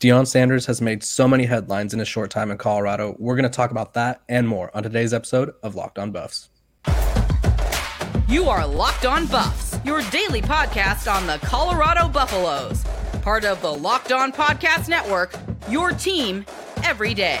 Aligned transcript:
Deion 0.00 0.26
Sanders 0.26 0.66
has 0.66 0.80
made 0.80 1.02
so 1.02 1.26
many 1.26 1.44
headlines 1.46 1.94
in 1.94 2.00
a 2.00 2.04
short 2.04 2.30
time 2.30 2.50
in 2.50 2.58
Colorado. 2.58 3.16
We're 3.18 3.36
going 3.36 3.44
to 3.44 3.48
talk 3.48 3.70
about 3.70 3.94
that 3.94 4.20
and 4.28 4.46
more 4.46 4.70
on 4.74 4.82
today's 4.82 5.14
episode 5.14 5.54
of 5.62 5.74
Locked 5.74 5.98
On 5.98 6.10
Buffs. 6.10 6.48
You 8.28 8.48
are 8.48 8.66
Locked 8.66 9.06
On 9.06 9.26
Buffs, 9.26 9.78
your 9.84 10.02
daily 10.10 10.42
podcast 10.42 11.12
on 11.12 11.26
the 11.26 11.38
Colorado 11.46 12.08
Buffaloes, 12.08 12.84
part 13.22 13.44
of 13.44 13.60
the 13.62 13.72
Locked 13.72 14.12
On 14.12 14.32
Podcast 14.32 14.88
Network, 14.88 15.34
your 15.68 15.90
team 15.92 16.44
every 16.82 17.14
day. 17.14 17.40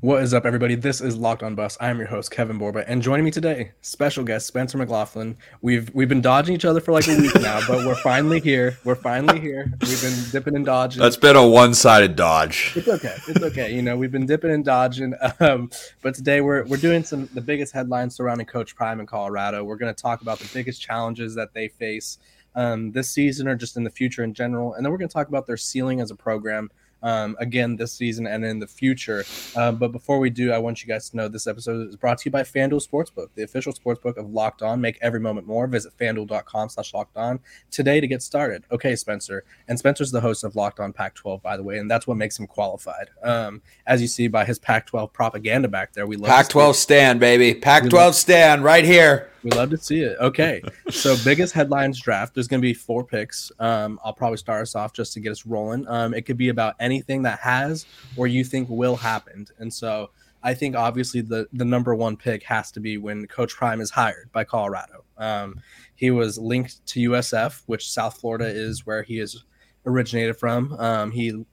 What 0.00 0.22
is 0.22 0.32
up, 0.32 0.46
everybody? 0.46 0.76
This 0.76 1.00
is 1.00 1.16
Locked 1.16 1.42
On 1.42 1.56
Buffs. 1.56 1.76
I 1.80 1.88
am 1.88 1.98
your 1.98 2.06
host, 2.06 2.30
Kevin 2.30 2.56
Borba, 2.56 2.88
and 2.88 3.02
joining 3.02 3.24
me 3.24 3.32
today, 3.32 3.72
special 3.80 4.22
guest 4.22 4.46
Spencer 4.46 4.78
McLaughlin. 4.78 5.36
We've 5.60 5.92
we've 5.92 6.08
been 6.08 6.20
dodging 6.20 6.54
each 6.54 6.64
other 6.64 6.80
for 6.80 6.92
like 6.92 7.08
a 7.08 7.16
week 7.16 7.34
now, 7.40 7.58
but 7.66 7.84
we're 7.84 7.96
finally 7.96 8.38
here. 8.38 8.78
We're 8.84 8.94
finally 8.94 9.40
here. 9.40 9.72
We've 9.80 10.00
been 10.00 10.14
dipping 10.30 10.54
and 10.54 10.64
dodging. 10.64 11.02
That's 11.02 11.16
been 11.16 11.34
a 11.34 11.44
one-sided 11.44 12.14
dodge. 12.14 12.74
It's 12.76 12.86
okay. 12.86 13.16
It's 13.26 13.42
okay. 13.42 13.74
You 13.74 13.82
know, 13.82 13.96
we've 13.96 14.12
been 14.12 14.26
dipping 14.26 14.52
and 14.52 14.64
dodging. 14.64 15.14
Um, 15.40 15.68
but 16.00 16.14
today 16.14 16.42
we're 16.42 16.64
we're 16.66 16.76
doing 16.76 17.02
some 17.02 17.28
the 17.34 17.40
biggest 17.40 17.72
headlines 17.72 18.14
surrounding 18.14 18.46
Coach 18.46 18.76
Prime 18.76 19.00
in 19.00 19.06
Colorado. 19.06 19.64
We're 19.64 19.78
going 19.78 19.92
to 19.92 20.00
talk 20.00 20.22
about 20.22 20.38
the 20.38 20.48
biggest 20.54 20.80
challenges 20.80 21.34
that 21.34 21.54
they 21.54 21.66
face 21.66 22.18
um, 22.54 22.92
this 22.92 23.10
season 23.10 23.48
or 23.48 23.56
just 23.56 23.76
in 23.76 23.82
the 23.82 23.90
future 23.90 24.22
in 24.22 24.32
general, 24.32 24.74
and 24.74 24.84
then 24.84 24.92
we're 24.92 24.98
going 24.98 25.08
to 25.08 25.12
talk 25.12 25.26
about 25.26 25.48
their 25.48 25.56
ceiling 25.56 26.00
as 26.00 26.12
a 26.12 26.16
program 26.16 26.70
um, 27.02 27.36
again 27.38 27.76
this 27.76 27.92
season 27.92 28.26
and 28.26 28.44
in 28.44 28.58
the 28.58 28.66
future. 28.66 29.24
Um, 29.56 29.76
but 29.76 29.92
before 29.92 30.18
we 30.18 30.30
do, 30.30 30.52
I 30.52 30.58
want 30.58 30.82
you 30.82 30.88
guys 30.88 31.10
to 31.10 31.16
know 31.16 31.28
this 31.28 31.46
episode 31.46 31.88
is 31.88 31.96
brought 31.96 32.18
to 32.18 32.26
you 32.26 32.30
by 32.30 32.42
FanDuel 32.42 32.86
Sportsbook, 32.86 33.28
the 33.34 33.42
official 33.42 33.72
sportsbook 33.72 34.16
of 34.16 34.30
Locked 34.30 34.62
On. 34.62 34.80
Make 34.80 34.98
every 35.00 35.20
moment 35.20 35.46
more. 35.46 35.66
Visit 35.66 35.92
fanduel.com 35.98 36.68
slash 36.68 36.94
locked 36.94 37.16
on 37.16 37.40
today 37.70 38.00
to 38.00 38.06
get 38.06 38.22
started. 38.22 38.64
Okay, 38.70 38.96
Spencer. 38.96 39.44
And 39.68 39.78
Spencer's 39.78 40.10
the 40.10 40.20
host 40.20 40.44
of 40.44 40.56
Locked 40.56 40.80
On 40.80 40.92
Pac 40.92 41.14
12, 41.14 41.42
by 41.42 41.56
the 41.56 41.62
way, 41.62 41.78
and 41.78 41.90
that's 41.90 42.06
what 42.06 42.16
makes 42.16 42.38
him 42.38 42.46
qualified. 42.46 43.10
Um, 43.22 43.62
as 43.86 44.00
you 44.00 44.08
see 44.08 44.28
by 44.28 44.44
his 44.44 44.58
Pac 44.58 44.86
12 44.86 45.12
propaganda 45.12 45.68
back 45.68 45.92
there, 45.92 46.06
we 46.06 46.16
love 46.16 46.28
Pac 46.28 46.48
12 46.48 46.76
stand, 46.76 47.20
baby. 47.20 47.54
Pac 47.54 47.88
12 47.88 48.14
stand 48.14 48.64
right 48.64 48.84
here. 48.84 49.30
We 49.48 49.56
love 49.56 49.70
to 49.70 49.78
see 49.78 50.00
it. 50.00 50.16
Okay. 50.20 50.62
So 50.90 51.16
biggest 51.24 51.54
headlines 51.54 51.98
draft. 51.98 52.34
There's 52.34 52.48
going 52.48 52.60
to 52.60 52.66
be 52.66 52.74
four 52.74 53.02
picks. 53.02 53.50
Um, 53.58 53.98
I'll 54.04 54.12
probably 54.12 54.36
start 54.36 54.60
us 54.60 54.74
off 54.74 54.92
just 54.92 55.14
to 55.14 55.20
get 55.20 55.32
us 55.32 55.46
rolling. 55.46 55.88
Um, 55.88 56.12
it 56.12 56.26
could 56.26 56.36
be 56.36 56.50
about 56.50 56.74
anything 56.80 57.22
that 57.22 57.38
has 57.38 57.86
or 58.16 58.26
you 58.26 58.44
think 58.44 58.68
will 58.68 58.96
happen. 58.96 59.46
And 59.58 59.72
so 59.72 60.10
I 60.42 60.52
think 60.52 60.76
obviously 60.76 61.22
the 61.22 61.48
the 61.52 61.64
number 61.64 61.94
one 61.94 62.16
pick 62.16 62.42
has 62.44 62.70
to 62.72 62.80
be 62.80 62.98
when 62.98 63.26
Coach 63.26 63.54
Prime 63.54 63.80
is 63.80 63.90
hired 63.90 64.30
by 64.32 64.44
Colorado. 64.44 65.04
Um, 65.16 65.60
he 65.94 66.10
was 66.10 66.38
linked 66.38 66.84
to 66.88 67.10
USF, 67.10 67.62
which 67.66 67.90
South 67.90 68.18
Florida 68.20 68.46
is 68.46 68.84
where 68.86 69.02
he 69.02 69.18
is 69.18 69.44
originated 69.86 70.36
from. 70.36 70.74
Um, 70.74 71.10
he 71.10 71.44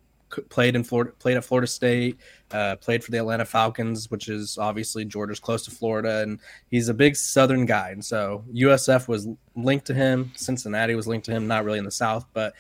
played 0.50 0.76
in 0.76 0.84
Florida, 0.84 1.12
played 1.20 1.38
at 1.38 1.46
Florida 1.46 1.68
State, 1.68 2.20
uh, 2.52 2.76
played 2.78 3.04
for 3.04 3.12
the 3.12 3.18
Atlanta 3.18 3.46
Falcons, 3.46 4.10
which 4.10 4.28
is 4.28 4.58
obviously 4.58 5.06
Georgia's 5.06 5.40
close 5.40 5.64
to 5.66 5.72
Florida, 5.72 6.22
and 6.22 6.40
he's 6.70 6.90
a 6.90 6.94
big 6.94 7.16
Southern 7.16 7.66
guy. 7.66 7.90
And 7.92 8.04
so 8.04 8.44
USF 8.54 9.08
was 9.08 9.28
linked 9.56 9.86
to 9.88 9.94
him. 9.94 10.32
Cincinnati 10.36 10.96
was 10.96 11.08
linked 11.08 11.26
to 11.28 11.32
him, 11.32 11.48
not 11.48 11.66
really 11.66 11.80
in 11.80 11.86
the 11.86 11.92
South, 11.92 12.26
but 12.34 12.54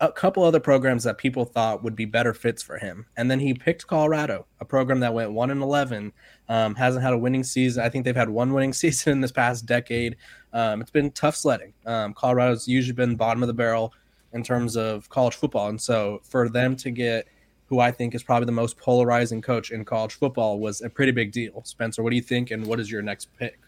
a 0.00 0.12
couple 0.12 0.44
other 0.44 0.60
programs 0.60 1.04
that 1.04 1.16
people 1.16 1.46
thought 1.46 1.82
would 1.82 1.96
be 1.96 2.04
better 2.04 2.34
fits 2.34 2.62
for 2.62 2.76
him. 2.76 3.06
And 3.16 3.30
then 3.30 3.40
he 3.40 3.54
picked 3.54 3.86
Colorado, 3.86 4.46
a 4.60 4.64
program 4.64 5.00
that 5.00 5.14
went 5.14 5.32
one 5.32 5.50
and 5.50 5.62
eleven, 5.62 6.12
um, 6.48 6.74
hasn't 6.74 7.02
had 7.02 7.14
a 7.14 7.18
winning 7.18 7.44
season. 7.44 7.82
I 7.82 7.88
think 7.88 8.04
they've 8.04 8.14
had 8.14 8.28
one 8.28 8.52
winning 8.52 8.72
season 8.74 9.12
in 9.12 9.20
this 9.20 9.32
past 9.32 9.64
decade. 9.64 10.16
Um, 10.52 10.80
it's 10.80 10.90
been 10.90 11.10
tough 11.12 11.36
sledding. 11.36 11.72
Um, 11.86 12.12
Colorado's 12.12 12.68
usually 12.68 12.94
been 12.94 13.16
bottom 13.16 13.42
of 13.42 13.46
the 13.46 13.54
barrel 13.54 13.92
in 14.36 14.44
terms 14.44 14.76
of 14.76 15.08
college 15.08 15.34
football. 15.34 15.68
And 15.68 15.80
so 15.80 16.20
for 16.22 16.48
them 16.48 16.76
to 16.76 16.90
get 16.90 17.26
who 17.68 17.80
I 17.80 17.90
think 17.90 18.14
is 18.14 18.22
probably 18.22 18.46
the 18.46 18.52
most 18.52 18.76
polarizing 18.76 19.42
coach 19.42 19.72
in 19.72 19.84
college 19.84 20.14
football 20.14 20.60
was 20.60 20.82
a 20.82 20.88
pretty 20.88 21.10
big 21.10 21.32
deal. 21.32 21.62
Spencer, 21.64 22.02
what 22.02 22.10
do 22.10 22.16
you 22.16 22.22
think 22.22 22.52
and 22.52 22.64
what 22.64 22.78
is 22.78 22.90
your 22.90 23.02
next 23.02 23.28
pick? 23.38 23.58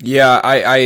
Yeah, 0.00 0.40
I 0.44 0.62
I, 0.62 0.78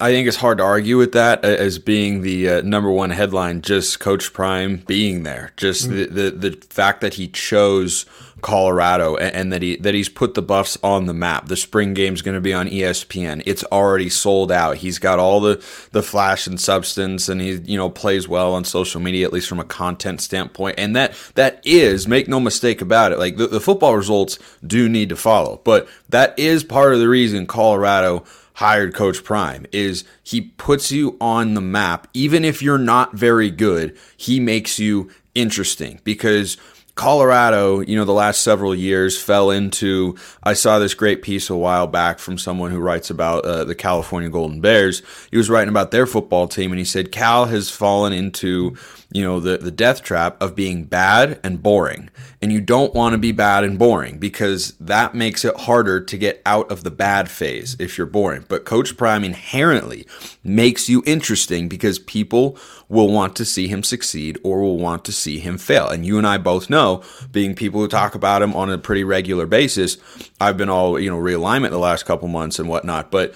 I 0.00 0.10
think 0.10 0.28
it's 0.28 0.36
hard 0.36 0.58
to 0.58 0.64
argue 0.64 0.98
with 0.98 1.12
that 1.12 1.42
as 1.42 1.78
being 1.78 2.20
the 2.20 2.48
uh, 2.48 2.60
number 2.62 2.90
one 2.90 3.10
headline. 3.10 3.62
Just 3.62 3.98
Coach 3.98 4.34
Prime 4.34 4.76
being 4.86 5.22
there, 5.22 5.52
just 5.56 5.88
mm-hmm. 5.88 6.14
the, 6.14 6.30
the 6.30 6.50
the 6.50 6.66
fact 6.66 7.00
that 7.00 7.14
he 7.14 7.28
chose 7.28 8.04
Colorado 8.42 9.16
and, 9.16 9.34
and, 9.34 9.52
that 9.52 9.62
he 9.62 9.76
that 9.76 9.94
he's 9.94 10.08
put 10.08 10.34
the 10.34 10.42
Buffs 10.42 10.76
on 10.82 11.06
the 11.06 11.14
map. 11.14 11.46
The 11.46 11.56
spring 11.56 11.94
game's 11.94 12.20
going 12.20 12.34
to 12.34 12.40
be 12.40 12.52
on 12.52 12.68
ESPN. 12.68 13.42
It's 13.46 13.64
already 13.64 14.10
sold 14.10 14.52
out. 14.52 14.76
He's 14.78 14.98
got 14.98 15.18
all 15.18 15.40
the 15.40 15.64
the 15.92 16.02
flash 16.02 16.46
and 16.46 16.60
substance, 16.60 17.28
and 17.28 17.40
he 17.40 17.52
you 17.52 17.78
know 17.78 17.88
plays 17.88 18.28
well 18.28 18.54
on 18.54 18.64
social 18.64 19.00
media 19.00 19.26
at 19.26 19.32
least 19.32 19.48
from 19.48 19.60
a 19.60 19.64
content 19.64 20.20
standpoint. 20.20 20.74
And 20.78 20.94
that 20.94 21.14
that 21.34 21.60
is 21.64 22.06
make 22.06 22.28
no 22.28 22.40
mistake 22.40 22.82
about 22.82 23.12
it. 23.12 23.18
Like 23.18 23.36
the, 23.36 23.46
the 23.46 23.60
football 23.60 23.96
results 23.96 24.38
do 24.66 24.88
need 24.88 25.08
to 25.08 25.16
follow, 25.16 25.60
but 25.64 25.88
that 26.10 26.38
is 26.38 26.64
part 26.64 26.92
of 26.92 26.98
the 26.98 27.08
reason 27.08 27.46
Colorado 27.46 28.24
hired 28.54 28.94
Coach 28.94 29.24
Prime 29.24 29.66
is 29.72 30.04
he 30.22 30.40
puts 30.40 30.92
you 30.92 31.16
on 31.20 31.54
the 31.54 31.60
map. 31.60 32.06
Even 32.12 32.44
if 32.44 32.62
you're 32.62 32.78
not 32.78 33.14
very 33.14 33.50
good, 33.50 33.96
he 34.16 34.40
makes 34.40 34.78
you 34.78 35.10
interesting 35.34 36.00
because 36.04 36.56
Colorado, 36.94 37.80
you 37.80 37.96
know, 37.96 38.04
the 38.04 38.12
last 38.12 38.42
several 38.42 38.74
years 38.74 39.20
fell 39.20 39.50
into. 39.50 40.14
I 40.42 40.52
saw 40.52 40.78
this 40.78 40.92
great 40.92 41.22
piece 41.22 41.48
a 41.48 41.56
while 41.56 41.86
back 41.86 42.18
from 42.18 42.36
someone 42.36 42.70
who 42.70 42.80
writes 42.80 43.08
about 43.08 43.44
uh, 43.44 43.64
the 43.64 43.74
California 43.74 44.28
Golden 44.28 44.60
Bears. 44.60 45.02
He 45.30 45.38
was 45.38 45.48
writing 45.48 45.70
about 45.70 45.90
their 45.90 46.06
football 46.06 46.48
team, 46.48 46.70
and 46.70 46.78
he 46.78 46.84
said 46.84 47.10
Cal 47.10 47.46
has 47.46 47.70
fallen 47.70 48.12
into 48.12 48.76
you 49.12 49.22
know 49.22 49.40
the 49.40 49.58
the 49.58 49.70
death 49.70 50.02
trap 50.02 50.40
of 50.42 50.54
being 50.54 50.84
bad 50.84 51.40
and 51.42 51.62
boring. 51.62 52.10
And 52.40 52.50
you 52.50 52.60
don't 52.60 52.92
want 52.92 53.12
to 53.12 53.18
be 53.18 53.30
bad 53.30 53.62
and 53.62 53.78
boring 53.78 54.18
because 54.18 54.72
that 54.80 55.14
makes 55.14 55.44
it 55.44 55.56
harder 55.56 56.00
to 56.00 56.18
get 56.18 56.42
out 56.44 56.72
of 56.72 56.82
the 56.82 56.90
bad 56.90 57.30
phase 57.30 57.76
if 57.78 57.96
you're 57.96 58.06
boring. 58.06 58.44
But 58.48 58.64
coach 58.64 58.96
prime 58.96 59.22
inherently 59.22 60.08
makes 60.42 60.88
you 60.88 61.04
interesting 61.06 61.68
because 61.68 62.00
people 62.00 62.58
will 62.88 63.08
want 63.08 63.36
to 63.36 63.44
see 63.44 63.68
him 63.68 63.84
succeed 63.84 64.38
or 64.42 64.60
will 64.60 64.78
want 64.78 65.04
to 65.04 65.12
see 65.12 65.38
him 65.38 65.56
fail. 65.56 65.88
And 65.88 66.04
you 66.04 66.18
and 66.18 66.26
I 66.26 66.38
both 66.38 66.68
know 66.68 67.04
being 67.30 67.54
people 67.54 67.80
who 67.80 67.86
talk 67.86 68.16
about 68.16 68.42
him 68.42 68.56
on 68.56 68.70
a 68.70 68.78
pretty 68.78 69.04
regular 69.04 69.46
basis 69.46 69.98
I've 70.40 70.56
been 70.56 70.68
all 70.68 70.98
you 70.98 71.10
know 71.10 71.18
realignment 71.18 71.70
the 71.70 71.78
last 71.78 72.04
couple 72.04 72.28
months 72.28 72.58
and 72.58 72.68
whatnot 72.68 73.10
but 73.10 73.34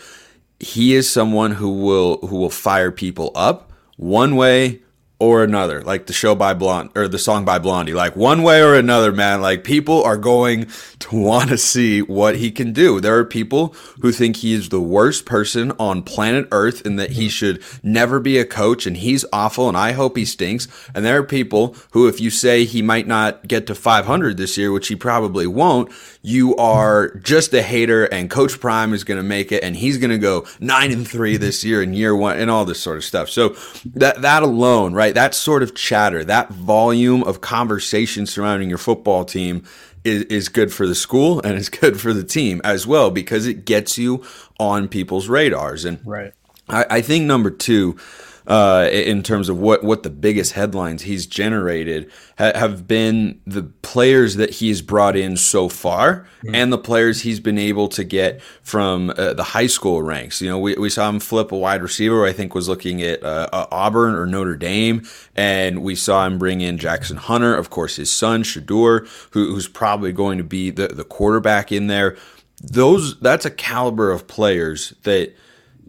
he 0.59 0.95
is 0.95 1.11
someone 1.11 1.53
who 1.53 1.71
will 1.83 2.19
who 2.27 2.37
will 2.37 2.51
fire 2.51 2.91
people 2.91 3.31
up 3.35 3.73
one 3.97 4.37
way 4.37 4.81
or 5.19 5.43
another, 5.43 5.81
like 5.81 6.07
the 6.07 6.13
show 6.13 6.35
by 6.35 6.53
Blonde 6.53 6.91
or 6.95 7.09
the 7.09 7.19
song 7.19 7.47
by 7.47 7.59
Blondie. 7.59 7.95
Like 7.95 8.17
one 8.17 8.43
way 8.43 8.63
or 8.63 8.75
another, 8.75 9.13
man, 9.13 9.41
like 9.41 9.65
people 9.65 10.03
are 10.05 10.19
going 10.19 10.67
to 10.99 11.17
want 11.17 11.49
to 11.49 11.57
see 11.57 12.03
what 12.03 12.37
he 12.37 12.51
can 12.51 12.75
do. 12.75 13.01
There 13.01 13.17
are 13.17 13.25
people 13.25 13.69
who 14.01 14.13
think 14.13 14.37
he 14.37 14.53
is 14.53 14.69
the 14.69 14.81
worst 14.81 15.25
person 15.25 15.73
on 15.79 16.03
planet 16.03 16.47
Earth 16.53 16.85
and 16.85 16.99
that 16.99 17.13
he 17.13 17.31
should 17.31 17.63
never 17.83 18.21
be 18.21 18.37
a 18.37 18.45
coach 18.45 18.87
and 18.87 18.99
he's 18.99 19.25
awful 19.33 19.69
and 19.69 19.77
I 19.77 19.93
hope 19.93 20.19
he 20.19 20.27
stinks. 20.27 20.69
And 20.95 21.03
there 21.03 21.19
are 21.19 21.25
people 21.25 21.75
who, 21.93 22.09
if 22.09 22.21
you 22.21 22.29
say 22.29 22.67
he 22.67 22.83
might 22.83 23.07
not 23.07 23.49
get 23.49 23.67
to 23.69 23.75
500 23.75 24.37
this 24.37 24.59
year, 24.59 24.71
which 24.71 24.89
he 24.89 24.97
probably 24.97 25.47
won't, 25.47 25.91
you 26.21 26.55
are 26.57 27.15
just 27.17 27.55
a 27.55 27.63
hater 27.63 28.05
and 28.05 28.29
Coach 28.29 28.61
Prime 28.61 28.93
is 28.93 29.05
going 29.05 29.19
to 29.19 29.23
make 29.23 29.51
it 29.51 29.63
and 29.63 29.77
he's 29.77 29.97
going 29.97 30.11
to 30.11 30.19
go 30.19 30.47
nine 30.61 30.93
and 30.93 31.09
three 31.09 31.39
this 31.39 31.65
year 31.65 31.81
and 31.81 31.95
year 31.95 32.15
one 32.15 32.39
and 32.39 32.51
all 32.51 32.67
this 32.67 32.81
sort 32.81 32.99
of 32.99 33.05
stuff. 33.05 33.31
So 33.31 33.57
that, 33.95 34.21
that 34.21 34.43
alone, 34.43 34.93
right? 34.93 35.06
That 35.15 35.35
sort 35.35 35.63
of 35.63 35.75
chatter, 35.75 36.25
that 36.25 36.51
volume 36.51 37.23
of 37.23 37.41
conversation 37.41 38.27
surrounding 38.27 38.69
your 38.69 38.79
football 38.79 39.25
team 39.25 39.65
is, 40.05 40.23
is 40.25 40.49
good 40.49 40.73
for 40.73 40.87
the 40.87 40.95
school 40.95 41.41
and 41.43 41.57
it's 41.57 41.69
good 41.69 42.01
for 42.01 42.13
the 42.13 42.25
team 42.25 42.61
as 42.65 42.87
well 42.87 43.11
because 43.11 43.47
it 43.47 43.65
gets 43.65 43.99
you 43.99 44.25
on 44.59 44.89
people's 44.89 45.29
radars. 45.29 45.85
And 45.85 46.01
right. 46.07 46.33
I, 46.69 46.87
I 46.91 47.01
think 47.03 47.25
number 47.25 47.51
two, 47.51 47.97
uh, 48.47 48.89
in 48.93 49.23
terms 49.23 49.49
of 49.49 49.59
what, 49.59 49.83
what 49.83 50.03
the 50.03 50.11
biggest 50.11 50.53
headlines 50.53 51.03
he's 51.03 51.27
generated 51.27 52.11
ha- 52.39 52.53
have 52.55 52.87
been 52.87 53.41
the 53.47 53.65
players 53.83 54.37
that 54.37 54.51
he's 54.51 54.83
brought 54.83 55.17
in 55.17 55.37
so 55.37 55.69
far 55.69 56.27
mm-hmm. 56.45 56.55
and 56.55 56.73
the 56.73 56.79
players 56.79 57.23
he's 57.23 57.41
been 57.41 57.59
able 57.59 57.89
to 57.89 58.05
get 58.05 58.41
from 58.63 59.11
uh, 59.11 59.33
the 59.33 59.43
high 59.43 59.67
school 59.67 60.01
ranks. 60.03 60.41
You 60.41 60.49
know, 60.49 60.59
we, 60.59 60.75
we 60.77 60.91
saw 60.91 61.09
him 61.09 61.19
flip 61.19 61.51
a 61.51 61.57
wide 61.57 61.83
receiver, 61.83 62.25
I 62.25 62.33
think 62.33 62.55
was 62.55 62.69
looking 62.69 63.03
at 63.03 63.23
uh, 63.23 63.49
uh, 63.53 63.67
Auburn 63.73 64.15
or 64.15 64.27
Notre 64.27 64.57
Dame, 64.57 65.03
and 65.35 65.83
we 65.83 65.97
saw 65.97 66.25
him 66.25 66.39
bring 66.39 66.61
in 66.61 66.79
Jackson 66.79 67.17
Hunter, 67.17 67.55
of 67.55 67.71
course, 67.71 67.97
his 67.97 68.13
son, 68.13 68.45
Shedeur, 68.45 69.09
who, 69.33 69.53
who's 69.53 69.69
probably 69.69 70.13
going 70.13 70.39
to 70.39 70.45
be 70.45 70.71
the, 70.71 70.89
the 70.89 71.05
quarterback 71.05 71.73
in 71.73 71.89
there. 71.89 72.17
Those 72.63 73.19
that's 73.21 73.45
a 73.45 73.51
caliber 73.51 74.13
of 74.13 74.29
players 74.29 74.95
that– 75.03 75.35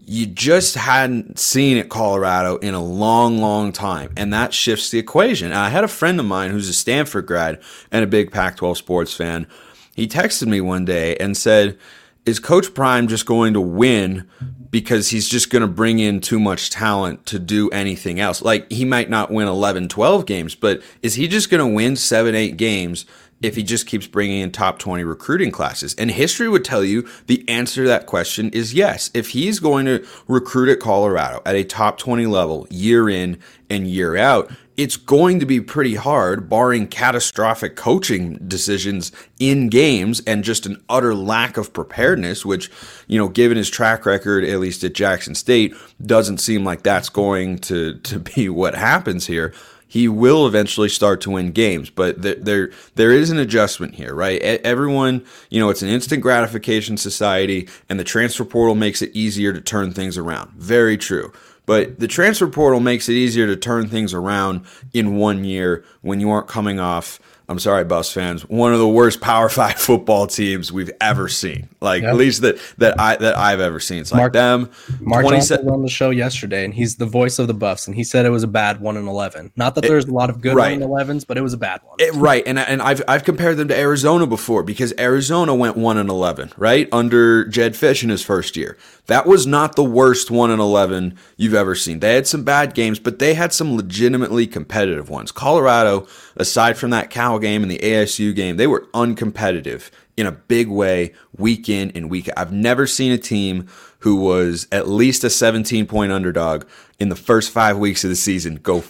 you 0.10 0.26
just 0.26 0.76
hadn't 0.76 1.38
seen 1.38 1.78
at 1.78 1.90
Colorado 1.90 2.56
in 2.58 2.74
a 2.74 2.82
long, 2.82 3.40
long 3.40 3.74
time. 3.74 4.14
And 4.16 4.32
that 4.32 4.54
shifts 4.54 4.90
the 4.90 4.98
equation. 4.98 5.48
And 5.48 5.58
I 5.58 5.68
had 5.68 5.84
a 5.84 5.90
friend 5.90 6.18
of 6.18 6.26
mine 6.26 6.52
who's 6.52 6.70
a 6.70 6.74
Stanford 6.74 7.26
grad 7.26 7.62
and 7.92 8.06
a 8.06 8.08
big 8.08 8.32
Pac 8.32 8.56
12 8.56 8.78
sports 8.78 9.14
fan. 9.14 9.48
He 9.94 10.08
texted 10.08 10.48
me 10.48 10.62
one 10.62 10.86
day 10.86 11.18
and 11.18 11.36
said, 11.36 11.78
Is 12.26 12.40
Coach 12.40 12.74
Prime 12.74 13.10
just 13.10 13.26
going 13.26 13.54
to 13.54 13.60
win 13.60 14.30
because 14.72 15.10
he's 15.10 15.28
just 15.28 15.50
going 15.50 15.62
to 15.62 15.68
bring 15.68 16.00
in 16.00 16.22
too 16.22 16.40
much 16.40 16.70
talent 16.70 17.26
to 17.26 17.38
do 17.38 17.70
anything 17.72 18.18
else? 18.18 18.42
Like, 18.42 18.72
he 18.72 18.86
might 18.86 19.10
not 19.10 19.30
win 19.30 19.50
11, 19.50 19.90
12 19.90 20.26
games, 20.26 20.56
but 20.56 20.82
is 21.02 21.16
he 21.16 21.28
just 21.28 21.50
going 21.50 21.68
to 21.68 21.76
win 21.76 21.98
seven, 21.98 22.34
eight 22.34 22.56
games? 22.56 23.06
If 23.42 23.56
he 23.56 23.64
just 23.64 23.88
keeps 23.88 24.08
bringing 24.08 24.42
in 24.42 24.52
top 24.52 24.80
20 24.80 25.04
recruiting 25.04 25.52
classes? 25.52 25.94
And 25.96 26.12
history 26.12 26.48
would 26.48 26.66
tell 26.66 26.84
you 26.84 27.08
the 27.28 27.48
answer 27.48 27.84
to 27.84 27.88
that 27.88 28.06
question 28.06 28.50
is 28.50 28.74
yes. 28.74 29.12
If 29.14 29.30
he's 29.30 29.60
going 29.60 29.86
to 29.86 30.06
recruit 30.28 30.70
at 30.70 30.80
Colorado 30.80 31.42
at 31.46 31.56
a 31.56 31.64
top 31.64 31.98
20 31.98 32.26
level 32.26 32.68
year 32.70 33.10
in 33.10 33.40
and 33.70 33.88
year 33.88 34.16
out, 34.16 34.52
it's 34.78 34.96
going 34.96 35.40
to 35.40 35.46
be 35.46 35.60
pretty 35.60 35.96
hard, 35.96 36.48
barring 36.48 36.88
catastrophic 36.88 37.76
coaching 37.76 38.38
decisions 38.48 39.12
in 39.40 39.70
games 39.70 40.22
and 40.28 40.44
just 40.44 40.68
an 40.68 40.82
utter 40.88 41.16
lack 41.16 41.58
of 41.58 41.74
preparedness, 41.74 42.46
which, 42.46 42.70
you 43.08 43.18
know, 43.18 43.28
given 43.28 43.58
his 43.58 43.72
track 43.72 44.06
record, 44.06 44.44
at 44.44 44.60
least 44.60 44.84
at 44.84 44.94
Jackson 44.94 45.34
State, 45.34 45.74
doesn't 46.06 46.38
seem 46.38 46.64
like 46.64 46.84
that's 46.84 47.10
going 47.10 47.58
to, 47.58 47.98
to 48.00 48.20
be 48.20 48.50
what 48.50 48.76
happens 48.76 49.26
here 49.26 49.52
he 49.88 50.08
will 50.08 50.46
eventually 50.46 50.90
start 50.90 51.22
to 51.22 51.32
win 51.32 51.52
games. 51.52 51.90
But 51.90 52.22
there, 52.22 52.36
there, 52.36 52.72
there 52.96 53.12
is 53.12 53.30
an 53.30 53.40
adjustment 53.40 53.96
here, 53.96 54.14
right? 54.14 54.42
Everyone, 54.42 55.26
you 55.50 55.60
know, 55.60 55.70
it's 55.70 55.82
an 55.82 55.90
instant 55.90 56.22
gratification 56.22 56.98
society, 56.98 57.68
and 57.90 58.00
the 58.00 58.04
transfer 58.04 58.46
portal 58.46 58.76
makes 58.76 59.02
it 59.02 59.16
easier 59.16 59.54
to 59.54 59.62
turn 59.62 59.94
things 59.94 60.18
around. 60.18 60.52
Very 60.52 60.98
true. 60.98 61.32
But 61.66 62.00
the 62.00 62.08
transfer 62.08 62.48
portal 62.48 62.80
makes 62.80 63.10
it 63.10 63.14
easier 63.14 63.46
to 63.46 63.56
turn 63.56 63.88
things 63.88 64.14
around 64.14 64.66
in 64.94 65.18
one 65.18 65.44
year 65.44 65.84
when 66.02 66.20
you 66.20 66.30
aren't 66.30 66.48
coming 66.48 66.80
off 66.80 67.20
I'm 67.50 67.60
sorry, 67.60 67.86
Buffs 67.86 68.12
fans, 68.12 68.42
one 68.50 68.74
of 68.74 68.80
the 68.80 68.88
worst 68.88 69.22
Power 69.22 69.48
Five 69.58 69.76
football 69.76 70.28
teams 70.28 70.72
we've 70.72 70.92
ever 71.00 71.30
seen. 71.30 71.70
Like 71.80 72.02
yep. 72.02 72.12
at 72.12 72.18
least 72.18 72.42
that 72.42 72.60
that 72.78 73.00
I 73.00 73.16
that 73.16 73.38
I've 73.38 73.62
ever 73.62 73.80
seen. 73.80 74.00
It's 74.02 74.12
like 74.12 74.20
Mark, 74.20 74.34
them. 74.34 74.70
Mark 75.00 75.24
20 75.24 75.38
was 75.38 75.52
on 75.52 75.82
the 75.82 75.90
show 75.90 76.10
yesterday, 76.10 76.66
and 76.66 76.74
he's 76.74 76.98
the 76.98 77.06
voice 77.06 77.40
of 77.40 77.48
the 77.48 77.54
Buffs, 77.54 77.88
and 77.88 77.96
he 77.96 78.04
said 78.04 78.26
it 78.26 78.32
was 78.32 78.44
a 78.44 78.48
bad 78.48 78.82
one 78.82 78.98
in 78.98 79.08
eleven. 79.08 79.52
Not 79.56 79.76
that 79.76 79.86
it, 79.86 79.88
there's 79.88 80.06
a 80.06 80.12
lot 80.12 80.30
of 80.30 80.42
good 80.42 80.56
right. 80.56 80.78
one 80.78 80.90
elevens, 80.90 81.24
but 81.24 81.38
it 81.38 81.42
was 81.42 81.54
a 81.54 81.58
bad 81.58 81.82
one. 81.84 81.96
It, 82.00 82.14
right, 82.16 82.44
and 82.46 82.60
and 82.60 82.82
I've 82.82 83.02
I've 83.08 83.24
compared 83.24 83.58
them 83.58 83.70
to 83.70 83.78
Arizona 83.78 84.28
before 84.28 84.64
because 84.64 84.94
Arizona 85.00 85.56
went 85.56 85.78
one 85.78 85.98
in 85.98 86.10
eleven, 86.10 86.52
right 86.58 86.90
under 86.92 87.46
Jedd 87.46 87.74
Fisch 87.74 88.04
in 88.04 88.10
his 88.10 88.24
first 88.24 88.58
year. 88.58 88.78
That 89.06 89.26
was 89.26 89.48
not 89.48 89.78
the 89.78 89.86
worst 89.86 90.30
one 90.30 90.52
in 90.52 90.60
eleven 90.60 91.18
you've 91.38 91.54
ever 91.54 91.76
seen. 91.76 92.00
They 92.00 92.16
had 92.16 92.28
some 92.28 92.44
bad 92.44 92.74
games, 92.74 93.00
but 93.00 93.20
they 93.20 93.36
had 93.36 93.54
some 93.54 93.78
legitimately 93.78 94.48
competitive 94.48 95.10
ones. 95.10 95.32
Colorado, 95.32 96.08
aside 96.40 96.78
from 96.78 96.92
that 96.92 97.10
Cal 97.10 97.40
game 97.40 97.62
and 97.62 97.72
the 97.72 97.80
ASU 97.80 98.36
game, 98.36 98.58
they 98.58 98.68
were 98.68 98.88
uncompetitive 98.94 99.90
in 100.16 100.26
a 100.26 100.32
big 100.32 100.68
way 100.68 101.14
week 101.38 101.70
in 101.70 101.92
and 101.92 102.10
week 102.10 102.28
out. 102.30 102.38
I've 102.38 102.52
never 102.52 102.88
seen 102.88 103.12
a 103.12 103.18
team 103.18 103.68
who 104.00 104.16
was 104.16 104.68
at 104.72 104.88
least 104.88 105.24
a 105.24 105.30
17 105.30 105.86
point 105.86 106.12
underdog 106.12 106.66
in 107.00 107.10
the 107.10 107.16
first 107.16 107.52
five 107.52 107.78
weeks 107.78 108.04
of 108.04 108.10
the 108.10 108.16
season 108.16 108.56
go 108.56 108.84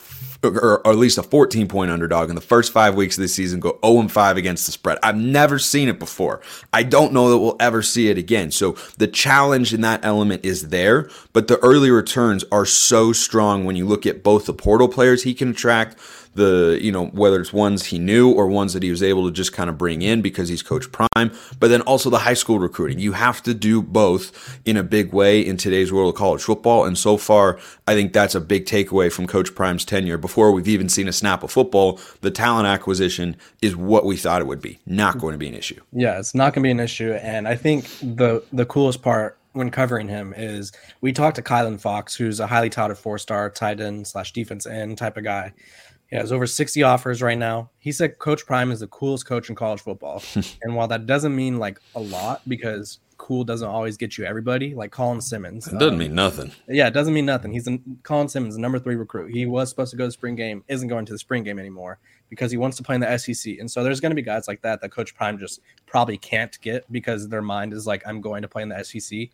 or, 0.43 0.79
or, 0.85 0.91
at 0.91 0.97
least 0.97 1.17
a 1.17 1.23
14 1.23 1.67
point 1.67 1.91
underdog 1.91 2.29
in 2.29 2.35
the 2.35 2.41
first 2.41 2.71
five 2.71 2.95
weeks 2.95 3.17
of 3.17 3.21
the 3.21 3.27
season 3.27 3.59
go 3.59 3.79
0 3.83 4.07
5 4.07 4.37
against 4.37 4.65
the 4.65 4.71
spread. 4.71 4.97
I've 5.01 5.17
never 5.17 5.59
seen 5.59 5.89
it 5.89 5.99
before. 5.99 6.41
I 6.71 6.83
don't 6.83 7.13
know 7.13 7.29
that 7.29 7.39
we'll 7.39 7.57
ever 7.59 7.81
see 7.81 8.09
it 8.09 8.17
again. 8.17 8.51
So 8.51 8.73
the 8.97 9.07
challenge 9.07 9.73
in 9.73 9.81
that 9.81 10.05
element 10.05 10.45
is 10.45 10.69
there, 10.69 11.09
but 11.33 11.47
the 11.47 11.57
early 11.59 11.89
returns 11.89 12.43
are 12.51 12.65
so 12.65 13.13
strong 13.13 13.65
when 13.65 13.75
you 13.75 13.85
look 13.85 14.05
at 14.05 14.23
both 14.23 14.45
the 14.45 14.53
portal 14.53 14.87
players 14.87 15.23
he 15.23 15.33
can 15.33 15.49
attract, 15.49 15.97
the 16.33 16.77
you 16.81 16.91
know 16.91 17.07
whether 17.07 17.39
it's 17.39 17.53
ones 17.53 17.85
he 17.85 17.99
knew 17.99 18.31
or 18.31 18.47
ones 18.47 18.73
that 18.73 18.83
he 18.83 18.91
was 18.91 19.03
able 19.03 19.25
to 19.25 19.31
just 19.31 19.53
kind 19.53 19.69
of 19.69 19.77
bring 19.77 20.01
in 20.01 20.21
because 20.21 20.49
he's 20.49 20.61
coach 20.61 20.91
prime 20.91 21.31
but 21.59 21.69
then 21.69 21.81
also 21.81 22.09
the 22.09 22.19
high 22.19 22.33
school 22.33 22.59
recruiting. 22.59 22.99
You 22.99 23.13
have 23.13 23.41
to 23.43 23.53
do 23.53 23.81
both 23.81 24.59
in 24.65 24.77
a 24.77 24.83
big 24.83 25.13
way 25.13 25.41
in 25.41 25.57
today's 25.57 25.91
world 25.91 26.13
of 26.13 26.17
college 26.17 26.43
football 26.43 26.85
and 26.85 26.97
so 26.97 27.17
far 27.17 27.59
i 27.87 27.93
think 27.93 28.13
that's 28.13 28.35
a 28.35 28.41
big 28.41 28.65
takeaway 28.65 29.11
from 29.11 29.27
coach 29.27 29.53
prime's 29.55 29.85
tenure. 29.85 30.17
Before 30.17 30.51
we've 30.51 30.67
even 30.67 30.89
seen 30.89 31.07
a 31.07 31.13
snap 31.13 31.43
of 31.43 31.51
football 31.51 31.99
the 32.21 32.31
talent 32.31 32.67
acquisition 32.67 33.35
is 33.61 33.75
what 33.75 34.05
we 34.05 34.17
thought 34.17 34.41
it 34.41 34.47
would 34.47 34.61
be. 34.61 34.79
Not 34.85 35.19
going 35.19 35.33
to 35.33 35.37
be 35.37 35.47
an 35.47 35.55
issue. 35.55 35.81
Yeah 35.91 36.19
it's 36.19 36.35
not 36.35 36.53
going 36.53 36.63
to 36.63 36.67
be 36.67 36.71
an 36.71 36.79
issue 36.79 37.13
and 37.13 37.47
i 37.47 37.55
think 37.55 37.87
the 38.01 38.43
the 38.51 38.65
coolest 38.65 39.01
part 39.01 39.37
when 39.57 39.71
covering 39.71 40.07
him 40.07 40.33
is 40.37 40.71
we 41.01 41.11
talked 41.11 41.35
to 41.35 41.41
Kylan 41.41 41.79
Fox, 41.79 42.15
who's 42.15 42.39
a 42.39 42.47
highly 42.47 42.69
touted 42.69 42.97
four 42.97 43.17
star 43.17 43.49
tight 43.49 43.79
end 43.81 44.07
slash 44.07 44.31
defense 44.31 44.65
end 44.65 44.97
type 44.97 45.17
of 45.17 45.23
guy. 45.23 45.53
He 46.09 46.15
has 46.15 46.31
over 46.31 46.47
60 46.47 46.83
offers 46.83 47.21
right 47.21 47.37
now. 47.37 47.69
He 47.79 47.91
said 47.91 48.17
Coach 48.19 48.45
Prime 48.45 48.71
is 48.71 48.79
the 48.79 48.87
coolest 48.87 49.25
coach 49.25 49.49
in 49.49 49.55
college 49.55 49.81
football. 49.81 50.23
and 50.61 50.75
while 50.75 50.87
that 50.87 51.05
doesn't 51.05 51.35
mean 51.35 51.57
like 51.57 51.79
a 51.95 51.99
lot 51.99 52.41
because 52.47 52.99
cool 53.17 53.43
doesn't 53.43 53.67
always 53.67 53.97
get 53.97 54.17
you 54.17 54.23
everybody, 54.23 54.73
like 54.73 54.91
Colin 54.91 55.19
Simmons. 55.19 55.67
It 55.67 55.73
doesn't 55.73 55.95
um, 55.95 55.97
mean 55.97 56.15
nothing. 56.15 56.51
Yeah, 56.67 56.87
it 56.87 56.93
doesn't 56.93 57.13
mean 57.13 57.25
nothing. 57.25 57.51
He's 57.51 57.67
a, 57.67 57.79
Colin 58.03 58.29
Simmons, 58.29 58.57
number 58.57 58.79
three 58.79 58.95
recruit. 58.95 59.33
He 59.33 59.45
was 59.45 59.69
supposed 59.69 59.91
to 59.91 59.97
go 59.97 60.05
to 60.05 60.11
spring 60.11 60.35
game, 60.35 60.63
isn't 60.67 60.87
going 60.87 61.05
to 61.05 61.11
the 61.11 61.19
spring 61.19 61.43
game 61.43 61.59
anymore 61.59 61.99
because 62.29 62.51
he 62.51 62.57
wants 62.57 62.77
to 62.77 62.83
play 62.83 62.95
in 62.95 63.01
the 63.01 63.17
SEC. 63.17 63.57
And 63.59 63.69
so 63.69 63.83
there's 63.83 63.99
going 63.99 64.11
to 64.11 64.15
be 64.15 64.21
guys 64.21 64.47
like 64.47 64.61
that 64.61 64.81
that 64.81 64.89
Coach 64.91 65.15
Prime 65.15 65.37
just 65.37 65.61
probably 65.85 66.17
can't 66.17 66.59
get 66.61 66.89
because 66.91 67.27
their 67.29 67.41
mind 67.41 67.73
is 67.73 67.87
like, 67.87 68.03
I'm 68.05 68.21
going 68.21 68.41
to 68.41 68.47
play 68.47 68.63
in 68.63 68.69
the 68.69 68.83
SEC. 68.83 69.29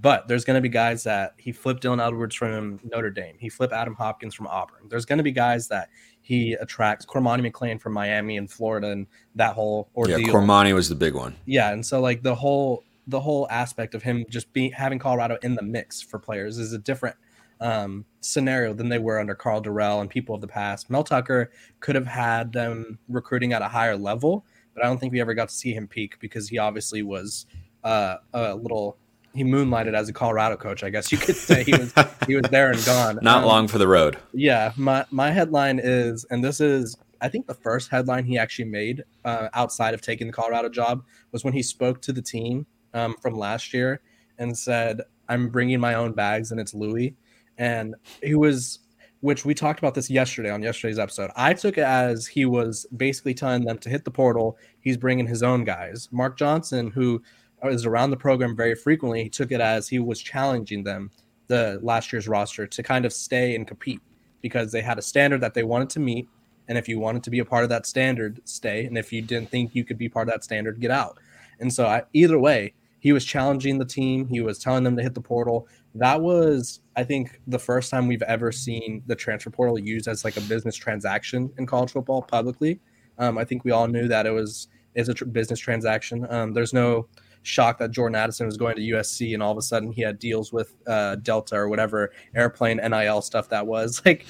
But 0.00 0.28
there's 0.28 0.44
going 0.44 0.56
to 0.56 0.60
be 0.60 0.68
guys 0.68 1.04
that 1.04 1.34
he 1.38 1.52
flipped 1.52 1.82
Dylan 1.82 2.04
Edwards 2.04 2.34
from 2.34 2.80
Notre 2.84 3.10
Dame. 3.10 3.36
He 3.38 3.48
flipped 3.48 3.72
Adam 3.72 3.94
Hopkins 3.94 4.34
from 4.34 4.46
Auburn. 4.46 4.88
There's 4.88 5.04
going 5.04 5.18
to 5.18 5.22
be 5.22 5.32
guys 5.32 5.68
that 5.68 5.88
he 6.20 6.54
attracts 6.54 7.06
Cormani 7.06 7.50
McClain 7.50 7.80
from 7.80 7.92
Miami 7.92 8.36
and 8.36 8.50
Florida 8.50 8.88
and 8.90 9.06
that 9.36 9.54
whole 9.54 9.88
ordeal. 9.96 10.20
Yeah, 10.20 10.28
Cormani 10.28 10.74
was 10.74 10.88
the 10.88 10.94
big 10.94 11.14
one. 11.14 11.36
Yeah, 11.46 11.72
and 11.72 11.84
so 11.84 12.00
like 12.00 12.22
the 12.22 12.34
whole 12.34 12.84
the 13.06 13.20
whole 13.20 13.46
aspect 13.50 13.94
of 13.94 14.02
him 14.02 14.26
just 14.28 14.52
being 14.52 14.72
having 14.72 14.98
Colorado 14.98 15.38
in 15.42 15.54
the 15.54 15.62
mix 15.62 16.02
for 16.02 16.18
players 16.18 16.58
is 16.58 16.72
a 16.72 16.78
different 16.78 17.16
um, 17.60 18.04
scenario 18.20 18.74
than 18.74 18.88
they 18.88 18.98
were 18.98 19.20
under 19.20 19.34
Karl 19.34 19.62
Dorrell 19.62 20.00
and 20.00 20.10
people 20.10 20.34
of 20.34 20.40
the 20.40 20.48
past. 20.48 20.90
Mel 20.90 21.04
Tucker 21.04 21.52
could 21.80 21.94
have 21.94 22.06
had 22.06 22.52
them 22.52 22.98
recruiting 23.08 23.52
at 23.52 23.62
a 23.62 23.68
higher 23.68 23.96
level, 23.96 24.44
but 24.74 24.84
I 24.84 24.88
don't 24.88 24.98
think 24.98 25.12
we 25.12 25.20
ever 25.20 25.32
got 25.34 25.48
to 25.48 25.54
see 25.54 25.72
him 25.72 25.86
peak 25.86 26.18
because 26.20 26.48
he 26.48 26.58
obviously 26.58 27.02
was 27.02 27.46
uh, 27.84 28.16
a 28.34 28.54
little 28.54 28.98
he 29.36 29.44
moonlighted 29.44 29.94
as 29.94 30.08
a 30.08 30.12
Colorado 30.12 30.56
coach. 30.56 30.82
I 30.82 30.90
guess 30.90 31.12
you 31.12 31.18
could 31.18 31.36
say 31.36 31.62
he 31.62 31.72
was 31.72 31.92
he 32.26 32.36
was 32.36 32.50
there 32.50 32.70
and 32.70 32.84
gone. 32.84 33.18
Not 33.22 33.42
um, 33.42 33.44
long 33.44 33.68
for 33.68 33.78
the 33.78 33.86
road. 33.86 34.16
Yeah, 34.32 34.72
my 34.76 35.04
my 35.10 35.30
headline 35.30 35.78
is, 35.82 36.24
and 36.30 36.42
this 36.42 36.60
is 36.60 36.96
I 37.20 37.28
think 37.28 37.46
the 37.46 37.54
first 37.54 37.90
headline 37.90 38.24
he 38.24 38.38
actually 38.38 38.66
made 38.66 39.04
uh, 39.24 39.48
outside 39.54 39.94
of 39.94 40.00
taking 40.00 40.26
the 40.26 40.32
Colorado 40.32 40.68
job 40.68 41.04
was 41.32 41.44
when 41.44 41.52
he 41.52 41.62
spoke 41.62 42.00
to 42.02 42.12
the 42.12 42.22
team 42.22 42.66
um, 42.94 43.14
from 43.20 43.36
last 43.36 43.74
year 43.74 44.00
and 44.38 44.56
said, 44.56 45.02
"I'm 45.28 45.48
bringing 45.48 45.80
my 45.80 45.94
own 45.94 46.12
bags 46.12 46.50
and 46.50 46.60
it's 46.60 46.74
Louis," 46.74 47.14
and 47.58 47.94
he 48.22 48.34
was. 48.34 48.80
Which 49.20 49.46
we 49.46 49.54
talked 49.54 49.78
about 49.78 49.94
this 49.94 50.10
yesterday 50.10 50.50
on 50.50 50.62
yesterday's 50.62 50.98
episode. 50.98 51.30
I 51.34 51.54
took 51.54 51.78
it 51.78 51.84
as 51.84 52.26
he 52.26 52.44
was 52.44 52.86
basically 52.94 53.32
telling 53.32 53.64
them 53.64 53.78
to 53.78 53.88
hit 53.88 54.04
the 54.04 54.10
portal. 54.10 54.58
He's 54.78 54.98
bringing 54.98 55.26
his 55.26 55.42
own 55.42 55.64
guys. 55.64 56.06
Mark 56.12 56.36
Johnson, 56.38 56.90
who 56.90 57.22
is 57.68 57.86
around 57.86 58.10
the 58.10 58.16
program 58.16 58.56
very 58.56 58.74
frequently, 58.74 59.24
he 59.24 59.28
took 59.28 59.52
it 59.52 59.60
as 59.60 59.88
he 59.88 59.98
was 59.98 60.20
challenging 60.20 60.84
them, 60.84 61.10
the 61.48 61.78
last 61.82 62.12
year's 62.12 62.28
roster, 62.28 62.66
to 62.66 62.82
kind 62.82 63.04
of 63.04 63.12
stay 63.12 63.54
and 63.54 63.66
compete 63.66 64.00
because 64.42 64.72
they 64.72 64.82
had 64.82 64.98
a 64.98 65.02
standard 65.02 65.40
that 65.40 65.54
they 65.54 65.62
wanted 65.62 65.90
to 65.90 66.00
meet. 66.00 66.28
And 66.68 66.76
if 66.76 66.88
you 66.88 66.98
wanted 66.98 67.22
to 67.24 67.30
be 67.30 67.38
a 67.38 67.44
part 67.44 67.62
of 67.62 67.70
that 67.70 67.86
standard, 67.86 68.40
stay. 68.44 68.86
And 68.86 68.98
if 68.98 69.12
you 69.12 69.22
didn't 69.22 69.50
think 69.50 69.74
you 69.74 69.84
could 69.84 69.98
be 69.98 70.08
part 70.08 70.28
of 70.28 70.34
that 70.34 70.44
standard, 70.44 70.80
get 70.80 70.90
out. 70.90 71.18
And 71.60 71.72
so, 71.72 71.86
I, 71.86 72.02
either 72.12 72.38
way, 72.38 72.74
he 73.00 73.12
was 73.12 73.24
challenging 73.24 73.78
the 73.78 73.84
team. 73.84 74.26
He 74.26 74.40
was 74.40 74.58
telling 74.58 74.82
them 74.82 74.96
to 74.96 75.02
hit 75.02 75.14
the 75.14 75.20
portal. 75.20 75.68
That 75.94 76.20
was, 76.20 76.80
I 76.96 77.04
think, 77.04 77.40
the 77.46 77.58
first 77.58 77.90
time 77.90 78.08
we've 78.08 78.22
ever 78.22 78.50
seen 78.50 79.02
the 79.06 79.14
transfer 79.14 79.50
portal 79.50 79.78
used 79.78 80.08
as 80.08 80.24
like 80.24 80.36
a 80.36 80.40
business 80.42 80.74
transaction 80.74 81.52
in 81.56 81.66
college 81.66 81.92
football 81.92 82.22
publicly. 82.22 82.80
Um, 83.18 83.38
I 83.38 83.44
think 83.44 83.64
we 83.64 83.70
all 83.70 83.86
knew 83.86 84.08
that 84.08 84.26
it 84.26 84.32
was 84.32 84.68
is 84.96 85.08
a 85.08 85.14
tr- 85.14 85.26
business 85.26 85.60
transaction. 85.60 86.26
Um, 86.30 86.52
there's 86.52 86.72
no 86.72 87.06
shocked 87.46 87.78
that 87.78 87.90
Jordan 87.90 88.16
Addison 88.16 88.46
was 88.46 88.56
going 88.56 88.76
to 88.76 88.82
USC 88.82 89.34
and 89.34 89.42
all 89.42 89.52
of 89.52 89.58
a 89.58 89.62
sudden 89.62 89.92
he 89.92 90.02
had 90.02 90.18
deals 90.18 90.52
with 90.52 90.74
uh, 90.86 91.16
Delta 91.16 91.56
or 91.56 91.68
whatever 91.68 92.12
airplane 92.34 92.78
NIL 92.78 93.22
stuff 93.22 93.48
that 93.50 93.66
was. 93.66 94.02
Like 94.06 94.24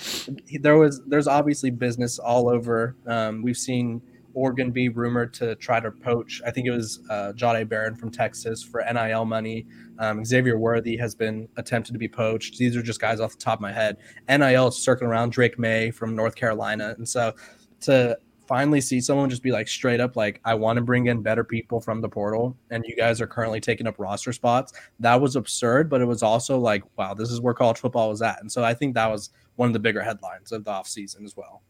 there 0.61 0.78
was 0.78 1.02
there's 1.06 1.28
obviously 1.28 1.70
business 1.70 2.18
all 2.18 2.49
over. 2.49 2.96
Um, 3.06 3.42
we've 3.42 3.56
seen 3.56 4.00
Oregon 4.32 4.70
be 4.70 4.88
rumored 4.88 5.35
to 5.35 5.54
try 5.56 5.80
to 5.80 5.90
poach. 5.90 6.40
I 6.46 6.50
think 6.50 6.66
it 6.66 6.70
was 6.70 7.00
uh, 7.11 7.32
Jahdae 7.37 7.68
Barron 7.68 7.94
from 7.94 8.11
Texas 8.11 8.62
for 8.62 8.82
NIL 8.90 9.25
money. 9.26 9.66
Um, 9.99 10.25
Xavier 10.25 10.58
Worthy 10.58 10.96
has 10.96 11.14
been 11.14 11.49
attempted 11.56 11.92
to 11.92 11.99
be 11.99 12.08
poached. 12.08 12.56
These 12.58 12.76
are 12.76 12.82
just 12.82 13.00
guys 13.00 13.20
off 13.20 13.32
the 13.32 13.38
top 13.38 13.58
of 13.58 13.62
my 13.62 13.73
head. 13.73 13.96
NIL 14.28 14.70
circling 14.70 15.11
around 15.11 15.32
Drake 15.32 15.58
Maye 15.58 15.90
from 15.90 16.14
North 16.14 16.37
Carolina, 16.37 16.94
and 16.96 17.08
so 17.08 17.35
to 17.80 18.18
finally 18.46 18.80
see 18.80 19.00
someone 19.00 19.30
just 19.30 19.42
be 19.42 19.52
like 19.52 19.68
straight 19.68 20.00
up 20.00 20.16
like 20.16 20.40
I 20.44 20.54
want 20.54 20.76
to 20.76 20.82
bring 20.82 21.06
in 21.06 21.22
better 21.22 21.44
people 21.44 21.80
from 21.80 22.00
the 22.00 22.08
portal 22.08 22.56
and 22.70 22.84
you 22.86 22.96
guys 22.96 23.20
are 23.20 23.26
currently 23.26 23.60
taking 23.60 23.86
up 23.86 23.98
roster 23.98 24.32
spots. 24.32 24.72
That 25.00 25.20
was 25.20 25.36
absurd, 25.36 25.88
but 25.90 26.00
it 26.00 26.06
was 26.06 26.22
also 26.22 26.58
like 26.58 26.82
wow, 26.96 27.14
this 27.14 27.30
is 27.30 27.40
where 27.40 27.54
college 27.54 27.78
football 27.78 28.10
was 28.10 28.22
at. 28.22 28.40
And 28.40 28.50
so 28.50 28.64
I 28.64 28.74
think 28.74 28.94
that 28.94 29.10
was 29.10 29.30
one 29.56 29.68
of 29.68 29.72
the 29.72 29.78
bigger 29.78 30.02
headlines 30.02 30.52
of 30.52 30.64
the 30.64 30.70
offseason 30.70 31.24
as 31.24 31.36
well. 31.36 31.62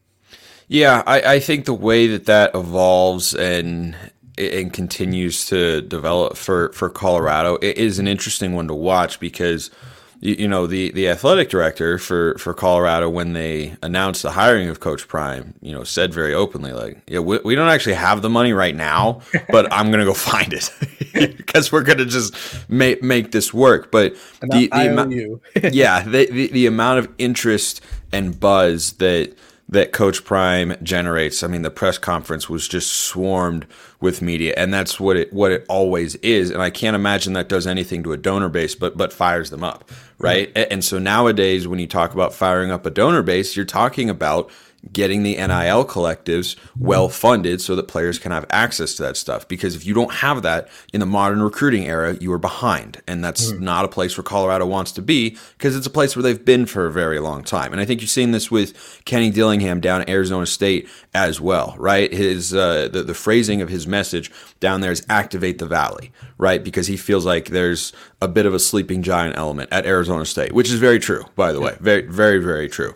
Yeah, 0.67 1.03
I, 1.07 1.35
I 1.35 1.39
think 1.39 1.65
the 1.65 1.73
way 1.73 2.07
that 2.07 2.25
that 2.25 2.51
evolves 2.53 3.33
and 3.33 3.95
and 4.37 4.71
continues 4.71 5.47
to 5.47 5.81
develop 5.81 6.37
for 6.37 6.71
for 6.73 6.89
Colorado. 6.89 7.55
It 7.61 7.77
is 7.77 7.99
an 7.99 8.07
interesting 8.07 8.53
one 8.53 8.67
to 8.67 8.75
watch 8.75 9.19
because 9.19 9.71
you, 10.19 10.35
you, 10.39 10.47
know 10.47 10.67
the 10.67 10.91
the 10.91 11.07
athletic 11.09 11.49
director 11.49 11.97
for 11.97 12.37
for 12.37 12.53
Colorado 12.53 13.09
when 13.09 13.33
they 13.33 13.75
announced 13.83 14.23
the 14.23 14.31
hiring 14.31 14.69
of 14.69 14.79
Coach 14.79 15.07
Prime, 15.07 15.53
you 15.61 15.71
know, 15.71 15.83
said 15.83 16.13
very 16.13 16.33
openly 16.33 16.73
like, 16.73 17.01
yeah, 17.07 17.19
we, 17.19 17.39
we 17.39 17.55
don't 17.55 17.69
actually 17.69 17.95
have 17.95 18.21
the 18.21 18.29
money 18.29 18.53
right 18.53 18.75
now, 18.75 19.21
but 19.49 19.71
I'm 19.71 19.91
gonna 19.91 20.05
go 20.05 20.13
find 20.13 20.53
it 20.53 20.71
because 21.37 21.71
we're 21.71 21.83
gonna 21.83 22.05
just 22.05 22.35
make 22.69 23.03
make 23.03 23.31
this 23.31 23.53
work. 23.53 23.91
But 23.91 24.15
the, 24.41 24.67
the 24.71 24.91
amount, 24.91 25.13
yeah, 25.73 26.03
the, 26.03 26.25
the 26.31 26.47
the 26.47 26.65
amount 26.65 26.99
of 26.99 27.13
interest 27.17 27.81
and 28.11 28.39
buzz 28.39 28.93
that 28.93 29.35
that 29.69 29.91
Coach 29.91 30.23
Prime 30.23 30.75
generates. 30.81 31.43
I 31.43 31.47
mean, 31.47 31.61
the 31.61 31.69
press 31.69 31.97
conference 31.97 32.49
was 32.49 32.67
just 32.67 32.91
swarmed 32.91 33.65
with 33.99 34.21
media, 34.21 34.53
and 34.55 34.73
that's 34.73 34.99
what 34.99 35.17
it 35.17 35.33
what 35.33 35.51
it 35.51 35.65
always 35.67 36.15
is. 36.15 36.51
And 36.51 36.61
I 36.61 36.69
can't 36.69 36.95
imagine 36.95 37.33
that 37.33 37.49
does 37.49 37.67
anything 37.67 38.03
to 38.03 38.13
a 38.13 38.17
donor 38.17 38.49
base, 38.49 38.75
but 38.75 38.97
but 38.97 39.11
fires 39.11 39.49
them 39.49 39.63
up, 39.63 39.89
right? 40.19 40.53
Mm-hmm. 40.53 40.71
And 40.71 40.85
so 40.85 40.99
nowadays, 40.99 41.67
when 41.67 41.79
you 41.79 41.87
talk 41.87 42.13
about 42.13 42.33
firing 42.33 42.71
up 42.71 42.85
a 42.85 42.89
donor 42.89 43.21
base, 43.21 43.55
you're 43.55 43.65
talking 43.65 44.09
about 44.09 44.49
getting 44.91 45.23
the 45.23 45.35
NIL 45.35 45.85
collectives 45.85 46.55
well 46.77 47.09
funded 47.09 47.61
so 47.61 47.75
that 47.75 47.87
players 47.87 48.19
can 48.19 48.31
have 48.31 48.45
access 48.49 48.95
to 48.95 49.03
that 49.03 49.17
stuff. 49.17 49.47
Because 49.47 49.75
if 49.75 49.85
you 49.85 49.93
don't 49.93 50.13
have 50.13 50.41
that 50.43 50.69
in 50.93 50.99
the 50.99 51.05
modern 51.05 51.41
recruiting 51.41 51.85
era, 51.85 52.15
you 52.19 52.31
are 52.31 52.37
behind. 52.37 53.01
And 53.07 53.23
that's 53.23 53.51
mm. 53.51 53.59
not 53.59 53.85
a 53.85 53.87
place 53.87 54.17
where 54.17 54.23
Colorado 54.23 54.65
wants 54.65 54.91
to 54.93 55.01
be 55.01 55.37
because 55.57 55.75
it's 55.75 55.87
a 55.87 55.91
place 55.91 56.15
where 56.15 56.23
they've 56.23 56.43
been 56.43 56.65
for 56.65 56.85
a 56.85 56.91
very 56.91 57.19
long 57.19 57.43
time. 57.43 57.71
And 57.71 57.81
I 57.81 57.85
think 57.85 58.01
you're 58.01 58.07
seeing 58.07 58.31
this 58.31 58.51
with 58.51 59.01
Kenny 59.05 59.31
Dillingham 59.31 59.79
down 59.79 60.01
at 60.01 60.09
Arizona 60.09 60.45
State 60.45 60.87
as 61.13 61.41
well, 61.41 61.75
right? 61.77 62.11
His 62.11 62.53
uh, 62.53 62.89
the, 62.89 63.03
the 63.03 63.13
phrasing 63.13 63.61
of 63.61 63.69
his 63.69 63.87
message 63.87 64.31
down 64.59 64.81
there 64.81 64.91
is 64.91 65.05
activate 65.09 65.59
the 65.59 65.65
valley, 65.65 66.11
right? 66.37 66.63
Because 66.63 66.87
he 66.87 66.97
feels 66.97 67.25
like 67.25 67.49
there's 67.49 67.93
a 68.21 68.27
bit 68.27 68.45
of 68.45 68.53
a 68.53 68.59
sleeping 68.59 69.03
giant 69.03 69.37
element 69.37 69.69
at 69.71 69.85
Arizona 69.85 70.25
State, 70.25 70.51
which 70.51 70.69
is 70.69 70.79
very 70.79 70.99
true, 70.99 71.23
by 71.35 71.51
the 71.51 71.61
way. 71.61 71.75
Very, 71.79 72.01
very, 72.01 72.39
very 72.39 72.67
true. 72.67 72.95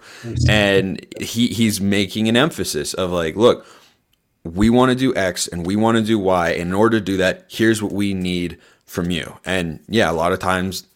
And 0.49 1.05
he 1.19 1.47
he's 1.47 1.79
making 1.79 2.27
an 2.27 2.35
emphasis 2.35 2.93
of 2.93 3.11
like, 3.11 3.35
look, 3.35 3.65
we 4.43 4.69
want 4.69 4.89
to 4.89 4.95
do 4.95 5.15
X 5.15 5.47
and 5.47 5.65
we 5.65 5.75
want 5.75 5.97
to 5.97 6.03
do 6.03 6.17
Y. 6.17 6.51
And 6.51 6.69
In 6.69 6.73
order 6.73 6.99
to 6.99 7.05
do 7.05 7.17
that, 7.17 7.45
here's 7.49 7.83
what 7.83 7.91
we 7.91 8.13
need 8.13 8.57
from 8.85 9.11
you. 9.11 9.37
And 9.45 9.79
yeah, 9.87 10.09
a 10.09 10.13
lot 10.13 10.33
of 10.33 10.39
times 10.39 10.87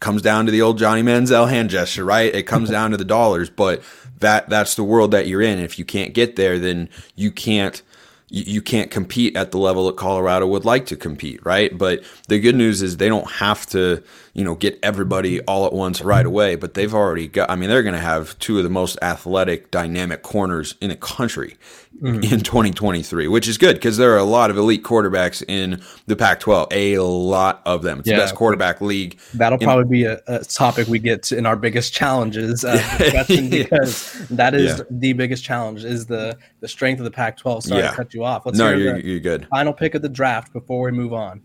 comes 0.00 0.22
down 0.22 0.46
to 0.46 0.52
the 0.52 0.62
old 0.62 0.78
Johnny 0.78 1.02
Manziel 1.02 1.48
hand 1.48 1.70
gesture, 1.70 2.04
right? 2.04 2.34
It 2.34 2.44
comes 2.44 2.70
down 2.78 2.90
to 2.92 2.96
the 2.96 3.04
dollars, 3.04 3.50
but 3.50 3.82
that 4.20 4.48
that's 4.48 4.76
the 4.76 4.84
world 4.84 5.10
that 5.10 5.26
you're 5.26 5.42
in. 5.42 5.58
If 5.58 5.78
you 5.78 5.84
can't 5.84 6.14
get 6.14 6.36
there, 6.36 6.58
then 6.58 6.88
you 7.16 7.30
can't 7.30 7.82
you, 8.28 8.62
can't 8.62 8.90
compete 8.90 9.36
at 9.36 9.50
the 9.50 9.58
level 9.58 9.86
that 9.86 9.96
Colorado 9.96 10.46
would 10.46 10.64
like 10.64 10.86
to 10.86 10.96
compete, 10.96 11.44
right? 11.44 11.76
But 11.76 12.02
the 12.28 12.40
good 12.40 12.56
news 12.56 12.82
is 12.82 12.96
they 12.96 13.08
don't 13.08 13.30
have 13.30 13.66
to 13.66 14.02
you 14.34 14.42
know, 14.42 14.56
get 14.56 14.78
everybody 14.82 15.40
all 15.42 15.64
at 15.64 15.72
once 15.72 16.02
right 16.02 16.26
away. 16.26 16.56
But 16.56 16.74
they've 16.74 16.92
already 16.92 17.28
got, 17.28 17.48
I 17.48 17.54
mean, 17.54 17.70
they're 17.70 17.84
going 17.84 17.94
to 17.94 18.00
have 18.00 18.36
two 18.40 18.58
of 18.58 18.64
the 18.64 18.70
most 18.70 18.98
athletic, 19.00 19.70
dynamic 19.70 20.22
corners 20.22 20.74
in 20.80 20.90
the 20.90 20.96
country 20.96 21.56
mm-hmm. 22.02 22.22
in 22.24 22.40
2023, 22.40 23.28
which 23.28 23.46
is 23.46 23.56
good 23.56 23.76
because 23.76 23.96
there 23.96 24.12
are 24.12 24.18
a 24.18 24.24
lot 24.24 24.50
of 24.50 24.58
elite 24.58 24.82
quarterbacks 24.82 25.42
in 25.46 25.80
the 26.06 26.16
Pac 26.16 26.40
12, 26.40 26.68
a 26.72 26.98
lot 26.98 27.62
of 27.64 27.82
them. 27.82 28.00
It's 28.00 28.08
yeah. 28.08 28.16
the 28.16 28.22
best 28.22 28.34
quarterback 28.34 28.80
league. 28.80 29.18
That'll 29.34 29.58
in- 29.58 29.66
probably 29.66 29.84
be 29.84 30.04
a, 30.04 30.20
a, 30.26 30.40
topic 30.40 30.88
we 30.88 30.98
get 30.98 31.30
in 31.30 31.46
our 31.46 31.56
biggest 31.56 31.92
challenges 31.94 32.64
uh, 32.64 32.76
because 33.28 34.28
that 34.30 34.54
is 34.54 34.78
yeah. 34.78 34.84
the 34.90 35.12
biggest 35.12 35.44
challenge 35.44 35.84
is 35.84 36.06
the, 36.06 36.36
the 36.58 36.68
strength 36.68 36.98
of 36.98 37.04
the 37.04 37.10
Pac 37.12 37.36
12. 37.36 37.64
Sorry 37.64 37.82
yeah. 37.82 37.90
to 37.90 37.96
cut 37.96 38.12
you 38.12 38.24
off. 38.24 38.46
Let's 38.46 38.58
no, 38.58 38.74
you're, 38.74 38.98
you're 38.98 39.20
good. 39.20 39.46
Final 39.48 39.72
pick 39.72 39.94
of 39.94 40.02
the 40.02 40.08
draft 40.08 40.52
before 40.52 40.86
we 40.86 40.90
move 40.90 41.12
on 41.12 41.40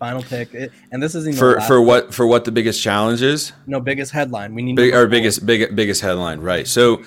final 0.00 0.22
pick. 0.22 0.52
It, 0.52 0.72
and 0.90 1.00
this 1.00 1.14
isn't 1.14 1.36
for 1.36 1.60
for 1.60 1.80
what 1.80 2.12
for 2.12 2.26
what 2.26 2.44
the 2.44 2.50
biggest 2.50 2.82
challenge 2.82 3.22
is. 3.22 3.52
No, 3.66 3.78
biggest 3.78 4.10
headline. 4.10 4.54
We 4.54 4.62
need 4.62 4.74
big 4.74 4.92
or 4.92 5.06
biggest 5.06 5.46
big 5.46 5.76
biggest 5.76 6.00
headline, 6.00 6.40
right? 6.40 6.66
So. 6.66 7.04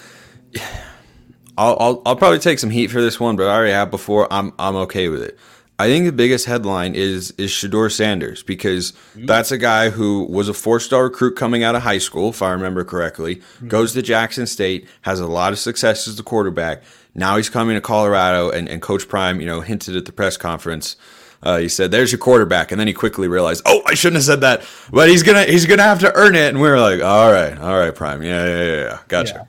I'll, 1.56 1.78
I'll, 1.80 2.02
I'll 2.08 2.16
probably 2.16 2.40
take 2.40 2.58
some 2.58 2.72
heat 2.72 2.88
for 2.88 3.00
this 3.00 3.20
one, 3.20 3.36
but 3.36 3.48
I 3.48 3.54
already 3.54 3.74
have 3.74 3.92
before. 3.92 4.28
I'm 4.34 4.54
I'm 4.58 4.76
okay 4.78 5.08
with 5.08 5.22
it. 5.22 5.38
I 5.78 5.88
think 5.88 6.06
the 6.06 6.12
biggest 6.12 6.46
headline 6.46 6.96
is 6.96 7.32
is 7.38 7.52
Shedeur 7.52 7.92
Sanders 7.92 8.42
because 8.42 8.92
mm-hmm. 8.92 9.28
that's 9.28 9.52
a 9.52 9.58
guy 9.58 9.90
who 9.90 10.24
was 10.26 10.50
a 10.50 10.54
four 10.54 10.80
star 10.80 11.04
recruit 11.04 11.36
coming 11.36 11.64
out 11.64 11.76
of 11.76 11.84
high 11.84 12.00
school, 12.00 12.30
if 12.30 12.42
I 12.42 12.52
remember 12.52 12.84
correctly. 12.84 13.36
Mm-hmm. 13.36 13.68
Goes 13.68 13.94
to 13.94 14.02
Jackson 14.02 14.48
State, 14.48 14.88
has 15.02 15.20
a 15.20 15.28
lot 15.28 15.54
of 15.54 15.60
success 15.60 16.08
as 16.08 16.16
the 16.16 16.24
quarterback. 16.24 16.82
Now 17.14 17.38
he's 17.38 17.50
coming 17.50 17.76
to 17.76 17.82
Colorado, 17.82 18.50
and, 18.50 18.68
and 18.68 18.82
Coach 18.82 19.08
Prime, 19.08 19.40
you 19.40 19.46
know, 19.46 19.62
hinted 19.62 19.96
at 19.96 20.06
the 20.06 20.12
press 20.12 20.38
conference 20.38 20.96
uh, 21.44 21.58
he 21.58 21.70
said, 21.70 21.92
"There's 21.92 22.12
your 22.12 22.20
quarterback," 22.20 22.72
and 22.72 22.80
then 22.80 22.88
he 22.88 22.94
quickly 22.94 23.28
realized, 23.28 23.62
"Oh, 23.66 23.82
I 23.86 23.94
shouldn't 23.94 24.18
have 24.18 24.26
said 24.26 24.42
that." 24.42 24.64
But 24.92 25.10
he's 25.10 25.24
gonna 25.24 25.44
he's 25.44 25.66
gonna 25.66 25.84
have 25.84 26.00
to 26.00 26.16
earn 26.16 26.36
it, 26.36 26.50
and 26.50 26.62
we 26.62 26.70
were 26.70 26.80
like, 26.80 27.02
"All 27.02 27.32
right, 27.32 27.58
all 27.58 27.78
right, 27.78 27.94
Prime, 27.94 28.24
yeah, 28.24 28.46
yeah, 28.46 28.64
yeah, 28.64 28.82
yeah. 28.82 29.00
gotcha." 29.08 29.34
Yeah. 29.36 29.44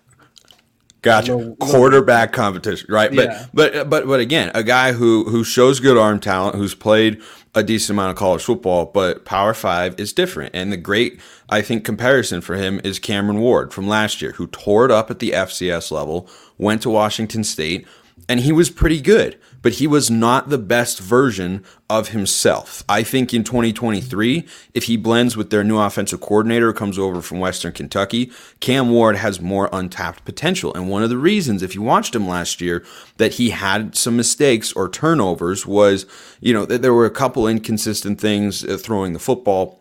Gotcha. 1.05 1.37
Little, 1.37 1.57
Quarterback 1.57 2.31
little, 2.31 2.45
competition, 2.45 2.87
right? 2.91 3.13
Yeah. 3.13 3.47
But 3.53 3.73
but 3.73 3.91
but 3.91 4.07
but 4.07 4.21
again, 4.21 4.51
a 4.55 4.63
guy 4.63 4.93
who 4.93 5.25
who 5.25 5.45
shows 5.45 5.79
good 5.79 5.99
arm 5.99 6.19
talent, 6.19 6.57
who's 6.57 6.75
played 6.75 7.21
a 7.55 7.63
decent 7.63 7.95
amount 7.95 8.11
of 8.11 8.17
college 8.17 8.43
football, 8.43 8.87
but 8.87 9.27
Power 9.27 9.53
Five 9.53 10.01
is 10.01 10.15
different. 10.15 10.55
And 10.55 10.73
the 10.73 10.79
great, 10.79 11.21
I 11.51 11.61
think, 11.61 11.85
comparison 11.85 12.41
for 12.41 12.57
him 12.57 12.81
is 12.83 12.99
Cameron 12.99 13.39
Ward 13.41 13.73
from 13.75 13.87
last 13.87 14.23
year, 14.23 14.33
who 14.33 14.47
tore 14.47 14.87
it 14.87 14.91
up 14.91 15.11
at 15.11 15.19
the 15.19 15.33
FCS 15.33 15.91
level, 15.91 16.27
went 16.57 16.81
to 16.83 16.91
Washington 16.91 17.45
State, 17.45 17.87
and 18.29 18.41
he 18.41 18.53
was 18.53 18.71
pretty 18.71 19.01
good 19.01 19.39
but 19.65 19.73
he 19.73 19.87
was 19.87 20.11
not 20.11 20.51
the 20.51 20.59
best 20.59 21.01
version 21.01 21.65
of 21.89 22.09
himself. 22.09 22.85
I 22.87 23.03
think 23.03 23.33
in 23.33 23.45
2023, 23.45 24.47
if 24.75 24.85
he 24.85 24.99
blends 24.99 25.39
with 25.39 25.49
their 25.49 25.65
new 25.65 25.79
offensive 25.79 26.21
coordinator 26.21 26.71
comes 26.75 26.99
over 26.99 27.23
from 27.23 27.41
Western 27.41 27.73
Kentucky, 27.73 28.31
Cam 28.61 28.91
Ward 28.91 29.17
has 29.17 29.41
more 29.41 29.71
untapped 29.73 30.27
potential. 30.27 30.75
And 30.75 30.91
one 30.91 31.03
of 31.03 31.09
the 31.09 31.17
reasons, 31.17 31.63
if 31.63 31.75
you 31.75 31.81
watched 31.81 32.15
him 32.15 32.29
last 32.29 32.61
year, 32.61 32.85
that 33.17 33.33
he 33.33 33.51
had 33.51 33.97
some 33.97 34.19
mistakes 34.19 34.71
or 34.75 34.87
turnovers 34.87 35.65
was, 35.65 36.05
you 36.43 36.53
know, 36.53 36.67
that 36.67 36.83
there 36.83 36.93
were 36.93 37.07
a 37.07 37.11
couple 37.11 37.49
inconsistent 37.49 38.21
things 38.21 38.67
uh, 38.67 38.77
throwing 38.77 39.15
the 39.15 39.19
football 39.19 39.81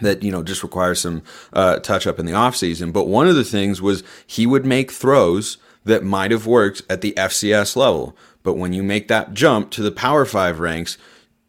that 0.00 0.22
you 0.22 0.32
know 0.32 0.42
just 0.42 0.62
requires 0.62 1.00
some 1.00 1.22
uh, 1.52 1.78
touch 1.78 2.06
up 2.06 2.18
in 2.18 2.24
the 2.24 2.32
offseason 2.32 2.94
but 2.94 3.06
one 3.06 3.28
of 3.28 3.36
the 3.36 3.44
things 3.44 3.80
was 3.80 4.02
he 4.26 4.46
would 4.46 4.64
make 4.64 4.90
throws 4.90 5.58
that 5.86 6.04
might 6.04 6.30
have 6.30 6.46
worked 6.46 6.82
at 6.90 7.00
the 7.00 7.12
FCS 7.12 7.74
level 7.74 8.16
but 8.46 8.54
when 8.54 8.72
you 8.72 8.84
make 8.84 9.08
that 9.08 9.34
jump 9.34 9.72
to 9.72 9.82
the 9.82 9.90
Power 9.90 10.24
Five 10.24 10.60
ranks, 10.60 10.98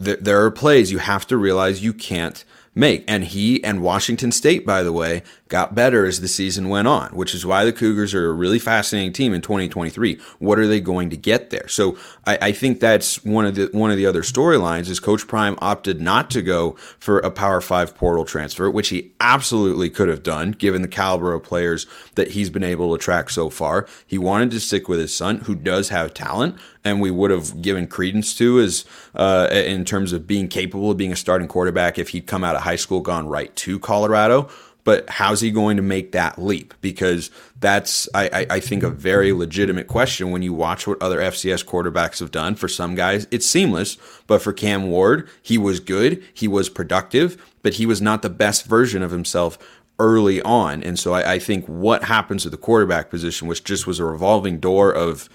th- 0.03 0.17
there 0.20 0.44
are 0.44 0.50
plays 0.50 0.91
you 0.91 0.98
have 0.98 1.27
to 1.27 1.38
realize 1.38 1.84
you 1.84 1.94
can't 1.94 2.44
make. 2.74 3.06
And 3.08 3.24
he 3.24 3.63
and 3.63 3.84
Washington 3.84 4.32
State, 4.32 4.65
by 4.65 4.82
the 4.82 4.91
way, 4.91 5.22
got 5.48 5.75
better 5.75 6.06
as 6.06 6.22
the 6.22 6.27
season 6.27 6.70
went 6.70 6.88
on, 6.88 7.10
which 7.12 7.34
is 7.34 7.46
why 7.46 7.66
the 7.66 7.74
Cougars 7.74 8.13
are 8.13 8.30
a 8.30 8.34
really 8.34 8.60
fascinating 8.60 9.13
team 9.13 9.34
in 9.34 9.42
2023. 9.42 10.20
What 10.39 10.60
are 10.60 10.68
they 10.68 10.80
going 10.80 11.10
to 11.10 11.18
get 11.18 11.50
there? 11.50 11.68
So 11.68 11.98
I, 12.25 12.38
I 12.42 12.51
think 12.51 12.80
that's 12.80 13.24
one 13.24 13.46
of 13.46 13.56
the 13.56 13.70
one 13.72 13.92
of 13.92 13.98
the 13.98 14.06
other 14.06 14.22
storylines 14.22 14.89
is 14.89 15.00
Coach 15.00 15.27
Prime 15.27 15.58
opted 15.60 16.01
not 16.01 16.30
to 16.32 16.42
go 16.42 16.72
for 17.00 17.20
a 17.20 17.32
Power 17.32 17.62
Five 17.62 17.96
portal 17.96 18.25
transfer, 18.25 18.70
which 18.70 18.89
he 18.89 19.12
absolutely 19.20 19.89
could 19.89 20.10
have 20.10 20.24
done 20.24 20.51
given 20.51 20.82
the 20.82 20.88
caliber 20.88 21.34
of 21.34 21.44
players 21.44 21.88
that 22.16 22.32
he's 22.32 22.50
been 22.50 22.63
able 22.63 22.89
to 22.89 22.96
attract 22.96 23.32
so 23.32 23.50
far. 23.50 23.88
He 24.06 24.18
wanted 24.18 24.51
to 24.51 24.60
stick 24.60 24.88
with 24.88 25.00
his 25.00 25.16
son, 25.16 25.39
who 25.39 25.56
does 25.56 25.89
have 25.89 26.13
talent, 26.13 26.58
and 26.84 27.01
we 27.01 27.12
would 27.12 27.32
have 27.32 27.62
given 27.62 27.88
credence 27.88 28.36
to 28.38 28.60
as 28.60 28.86
uh, 29.16 29.48
in 29.51 29.86
terms 29.86 30.13
of 30.13 30.27
being 30.27 30.48
capable 30.48 30.92
of 30.92 30.98
being 30.98 31.12
a 31.12 31.16
starting 31.16 31.48
quarterback 31.48 31.98
if 31.98 32.10
he'd 32.10 32.27
come 32.27 32.44
out 32.44 32.56
of 32.56 32.62
high 32.62 32.75
school, 32.75 33.01
gone 33.01 33.27
right 33.27 33.56
to 33.56 33.80
Colorado 33.80 34.50
but 34.88 35.10
how's 35.10 35.41
he 35.41 35.51
going 35.51 35.75
to 35.75 35.84
make 35.84 36.13
that 36.13 36.41
leap? 36.41 36.74
Because 36.79 37.29
that's, 37.60 38.08
I, 38.13 38.48
I, 38.50 38.62
think, 38.62 38.84
a 38.84 38.89
very 38.89 39.34
legitimate 39.34 39.88
question 39.88 40.32
when 40.32 40.44
you 40.44 40.53
watch 40.53 40.88
what 40.88 41.01
other 41.01 41.20
FCS 41.20 41.65
quarterbacks 41.65 42.22
have 42.22 42.32
done. 42.32 42.56
For 42.56 42.70
some 42.70 42.96
guys, 42.96 43.27
it's 43.29 43.46
seamless, 43.46 43.98
but 44.27 44.41
for 44.41 44.53
Cam 44.53 44.89
Ward, 44.89 45.27
he 45.41 45.58
was 45.58 45.82
good, 45.82 46.24
he 46.34 46.48
was 46.48 46.70
productive, 46.70 47.36
but 47.63 47.74
he 47.74 47.86
was 47.86 48.01
not 48.01 48.22
the 48.22 48.29
best 48.29 48.65
version 48.65 49.03
of 49.03 49.12
himself 49.12 49.58
early 50.00 50.41
on. 50.44 50.82
And 50.84 50.98
so 50.98 51.12
I, 51.12 51.34
I 51.34 51.39
think 51.39 51.65
what 51.65 52.06
happens 52.06 52.44
to 52.44 52.50
the 52.50 52.56
quarterback 52.56 53.10
position, 53.10 53.50
which 53.50 53.65
just 53.65 53.88
was 53.88 54.00
a 54.00 54.06
revolving 54.06 54.58
door 54.58 54.94
of, 54.94 55.27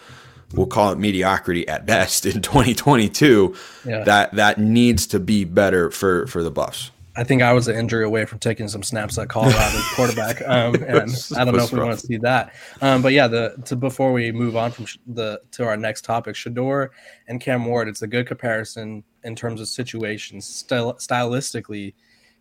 we'll 0.54 0.64
call 0.64 0.92
it 0.92 0.98
mediocrity 0.98 1.68
at 1.68 1.84
best 1.84 2.24
in 2.34 2.40
2022 2.40 3.54
yeah. 3.84 4.02
that 4.04 4.32
that 4.32 4.58
needs 4.58 5.06
to 5.08 5.20
be 5.20 5.44
better 5.44 5.90
for 5.90 6.26
for 6.26 6.42
the 6.42 6.50
buffs 6.50 6.90
I 7.14 7.24
think 7.24 7.42
I 7.42 7.52
was 7.52 7.68
an 7.68 7.76
injury 7.76 8.04
away 8.04 8.24
from 8.24 8.38
taking 8.38 8.68
some 8.68 8.82
snaps 8.82 9.18
at 9.18 9.28
Colorado 9.28 9.80
quarterback, 9.94 10.40
um, 10.46 10.74
and 10.76 11.10
I 11.36 11.44
don't 11.44 11.54
know 11.56 11.64
if 11.64 11.72
we 11.72 11.78
want 11.78 11.98
to 11.98 12.06
see 12.06 12.16
that. 12.18 12.54
Um, 12.80 13.02
but 13.02 13.12
yeah, 13.12 13.28
the 13.28 13.54
to 13.66 13.76
before 13.76 14.12
we 14.12 14.32
move 14.32 14.56
on 14.56 14.70
from 14.70 14.86
sh- 14.86 14.96
the 15.06 15.40
to 15.52 15.64
our 15.64 15.76
next 15.76 16.04
topic, 16.04 16.34
Shedeur 16.34 16.88
and 17.28 17.40
Cam 17.40 17.66
Ward, 17.66 17.88
it's 17.88 18.00
a 18.00 18.06
good 18.06 18.26
comparison 18.26 19.04
in 19.24 19.36
terms 19.36 19.60
of 19.60 19.68
situations. 19.68 20.46
Styl- 20.46 20.94
stylistically, 20.94 21.94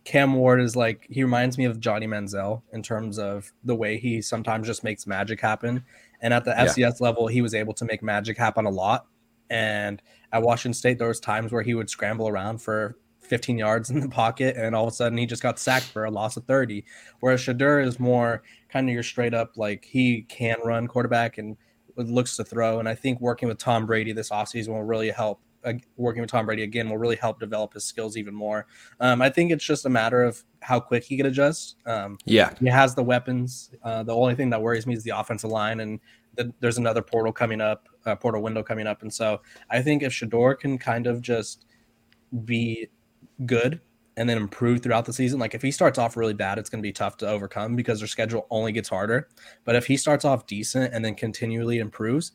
Cam 0.04 0.32
Ward 0.34 0.60
is 0.60 0.74
like 0.74 1.06
he 1.10 1.22
reminds 1.22 1.58
me 1.58 1.66
of 1.66 1.78
Johnny 1.78 2.06
Manziel 2.06 2.62
in 2.72 2.82
terms 2.82 3.18
of 3.18 3.52
the 3.64 3.74
way 3.74 3.98
he 3.98 4.22
sometimes 4.22 4.66
just 4.66 4.84
makes 4.84 5.06
magic 5.06 5.40
happen. 5.40 5.84
And 6.22 6.32
at 6.32 6.44
the 6.44 6.52
FCS 6.52 6.76
yeah. 6.78 6.90
level, 7.00 7.26
he 7.26 7.42
was 7.42 7.54
able 7.54 7.74
to 7.74 7.84
make 7.84 8.02
magic 8.02 8.38
happen 8.38 8.64
a 8.64 8.70
lot 8.70 9.06
And 9.52 10.00
at 10.32 10.42
Washington 10.42 10.72
State, 10.72 10.98
there 10.98 11.08
was 11.08 11.20
times 11.20 11.52
where 11.52 11.62
he 11.62 11.74
would 11.74 11.90
scramble 11.90 12.26
around 12.26 12.62
for 12.62 12.96
15 13.32 13.56
yards 13.56 13.88
in 13.88 13.98
the 13.98 14.08
pocket, 14.10 14.58
and 14.58 14.74
all 14.74 14.86
of 14.86 14.92
a 14.92 14.94
sudden 14.94 15.16
he 15.16 15.24
just 15.24 15.42
got 15.42 15.58
sacked 15.58 15.86
for 15.86 16.04
a 16.04 16.10
loss 16.10 16.36
of 16.36 16.44
30. 16.44 16.84
Whereas 17.20 17.40
Shedeur 17.40 17.82
is 17.82 17.98
more 17.98 18.42
kind 18.68 18.90
of 18.90 18.92
your 18.92 19.02
straight 19.02 19.32
up 19.32 19.56
like 19.56 19.86
he 19.86 20.26
can 20.28 20.58
run 20.62 20.86
quarterback 20.86 21.38
and 21.38 21.56
looks 21.96 22.36
to 22.36 22.44
throw. 22.44 22.78
And 22.78 22.86
I 22.86 22.94
think 22.94 23.22
working 23.22 23.48
with 23.48 23.56
Tom 23.56 23.86
Brady 23.86 24.12
this 24.12 24.28
offseason 24.28 24.68
will 24.68 24.82
really 24.82 25.10
help. 25.10 25.40
Uh, 25.64 25.74
working 25.96 26.20
with 26.20 26.30
Tom 26.30 26.44
Brady 26.44 26.62
again 26.62 26.90
will 26.90 26.98
really 26.98 27.16
help 27.16 27.40
develop 27.40 27.72
his 27.72 27.84
skills 27.84 28.18
even 28.18 28.34
more. 28.34 28.66
Um, 29.00 29.22
I 29.22 29.30
think 29.30 29.50
it's 29.50 29.64
just 29.64 29.86
a 29.86 29.88
matter 29.88 30.22
of 30.22 30.42
how 30.60 30.78
quick 30.78 31.02
he 31.02 31.16
can 31.16 31.24
adjust. 31.24 31.76
Um, 31.86 32.18
yeah, 32.26 32.52
he 32.60 32.66
has 32.66 32.94
the 32.94 33.02
weapons. 33.02 33.70
Uh, 33.82 34.02
the 34.02 34.14
only 34.14 34.34
thing 34.34 34.50
that 34.50 34.60
worries 34.60 34.86
me 34.86 34.92
is 34.92 35.04
the 35.04 35.16
offensive 35.16 35.50
line, 35.50 35.80
and 35.80 36.00
the, 36.34 36.52
there's 36.60 36.76
another 36.76 37.00
portal 37.00 37.32
coming 37.32 37.62
up, 37.62 37.88
uh, 38.04 38.14
portal 38.14 38.42
window 38.42 38.62
coming 38.62 38.86
up, 38.86 39.00
and 39.00 39.14
so 39.14 39.40
I 39.70 39.80
think 39.80 40.02
if 40.02 40.12
Shedeur 40.12 40.58
can 40.58 40.76
kind 40.76 41.06
of 41.06 41.22
just 41.22 41.64
be 42.44 42.88
good 43.46 43.80
and 44.16 44.28
then 44.28 44.36
improve 44.36 44.82
throughout 44.82 45.04
the 45.04 45.12
season. 45.12 45.38
Like 45.38 45.54
if 45.54 45.62
he 45.62 45.70
starts 45.70 45.98
off 45.98 46.16
really 46.16 46.34
bad, 46.34 46.58
it's 46.58 46.68
going 46.68 46.82
to 46.82 46.86
be 46.86 46.92
tough 46.92 47.16
to 47.18 47.28
overcome 47.28 47.76
because 47.76 47.98
their 47.98 48.08
schedule 48.08 48.46
only 48.50 48.72
gets 48.72 48.88
harder. 48.88 49.28
But 49.64 49.74
if 49.74 49.86
he 49.86 49.96
starts 49.96 50.24
off 50.24 50.46
decent 50.46 50.92
and 50.92 51.04
then 51.04 51.14
continually 51.14 51.78
improves, 51.78 52.32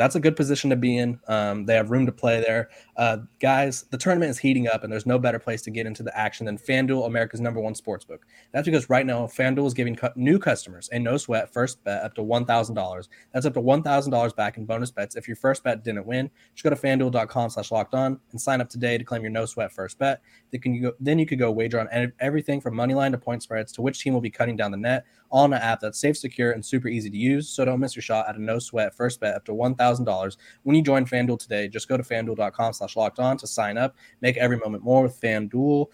that's 0.00 0.14
a 0.14 0.20
good 0.20 0.34
position 0.34 0.70
to 0.70 0.76
be 0.76 0.96
in. 0.96 1.20
Um, 1.28 1.66
they 1.66 1.74
have 1.74 1.90
room 1.90 2.06
to 2.06 2.12
play 2.12 2.40
there. 2.40 2.70
Uh, 2.96 3.18
guys, 3.38 3.82
the 3.90 3.98
tournament 3.98 4.30
is 4.30 4.38
heating 4.38 4.66
up, 4.66 4.82
and 4.82 4.90
there's 4.90 5.04
no 5.04 5.18
better 5.18 5.38
place 5.38 5.60
to 5.62 5.70
get 5.70 5.84
into 5.84 6.02
the 6.02 6.18
action 6.18 6.46
than 6.46 6.56
FanDuel, 6.56 7.06
America's 7.06 7.38
number 7.38 7.60
one 7.60 7.74
sports 7.74 8.02
book. 8.02 8.24
That's 8.52 8.64
because 8.64 8.88
right 8.88 9.04
now, 9.04 9.26
FanDuel 9.26 9.66
is 9.66 9.74
giving 9.74 9.94
cu- 9.94 10.08
new 10.16 10.38
customers 10.38 10.88
a 10.90 10.98
no 10.98 11.18
sweat 11.18 11.52
first 11.52 11.84
bet 11.84 12.02
up 12.02 12.14
to 12.14 12.22
$1,000. 12.22 13.08
That's 13.34 13.44
up 13.44 13.52
to 13.52 13.60
$1,000 13.60 14.36
back 14.36 14.56
in 14.56 14.64
bonus 14.64 14.90
bets 14.90 15.16
if 15.16 15.28
your 15.28 15.36
first 15.36 15.62
bet 15.64 15.84
didn't 15.84 16.06
win. 16.06 16.30
Just 16.54 16.64
go 16.64 16.70
to 16.70 16.76
fanduel.com 16.76 17.50
slash 17.50 17.70
locked 17.70 17.94
on 17.94 18.18
and 18.30 18.40
sign 18.40 18.62
up 18.62 18.70
today 18.70 18.96
to 18.96 19.04
claim 19.04 19.20
your 19.20 19.30
no 19.30 19.44
sweat 19.44 19.70
first 19.70 19.98
bet. 19.98 20.22
Then, 20.50 20.62
can 20.62 20.72
you 20.72 20.80
go, 20.80 20.92
then 20.98 21.18
you 21.18 21.26
could 21.26 21.38
go 21.38 21.50
wager 21.50 21.78
on 21.78 22.12
everything 22.20 22.62
from 22.62 22.74
money 22.74 22.94
line 22.94 23.12
to 23.12 23.18
point 23.18 23.42
spreads 23.42 23.70
to 23.72 23.82
which 23.82 24.00
team 24.00 24.14
will 24.14 24.22
be 24.22 24.30
cutting 24.30 24.56
down 24.56 24.70
the 24.70 24.78
net 24.78 25.04
all 25.30 25.44
in 25.44 25.52
an 25.52 25.62
app 25.62 25.80
that's 25.80 26.00
safe, 26.00 26.16
secure, 26.16 26.52
and 26.52 26.64
super 26.64 26.88
easy 26.88 27.10
to 27.10 27.16
use. 27.16 27.48
So 27.48 27.64
don't 27.64 27.80
miss 27.80 27.96
your 27.96 28.02
shot 28.02 28.28
at 28.28 28.36
a 28.36 28.42
no 28.42 28.58
sweat 28.58 28.94
first 28.94 29.20
bet 29.20 29.34
up 29.34 29.44
to 29.46 29.52
$1,000 29.52 30.36
when 30.64 30.76
you 30.76 30.82
join 30.82 31.06
FanDuel 31.06 31.38
today. 31.38 31.68
Just 31.68 31.88
go 31.88 31.96
to 31.96 32.02
fanduel.com 32.02 32.72
slash 32.72 32.96
locked 32.96 33.18
on 33.18 33.36
to 33.38 33.46
sign 33.46 33.78
up. 33.78 33.96
Make 34.20 34.36
every 34.36 34.58
moment 34.58 34.82
more 34.82 35.02
with 35.02 35.20
FanDuel. 35.20 35.86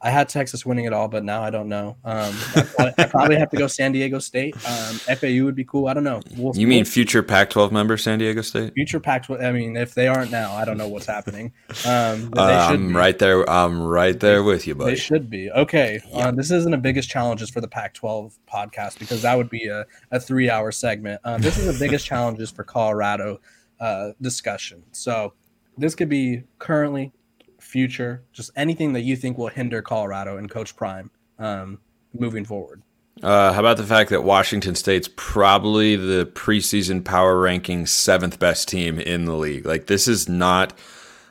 I 0.00 0.10
had 0.10 0.28
Texas 0.28 0.64
winning 0.64 0.84
it 0.84 0.92
all, 0.92 1.08
but 1.08 1.24
now 1.24 1.42
I 1.42 1.50
don't 1.50 1.68
know. 1.68 1.96
Um, 2.04 2.32
I, 2.78 2.94
I, 2.98 3.04
probably 3.06 3.36
have 3.36 3.50
to 3.50 3.56
go 3.56 3.66
San 3.66 3.90
Diego 3.90 4.20
State. 4.20 4.54
Um, 4.54 4.94
FAU 4.94 5.44
would 5.44 5.56
be 5.56 5.64
cool. 5.64 5.88
I 5.88 5.94
don't 5.94 6.04
know. 6.04 6.20
We'll, 6.36 6.54
you 6.54 6.68
mean 6.68 6.78
we'll, 6.78 6.84
future 6.84 7.22
Pac-12 7.22 7.72
member 7.72 7.96
San 7.96 8.20
Diego 8.20 8.42
State? 8.42 8.74
Future 8.74 9.00
Pac-12. 9.00 9.44
I 9.44 9.50
mean, 9.50 9.76
if 9.76 9.94
they 9.94 10.06
aren't 10.06 10.30
now, 10.30 10.52
I 10.52 10.64
don't 10.64 10.78
know 10.78 10.86
what's 10.86 11.06
happening. 11.06 11.52
Um, 11.84 12.32
uh, 12.36 12.68
I'm 12.70 12.88
be. 12.88 12.94
right 12.94 13.18
there. 13.18 13.48
I'm 13.50 13.82
right 13.82 14.18
there 14.18 14.44
with 14.44 14.68
you, 14.68 14.76
buddy. 14.76 14.92
They 14.92 14.96
should 14.96 15.28
be 15.28 15.50
okay. 15.50 16.00
Yeah. 16.10 16.28
Uh, 16.28 16.30
this 16.30 16.52
isn't 16.52 16.70
the 16.70 16.78
biggest 16.78 17.10
challenges 17.10 17.50
for 17.50 17.60
the 17.60 17.68
Pac-12 17.68 18.38
podcast 18.48 19.00
because 19.00 19.22
that 19.22 19.36
would 19.36 19.50
be 19.50 19.66
a, 19.66 19.84
a 20.12 20.20
three-hour 20.20 20.70
segment. 20.70 21.20
Um, 21.24 21.40
this 21.40 21.58
is 21.58 21.66
the 21.66 21.84
biggest 21.84 22.06
challenges 22.06 22.52
for 22.52 22.62
Colorado 22.62 23.40
uh, 23.80 24.10
discussion. 24.20 24.84
So 24.92 25.32
this 25.76 25.94
could 25.96 26.08
be 26.08 26.44
currently 26.58 27.12
future, 27.60 28.22
just 28.32 28.50
anything 28.56 28.92
that 28.92 29.02
you 29.02 29.16
think 29.16 29.38
will 29.38 29.48
hinder 29.48 29.82
Colorado 29.82 30.36
and 30.36 30.50
Coach 30.50 30.76
Prime 30.76 31.10
um, 31.38 31.78
moving 32.12 32.44
forward. 32.44 32.82
Uh, 33.22 33.52
how 33.52 33.60
about 33.60 33.76
the 33.76 33.84
fact 33.84 34.10
that 34.10 34.22
Washington 34.22 34.74
State's 34.76 35.08
probably 35.16 35.96
the 35.96 36.26
preseason 36.34 37.04
power 37.04 37.38
ranking 37.40 37.84
seventh 37.84 38.38
best 38.38 38.68
team 38.68 39.00
in 39.00 39.24
the 39.24 39.34
league? 39.34 39.66
Like, 39.66 39.86
this 39.86 40.06
is 40.06 40.28
not 40.28 40.72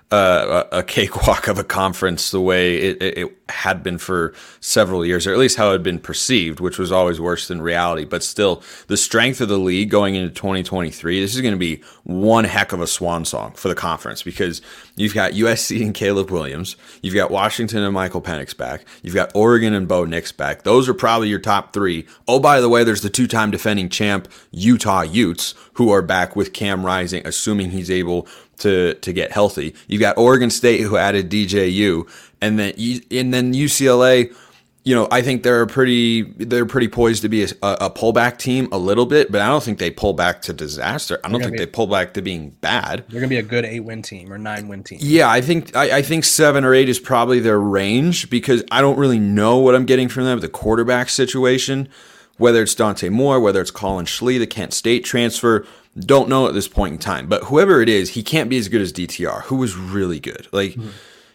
uh, 0.09 0.63
a 0.71 0.83
cakewalk 0.83 1.47
of 1.47 1.59
a 1.59 1.63
conference 1.63 2.31
the 2.31 2.39
way 2.39 2.77
it, 2.77 3.01
it, 3.01 3.37
had 3.49 3.81
been 3.81 3.97
for 3.97 4.33
several 4.59 5.05
years, 5.05 5.25
or 5.25 5.31
at 5.31 5.37
least 5.37 5.57
how 5.57 5.69
it 5.69 5.73
had 5.73 5.83
been 5.83 5.99
perceived, 5.99 6.59
which 6.59 6.77
was 6.77 6.91
always 6.91 7.19
worse 7.19 7.47
than 7.47 7.61
reality. 7.61 8.05
But 8.05 8.23
still, 8.23 8.61
the 8.87 8.97
strength 8.97 9.39
of 9.41 9.47
the 9.47 9.57
league 9.57 9.89
going 9.89 10.15
into 10.15 10.33
2023, 10.33 11.21
this 11.21 11.35
is 11.35 11.41
going 11.41 11.53
to 11.53 11.59
be 11.59 11.81
one 12.03 12.43
heck 12.43 12.71
of 12.73 12.81
a 12.81 12.87
swan 12.87 13.25
song 13.25 13.53
for 13.53 13.67
the 13.67 13.75
conference 13.75 14.23
because 14.23 14.61
you've 14.95 15.13
got 15.13 15.33
USC 15.33 15.81
and 15.81 15.93
Caleb 15.93 16.29
Williams, 16.29 16.75
you've 17.01 17.15
got 17.15 17.31
Washington 17.31 17.83
and 17.83 17.93
Michael 17.93 18.21
Penix 18.21 18.55
back, 18.55 18.85
you've 19.01 19.15
got 19.15 19.31
Oregon 19.35 19.73
and 19.73 19.87
Bo 19.87 20.05
Nix 20.05 20.31
back. 20.31 20.63
Those 20.63 20.89
are 20.89 20.93
probably 20.93 21.29
your 21.29 21.39
top 21.39 21.73
three. 21.73 22.05
Oh, 22.27 22.39
by 22.39 22.59
the 22.59 22.69
way, 22.69 22.83
there's 22.83 23.01
the 23.01 23.09
two 23.09 23.27
time 23.27 23.51
defending 23.51 23.89
champ 23.89 24.27
Utah 24.51 25.01
Utes 25.01 25.53
who 25.73 25.91
are 25.91 26.01
back 26.01 26.35
with 26.35 26.53
Cam 26.53 26.85
Rising, 26.85 27.25
assuming 27.25 27.71
he's 27.71 27.91
able 27.91 28.27
to 28.57 28.95
to 28.95 29.13
get 29.13 29.31
healthy. 29.31 29.75
You've 29.87 30.01
got 30.01 30.17
Oregon 30.17 30.49
State 30.49 30.81
who 30.81 30.97
added 30.97 31.29
DJU, 31.29 32.07
and 32.41 32.59
then 32.59 32.73
and 33.11 33.33
then 33.33 33.53
UCLA. 33.53 34.35
You 34.83 34.95
know, 34.95 35.09
I 35.11 35.21
think 35.21 35.43
they're 35.43 35.65
pretty 35.65 36.21
they're 36.21 36.65
pretty 36.65 36.87
poised 36.87 37.21
to 37.23 37.29
be 37.29 37.43
a, 37.43 37.49
a 37.61 37.89
pullback 37.89 38.37
team 38.37 38.69
a 38.71 38.77
little 38.77 39.05
bit, 39.05 39.29
but 39.29 39.41
I 39.41 39.47
don't 39.47 39.61
think 39.61 39.79
they 39.79 39.91
pull 39.91 40.13
back 40.13 40.41
to 40.43 40.53
disaster. 40.53 41.19
I 41.25 41.29
don't 41.29 41.41
think 41.41 41.53
be, 41.53 41.57
they 41.57 41.65
pull 41.65 41.87
back 41.87 42.13
to 42.13 42.21
being 42.21 42.51
bad. 42.61 43.03
They're 43.09 43.19
gonna 43.19 43.27
be 43.27 43.37
a 43.37 43.43
good 43.43 43.65
eight 43.65 43.81
win 43.81 44.01
team 44.01 44.31
or 44.31 44.37
nine 44.37 44.69
win 44.69 44.83
team. 44.83 44.99
Yeah, 45.01 45.29
I 45.29 45.41
think 45.41 45.75
I, 45.75 45.97
I 45.97 46.01
think 46.03 46.23
seven 46.23 46.63
or 46.63 46.73
eight 46.73 46.87
is 46.87 46.99
probably 46.99 47.41
their 47.41 47.59
range 47.59 48.29
because 48.29 48.63
I 48.71 48.79
don't 48.79 48.97
really 48.97 49.19
know 49.19 49.57
what 49.57 49.75
I'm 49.75 49.85
getting 49.85 50.07
from 50.07 50.23
them. 50.23 50.39
The 50.39 50.47
quarterback 50.47 51.09
situation, 51.09 51.89
whether 52.37 52.61
it's 52.61 52.73
Dante 52.73 53.09
Moore, 53.09 53.41
whether 53.41 53.59
it's 53.59 53.71
Collin 53.71 54.05
Schlee, 54.05 54.39
the 54.39 54.47
Kent 54.47 54.73
State 54.73 55.03
transfer 55.03 55.67
don't 55.99 56.29
know 56.29 56.47
at 56.47 56.53
this 56.53 56.67
point 56.67 56.93
in 56.93 56.99
time, 56.99 57.27
but 57.27 57.45
whoever 57.45 57.81
it 57.81 57.89
is, 57.89 58.11
he 58.11 58.23
can't 58.23 58.49
be 58.49 58.57
as 58.57 58.69
good 58.69 58.81
as 58.81 58.93
DTR, 58.93 59.43
who 59.43 59.55
was 59.55 59.75
really 59.75 60.19
good. 60.19 60.47
Like 60.51 60.71
mm-hmm. 60.71 60.89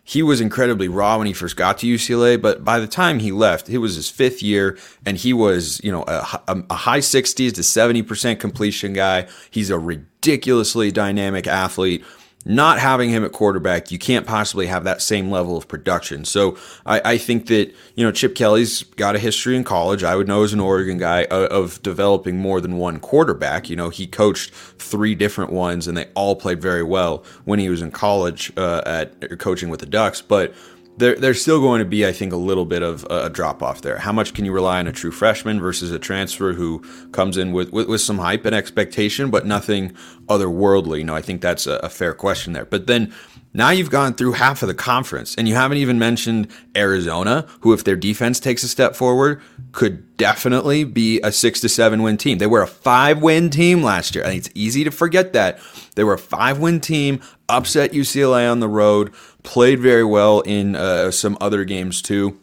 he 0.05 0.23
was 0.23 0.41
incredibly 0.41 0.89
raw 0.89 1.19
when 1.19 1.27
he 1.27 1.33
first 1.33 1.57
got 1.57 1.79
to 1.79 1.87
UCLA, 1.87 2.41
but 2.41 2.65
by 2.65 2.79
the 2.79 2.87
time 2.87 3.19
he 3.19 3.33
left, 3.33 3.69
it 3.69 3.79
was 3.79 3.97
his 3.97 4.09
fifth 4.09 4.43
year, 4.43 4.79
and 5.05 5.17
he 5.17 5.33
was 5.33 5.81
you 5.83 5.91
know 5.91 6.05
a, 6.07 6.65
a 6.71 6.75
high 6.75 7.01
60s 7.01 7.55
to 7.55 7.63
70 7.63 8.03
percent 8.03 8.41
completion 8.41 8.93
guy. 8.93 9.27
He's 9.51 9.71
a 9.71 9.79
ridiculously 9.79 10.93
dynamic 10.93 11.47
athlete 11.47 12.05
not 12.45 12.79
having 12.79 13.11
him 13.11 13.25
at 13.25 13.33
quarterback, 13.33 13.91
you 13.91 13.99
can't 13.99 14.27
possibly 14.27 14.67
have 14.67 14.85
that 14.85 15.01
same 15.01 15.31
level 15.31 15.57
of 15.57 15.69
production. 15.69 16.25
So 16.25 16.57
I, 16.85 17.01
I, 17.13 17.19
think 17.19 17.47
that, 17.47 17.73
you 17.95 18.05
know, 18.05 18.11
Chip 18.11 18.35
Kelly's 18.35 18.83
got 18.83 19.15
a 19.15 19.19
history 19.19 19.57
in 19.57 19.65
college. 19.65 20.03
I 20.03 20.17
would 20.17 20.27
know 20.27 20.43
as 20.43 20.53
an 20.53 20.61
Oregon 20.61 20.99
guy 20.99 21.25
of, 21.25 21.45
of 21.51 21.83
developing 21.83 22.39
more 22.39 22.61
than 22.61 22.79
one 22.79 22.99
quarterback. 22.99 23.71
You 23.71 23.77
know, 23.77 23.91
he 23.91 24.07
coached 24.07 24.53
three 24.53 25.15
different 25.15 25.53
ones 25.53 25.87
and 25.87 25.97
they 25.97 26.07
all 26.15 26.35
played 26.35 26.61
very 26.61 26.83
well 26.83 27.25
when 27.45 27.59
he 27.59 27.69
was 27.69 27.81
in 27.81 27.91
college 27.93 28.53
uh, 28.57 28.83
at 28.85 29.39
coaching 29.39 29.69
with 29.69 29.81
the 29.81 29.87
Ducks. 29.87 30.21
But 30.21 30.53
there, 30.97 31.15
there's 31.15 31.41
still 31.41 31.61
going 31.61 31.79
to 31.79 31.85
be, 31.85 32.07
I 32.07 32.13
think, 32.13 32.33
a 32.33 32.37
little 32.37 32.65
bit 32.65 32.83
of 32.83 33.07
a 33.11 33.31
drop 33.31 33.63
off 33.63 33.81
there. 33.81 33.99
How 33.99 34.13
much 34.13 34.35
can 34.35 34.45
you 34.45 34.53
rely 34.53 34.79
on 34.79 34.87
a 34.87 34.93
true 34.93 35.11
freshman 35.11 35.61
versus 35.61 35.91
a 35.91 35.99
transfer 35.99 36.53
who 36.53 36.81
comes 37.13 37.37
in 37.37 37.53
with, 37.53 37.73
with, 37.73 37.89
with 37.89 38.01
some 38.01 38.19
hype 38.19 38.45
and 38.45 38.55
expectation, 38.55 39.31
but 39.31 39.47
nothing 39.47 39.97
otherworldly? 40.27 40.99
You 40.99 41.05
know, 41.05 41.15
I 41.15 41.23
think 41.23 41.41
that's 41.41 41.67
a, 41.67 41.77
a 41.77 41.89
fair 41.89 42.13
question 42.13 42.53
there. 42.53 42.67
But 42.67 42.87
then 42.87 43.13
now 43.55 43.71
you've 43.71 43.91
gone 43.91 44.15
through 44.15 44.33
half 44.33 44.63
of 44.63 44.69
the 44.69 44.75
conference 44.75 45.35
and 45.35 45.47
you 45.47 45.55
haven't 45.55 45.79
even 45.79 45.99
mentioned 45.99 46.49
Arizona, 46.75 47.47
who, 47.61 47.73
if 47.73 47.85
their 47.85 47.97
defense 47.97 48.41
takes 48.41 48.63
a 48.63 48.69
step 48.69 48.97
forward, 48.97 49.43
could 49.73 50.17
definitely 50.17 50.85
be 50.85 51.21
a 51.21 51.31
six 51.31 51.61
to 51.61 51.69
seven 51.69 52.03
win 52.03 52.17
team. 52.17 52.39
They 52.39 52.47
were 52.47 52.63
a 52.63 52.67
five 52.67 53.21
win 53.21 53.51
team 53.51 53.83
last 53.83 54.15
year. 54.15 54.25
I 54.25 54.29
think 54.29 54.47
it's 54.47 54.55
easy 54.55 54.85
to 54.85 54.91
forget 54.91 55.35
that. 55.35 55.59
They 55.97 56.05
were 56.05 56.15
a 56.15 56.19
five 56.19 56.59
win 56.59 56.81
team, 56.81 57.21
upset 57.49 57.93
UCLA 57.93 58.51
on 58.51 58.61
the 58.61 58.69
road, 58.69 59.13
played 59.43 59.81
very 59.81 60.05
well 60.05 60.41
in 60.41 60.77
uh, 60.77 61.11
some 61.11 61.37
other 61.41 61.65
games 61.65 62.03
too. 62.03 62.39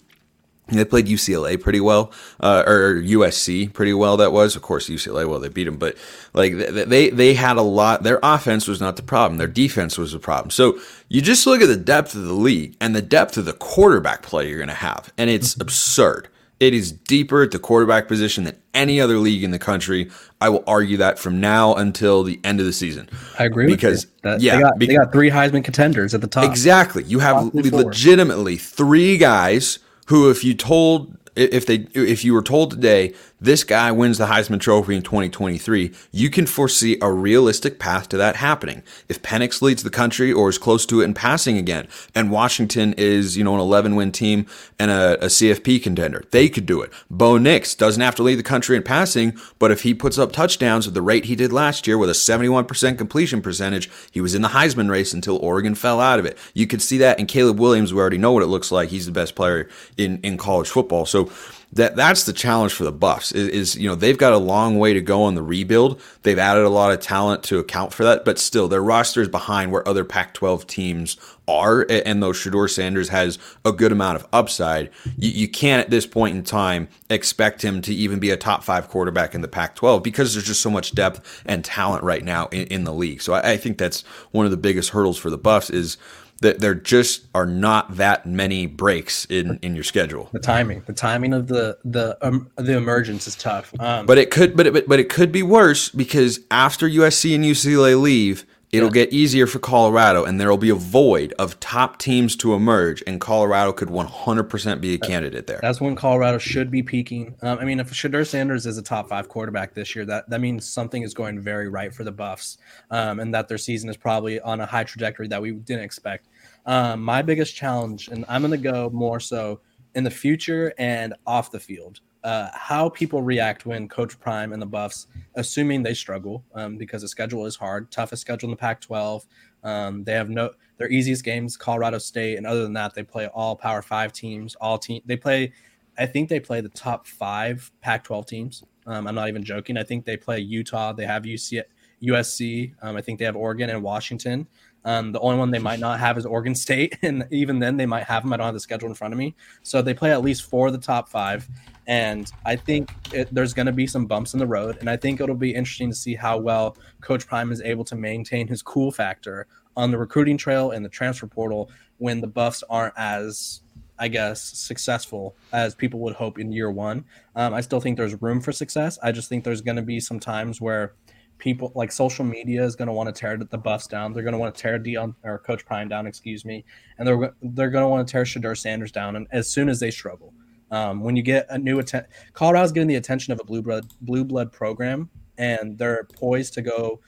They 0.71 0.85
played 0.85 1.07
UCLA 1.07 1.59
pretty 1.59 1.79
well, 1.79 2.11
uh, 2.39 2.63
or 2.65 2.95
USC 3.01 3.73
pretty 3.73 3.93
well. 3.93 4.17
That 4.17 4.31
was, 4.31 4.55
of 4.55 4.61
course, 4.61 4.87
UCLA. 4.87 5.27
Well, 5.27 5.39
they 5.39 5.49
beat 5.49 5.63
them, 5.63 5.77
but 5.77 5.97
like 6.33 6.55
they 6.57 7.09
they 7.09 7.33
had 7.33 7.57
a 7.57 7.61
lot. 7.61 8.03
Their 8.03 8.19
offense 8.21 8.67
was 8.67 8.79
not 8.79 8.95
the 8.95 9.03
problem. 9.03 9.37
Their 9.37 9.47
defense 9.47 9.97
was 9.97 10.11
the 10.11 10.19
problem. 10.19 10.51
So 10.51 10.79
you 11.07 11.21
just 11.21 11.47
look 11.47 11.61
at 11.61 11.67
the 11.67 11.75
depth 11.75 12.13
of 12.13 12.23
the 12.23 12.33
league 12.33 12.75
and 12.79 12.95
the 12.95 13.01
depth 13.01 13.37
of 13.37 13.45
the 13.45 13.53
quarterback 13.53 14.21
play 14.21 14.47
you're 14.47 14.59
going 14.59 14.67
to 14.67 14.75
have, 14.75 15.11
and 15.17 15.29
it's 15.29 15.53
mm-hmm. 15.53 15.61
absurd. 15.61 16.29
It 16.59 16.73
is 16.73 16.91
deeper 16.91 17.43
at 17.43 17.51
the 17.51 17.59
quarterback 17.59 18.07
position 18.07 18.43
than 18.43 18.61
any 18.73 18.99
other 18.99 19.17
league 19.17 19.43
in 19.43 19.51
the 19.51 19.59
country. 19.59 20.09
I 20.41 20.49
will 20.49 20.63
argue 20.67 20.97
that 20.97 21.17
from 21.17 21.39
now 21.39 21.73
until 21.73 22.23
the 22.23 22.39
end 22.43 22.59
of 22.59 22.65
the 22.65 22.73
season. 22.73 23.09
I 23.37 23.45
agree 23.45 23.67
because 23.67 24.07
that, 24.23 24.41
yeah, 24.41 24.55
they 24.55 24.61
got, 24.61 24.79
because, 24.79 24.93
they 24.93 24.97
got 24.97 25.11
three 25.13 25.29
Heisman 25.29 25.63
contenders 25.63 26.13
at 26.13 26.21
the 26.21 26.27
top. 26.27 26.43
Exactly. 26.43 27.03
You 27.03 27.19
have 27.19 27.53
legitimately 27.53 28.57
three 28.57 29.17
guys 29.17 29.79
who, 30.07 30.29
if 30.29 30.43
you 30.43 30.53
told 30.53 31.15
if 31.35 31.65
they 31.65 31.87
if 31.93 32.25
you 32.25 32.33
were 32.33 32.41
told 32.41 32.71
today 32.71 33.13
this 33.41 33.63
guy 33.63 33.91
wins 33.91 34.17
the 34.17 34.25
Heisman 34.25 34.59
Trophy 34.59 34.95
in 34.95 35.01
2023, 35.01 35.93
you 36.11 36.29
can 36.29 36.45
foresee 36.45 36.97
a 37.01 37.11
realistic 37.11 37.79
path 37.79 38.09
to 38.09 38.17
that 38.17 38.35
happening. 38.35 38.83
If 39.07 39.21
Penix 39.21 39.61
leads 39.61 39.83
the 39.83 39.89
country 39.89 40.31
or 40.31 40.49
is 40.49 40.57
close 40.57 40.85
to 40.87 41.01
it 41.01 41.05
in 41.05 41.13
passing 41.13 41.57
again, 41.57 41.87
and 42.13 42.31
Washington 42.31 42.93
is, 42.97 43.37
you 43.37 43.43
know, 43.43 43.53
an 43.53 43.61
11 43.61 43.95
win 43.95 44.11
team 44.11 44.45
and 44.77 44.91
a, 44.91 45.23
a 45.23 45.27
CFP 45.27 45.81
contender, 45.81 46.23
they 46.31 46.49
could 46.49 46.65
do 46.65 46.81
it. 46.81 46.91
Bo 47.09 47.37
Nix 47.37 47.75
doesn't 47.75 48.01
have 48.01 48.15
to 48.15 48.23
lead 48.23 48.35
the 48.35 48.43
country 48.43 48.75
in 48.75 48.83
passing, 48.83 49.39
but 49.57 49.71
if 49.71 49.83
he 49.83 49.93
puts 49.93 50.17
up 50.17 50.31
touchdowns 50.31 50.87
at 50.87 50.93
the 50.93 51.01
rate 51.01 51.25
he 51.25 51.35
did 51.35 51.53
last 51.53 51.87
year 51.87 51.97
with 51.97 52.09
a 52.09 52.13
71% 52.13 52.97
completion 52.97 53.41
percentage, 53.41 53.89
he 54.11 54.21
was 54.21 54.35
in 54.35 54.41
the 54.41 54.49
Heisman 54.49 54.89
race 54.89 55.13
until 55.13 55.37
Oregon 55.37 55.75
fell 55.75 55.99
out 55.99 56.19
of 56.19 56.25
it. 56.25 56.37
You 56.53 56.67
could 56.67 56.81
see 56.81 56.97
that 56.99 57.19
in 57.19 57.25
Caleb 57.25 57.59
Williams. 57.59 57.93
We 57.93 58.01
already 58.01 58.17
know 58.17 58.31
what 58.31 58.43
it 58.43 58.47
looks 58.47 58.71
like. 58.71 58.89
He's 58.89 59.05
the 59.05 59.11
best 59.11 59.35
player 59.35 59.69
in, 59.97 60.19
in 60.21 60.37
college 60.37 60.69
football. 60.69 61.05
So, 61.05 61.31
that 61.73 61.95
that's 61.95 62.23
the 62.23 62.33
challenge 62.33 62.73
for 62.73 62.83
the 62.83 62.91
Buffs 62.91 63.31
is, 63.31 63.47
is, 63.49 63.75
you 63.75 63.87
know 63.87 63.95
they've 63.95 64.17
got 64.17 64.33
a 64.33 64.37
long 64.37 64.79
way 64.79 64.93
to 64.93 65.01
go 65.01 65.23
on 65.23 65.35
the 65.35 65.43
rebuild. 65.43 66.01
They've 66.23 66.39
added 66.39 66.63
a 66.63 66.69
lot 66.69 66.91
of 66.91 66.99
talent 66.99 67.43
to 67.43 67.59
account 67.59 67.93
for 67.93 68.03
that, 68.03 68.25
but 68.25 68.39
still 68.39 68.67
their 68.67 68.81
roster 68.81 69.21
is 69.21 69.27
behind 69.27 69.71
where 69.71 69.87
other 69.87 70.03
Pac-12 70.03 70.65
teams 70.65 71.17
are. 71.47 71.85
And 71.89 72.21
though 72.23 72.31
Shedeur 72.31 72.69
Sanders 72.69 73.09
has 73.09 73.37
a 73.63 73.71
good 73.71 73.91
amount 73.91 74.15
of 74.15 74.27
upside, 74.33 74.89
you, 75.17 75.29
you 75.29 75.47
can't 75.47 75.83
at 75.83 75.89
this 75.91 76.07
point 76.07 76.35
in 76.35 76.43
time 76.43 76.87
expect 77.09 77.63
him 77.63 77.81
to 77.83 77.93
even 77.93 78.19
be 78.19 78.31
a 78.31 78.37
top 78.37 78.63
five 78.63 78.87
quarterback 78.87 79.35
in 79.35 79.41
the 79.41 79.47
Pac-12 79.47 80.03
because 80.03 80.33
there's 80.33 80.47
just 80.47 80.61
so 80.61 80.69
much 80.71 80.93
depth 80.95 81.43
and 81.45 81.63
talent 81.63 82.03
right 82.03 82.23
now 82.23 82.47
in, 82.47 82.65
in 82.67 82.83
the 82.83 82.93
league. 82.93 83.21
So 83.21 83.33
I, 83.33 83.51
I 83.51 83.57
think 83.57 83.77
that's 83.77 84.01
one 84.31 84.45
of 84.45 84.51
the 84.51 84.57
biggest 84.57 84.89
hurdles 84.89 85.17
for 85.17 85.29
the 85.29 85.37
Buffs 85.37 85.69
is 85.69 85.97
that 86.39 86.59
there 86.59 86.75
just 86.75 87.27
are 87.33 87.45
not 87.45 87.97
that 87.97 88.25
many 88.25 88.65
breaks 88.65 89.25
in 89.25 89.59
in 89.61 89.75
your 89.75 89.83
schedule. 89.83 90.29
The 90.31 90.39
timing, 90.39 90.83
the 90.85 90.93
timing 90.93 91.33
of 91.33 91.47
the 91.47 91.77
the 91.83 92.17
um, 92.25 92.49
the 92.55 92.77
emergence 92.77 93.27
is 93.27 93.35
tough. 93.35 93.73
Um, 93.79 94.05
but 94.05 94.17
it 94.17 94.31
could, 94.31 94.55
but 94.55 94.67
it, 94.67 94.87
but 94.87 94.99
it 94.99 95.09
could 95.09 95.31
be 95.31 95.43
worse 95.43 95.89
because 95.89 96.39
after 96.51 96.87
USC 96.87 97.35
and 97.35 97.43
UCLA 97.43 97.99
leave, 97.99 98.45
it'll 98.71 98.87
yeah. 98.89 99.05
get 99.05 99.13
easier 99.13 99.47
for 99.47 99.59
Colorado, 99.59 100.23
and 100.23 100.39
there 100.39 100.49
will 100.49 100.57
be 100.57 100.69
a 100.69 100.75
void 100.75 101.33
of 101.39 101.59
top 101.59 101.97
teams 101.97 102.35
to 102.37 102.53
emerge, 102.53 103.03
and 103.07 103.19
Colorado 103.19 103.73
could 103.73 103.89
100% 103.89 104.81
be 104.81 104.93
a 104.93 104.97
candidate 104.97 105.47
there. 105.47 105.59
That's 105.61 105.81
when 105.81 105.95
Colorado 105.95 106.37
should 106.37 106.69
be 106.69 106.83
peaking. 106.83 107.35
Um, 107.41 107.59
I 107.59 107.65
mean, 107.65 107.79
if 107.79 107.91
Shedeur 107.91 108.25
Sanders 108.25 108.65
is 108.65 108.77
a 108.77 108.81
top 108.81 109.09
five 109.09 109.29
quarterback 109.29 109.73
this 109.73 109.95
year, 109.95 110.05
that 110.05 110.29
that 110.29 110.41
means 110.41 110.67
something 110.67 111.03
is 111.03 111.13
going 111.13 111.39
very 111.39 111.69
right 111.69 111.93
for 111.93 112.03
the 112.03 112.11
Buffs, 112.11 112.57
um, 112.91 113.19
and 113.19 113.33
that 113.33 113.47
their 113.47 113.57
season 113.57 113.89
is 113.89 113.97
probably 113.97 114.39
on 114.41 114.61
a 114.61 114.65
high 114.65 114.83
trajectory 114.83 115.27
that 115.27 115.41
we 115.41 115.51
didn't 115.51 115.83
expect. 115.83 116.27
Um, 116.65 117.01
my 117.01 117.21
biggest 117.21 117.55
challenge, 117.55 118.09
and 118.09 118.25
I'm 118.27 118.41
going 118.41 118.51
to 118.51 118.57
go 118.57 118.89
more 118.91 119.19
so 119.19 119.61
in 119.95 120.03
the 120.03 120.11
future 120.11 120.73
and 120.77 121.13
off 121.25 121.51
the 121.51 121.59
field. 121.59 122.01
Uh, 122.23 122.49
how 122.53 122.89
people 122.89 123.21
react 123.21 123.65
when 123.65 123.87
Coach 123.87 124.19
Prime 124.19 124.51
and 124.51 124.61
the 124.61 124.65
Buffs, 124.65 125.07
assuming 125.35 125.83
they 125.83 125.93
struggle 125.93 126.43
um, 126.53 126.77
because 126.77 127.01
the 127.01 127.07
schedule 127.07 127.45
is 127.45 127.55
hard, 127.55 127.89
toughest 127.91 128.21
schedule 128.21 128.47
in 128.47 128.51
the 128.51 128.57
Pac-12. 128.57 129.25
Um, 129.63 130.03
they 130.03 130.13
have 130.13 130.29
no 130.29 130.51
their 130.77 130.89
easiest 130.89 131.23
games, 131.23 131.57
Colorado 131.57 131.97
State, 131.97 132.37
and 132.37 132.47
other 132.47 132.63
than 132.63 132.73
that, 132.73 132.93
they 132.93 133.03
play 133.03 133.27
all 133.27 133.55
Power 133.55 133.81
Five 133.81 134.13
teams. 134.13 134.55
All 134.55 134.77
team 134.77 135.01
they 135.05 135.17
play, 135.17 135.53
I 135.97 136.05
think 136.05 136.29
they 136.29 136.39
play 136.39 136.61
the 136.61 136.69
top 136.69 137.05
five 137.05 137.71
Pac-12 137.81 138.27
teams. 138.27 138.63
Um, 138.85 139.05
I'm 139.07 139.15
not 139.15 139.27
even 139.27 139.43
joking. 139.43 139.77
I 139.77 139.83
think 139.83 140.05
they 140.05 140.17
play 140.17 140.39
Utah. 140.39 140.93
They 140.93 141.05
have 141.05 141.23
UC, 141.23 141.61
USC. 142.01 142.73
Um, 142.81 142.95
I 142.95 143.01
think 143.01 143.19
they 143.19 143.25
have 143.25 143.35
Oregon 143.35 143.69
and 143.69 143.83
Washington. 143.83 144.47
Um, 144.85 145.11
the 145.11 145.19
only 145.19 145.37
one 145.37 145.51
they 145.51 145.59
might 145.59 145.79
not 145.79 145.99
have 145.99 146.17
is 146.17 146.25
Oregon 146.25 146.55
State, 146.55 146.97
and 147.03 147.27
even 147.31 147.59
then 147.59 147.77
they 147.77 147.85
might 147.85 148.03
have 148.03 148.23
them. 148.23 148.33
I 148.33 148.37
don't 148.37 148.45
have 148.45 148.53
the 148.53 148.59
schedule 148.59 148.89
in 148.89 148.95
front 148.95 149.13
of 149.13 149.17
me, 149.17 149.35
so 149.63 149.81
they 149.81 149.93
play 149.93 150.11
at 150.11 150.21
least 150.21 150.49
four 150.49 150.67
of 150.67 150.73
the 150.73 150.79
top 150.79 151.09
five. 151.09 151.47
And 151.87 152.31
I 152.45 152.55
think 152.55 152.91
it, 153.13 153.33
there's 153.33 153.53
going 153.53 153.65
to 153.65 153.71
be 153.71 153.87
some 153.87 154.05
bumps 154.05 154.33
in 154.33 154.39
the 154.39 154.47
road, 154.47 154.77
and 154.79 154.89
I 154.89 154.97
think 154.97 155.19
it'll 155.19 155.35
be 155.35 155.53
interesting 155.53 155.89
to 155.89 155.95
see 155.95 156.15
how 156.15 156.37
well 156.37 156.77
Coach 157.01 157.27
Prime 157.27 157.51
is 157.51 157.61
able 157.61 157.83
to 157.85 157.95
maintain 157.95 158.47
his 158.47 158.61
cool 158.61 158.91
factor 158.91 159.47
on 159.75 159.91
the 159.91 159.97
recruiting 159.97 160.37
trail 160.37 160.71
and 160.71 160.83
the 160.83 160.89
transfer 160.89 161.27
portal 161.27 161.71
when 161.97 162.21
the 162.21 162.27
Buffs 162.27 162.63
aren't 162.69 162.93
as 162.97 163.61
I 163.99 164.07
guess, 164.07 164.41
successful 164.41 165.35
as 165.51 165.75
people 165.75 165.99
would 165.99 166.15
hope 166.15 166.39
in 166.39 166.53
year 166.53 166.71
one. 166.71 167.03
Um, 167.35 167.53
I 167.53 167.59
still 167.61 167.81
think 167.81 167.97
there's 167.97 168.19
room 168.21 168.39
for 168.39 168.53
success. 168.53 168.97
I 169.03 169.11
just 169.11 169.27
think 169.27 169.43
there's 169.43 169.61
going 169.61 169.75
to 169.75 169.81
be 169.81 169.99
some 169.99 170.21
times 170.21 170.61
where 170.61 170.93
people 171.39 171.71
like 171.73 171.91
social 171.91 172.23
media 172.23 172.63
is 172.63 172.75
going 172.75 172.87
to 172.87 172.93
want 172.93 173.13
to 173.13 173.19
tear 173.19 173.37
the 173.37 173.57
Buffs 173.57 173.87
down. 173.87 174.13
They're 174.13 174.23
going 174.23 174.33
to 174.33 174.37
want 174.37 174.53
to 174.53 174.61
tear 174.61 174.77
Deion 174.77 175.15
or 175.23 175.39
Coach 175.39 175.65
Prime 175.65 175.87
down, 175.87 176.05
excuse 176.05 176.45
me, 176.45 176.63
and 176.97 177.07
they're 177.07 177.33
they're 177.41 177.71
going 177.71 177.83
to 177.83 177.87
want 177.87 178.07
to 178.07 178.11
tear 178.11 178.23
Shedeur 178.23 178.57
Sanders 178.57 178.91
down. 178.91 179.15
And 179.15 179.27
as 179.31 179.49
soon 179.49 179.69
as 179.69 179.79
they 179.79 179.89
struggle, 179.89 180.33
um, 180.69 181.01
when 181.01 181.15
you 181.15 181.23
get 181.23 181.47
a 181.49 181.57
new 181.57 181.79
attention, 181.79 182.11
Colorado's 182.33 182.71
getting 182.71 182.87
the 182.87 182.95
attention 182.95 183.33
of 183.33 183.39
a 183.39 183.43
blue 183.43 183.61
blood 183.61 183.87
blue 184.01 184.23
blood 184.23 184.51
program, 184.51 185.09
and 185.37 185.77
they're 185.77 186.03
poised 186.13 186.53
to 186.55 186.61
go 186.61 186.99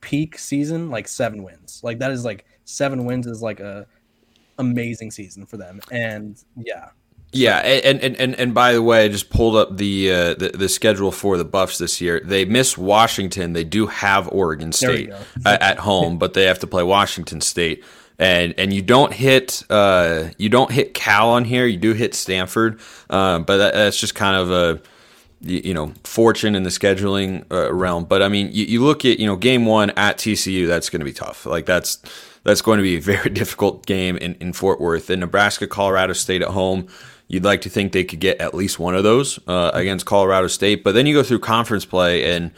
peak 0.00 0.38
season 0.38 0.90
like 0.90 1.08
seven 1.08 1.42
wins. 1.42 1.80
Like 1.82 1.98
that 1.98 2.12
is 2.12 2.24
like 2.24 2.44
seven 2.64 3.04
wins 3.04 3.26
is 3.26 3.42
like 3.42 3.60
a 3.60 3.86
amazing 4.58 5.10
season 5.10 5.46
for 5.46 5.56
them. 5.56 5.80
And 5.90 6.42
yeah, 6.56 6.90
yeah, 7.32 7.58
and, 7.58 8.00
and, 8.00 8.16
and, 8.16 8.34
and 8.34 8.54
by 8.54 8.72
the 8.72 8.82
way, 8.82 9.04
I 9.04 9.08
just 9.08 9.30
pulled 9.30 9.54
up 9.54 9.76
the, 9.76 10.10
uh, 10.10 10.34
the, 10.34 10.50
the 10.54 10.68
schedule 10.68 11.12
for 11.12 11.36
the 11.36 11.44
Buffs 11.44 11.78
this 11.78 12.00
year. 12.00 12.20
They 12.24 12.44
miss 12.44 12.76
Washington. 12.76 13.52
They 13.52 13.62
do 13.62 13.86
have 13.86 14.28
Oregon 14.32 14.72
State 14.72 15.10
at 15.44 15.78
home, 15.78 16.18
but 16.18 16.34
they 16.34 16.44
have 16.44 16.58
to 16.60 16.66
play 16.66 16.82
Washington 16.82 17.40
State. 17.40 17.84
And 18.18 18.52
and 18.58 18.74
you 18.74 18.82
don't 18.82 19.14
hit 19.14 19.62
uh, 19.70 20.24
you 20.36 20.50
don't 20.50 20.70
hit 20.70 20.92
Cal 20.92 21.30
on 21.30 21.46
here. 21.46 21.64
You 21.64 21.78
do 21.78 21.94
hit 21.94 22.14
Stanford, 22.14 22.78
uh, 23.08 23.38
but 23.38 23.56
that, 23.56 23.72
that's 23.72 23.98
just 23.98 24.14
kind 24.14 24.36
of 24.36 24.50
a 24.50 24.82
you 25.40 25.72
know 25.72 25.94
fortune 26.04 26.54
in 26.54 26.62
the 26.62 26.70
scheduling 26.70 27.50
uh, 27.50 27.72
realm. 27.72 28.04
But 28.04 28.22
I 28.22 28.28
mean, 28.28 28.50
you, 28.52 28.66
you 28.66 28.84
look 28.84 29.06
at 29.06 29.18
you 29.18 29.26
know 29.26 29.36
game 29.36 29.64
one 29.64 29.90
at 29.90 30.18
TCU. 30.18 30.66
That's 30.66 30.90
going 30.90 31.00
to 31.00 31.06
be 31.06 31.14
tough. 31.14 31.46
Like 31.46 31.64
that's 31.64 31.98
that's 32.44 32.62
going 32.62 32.78
to 32.78 32.82
be 32.82 32.96
a 32.96 33.00
very 33.00 33.30
difficult 33.30 33.86
game 33.86 34.16
in, 34.16 34.34
in 34.34 34.52
Fort 34.52 34.80
Worth. 34.80 35.10
And 35.10 35.20
Nebraska, 35.20 35.66
Colorado 35.66 36.12
State 36.12 36.42
at 36.42 36.48
home. 36.48 36.88
You'd 37.30 37.44
like 37.44 37.60
to 37.60 37.70
think 37.70 37.92
they 37.92 38.02
could 38.02 38.18
get 38.18 38.40
at 38.40 38.54
least 38.54 38.80
one 38.80 38.96
of 38.96 39.04
those 39.04 39.38
uh, 39.46 39.70
against 39.72 40.04
Colorado 40.04 40.48
State, 40.48 40.82
but 40.82 40.94
then 40.94 41.06
you 41.06 41.14
go 41.14 41.22
through 41.22 41.38
conference 41.38 41.84
play 41.84 42.34
and 42.34 42.50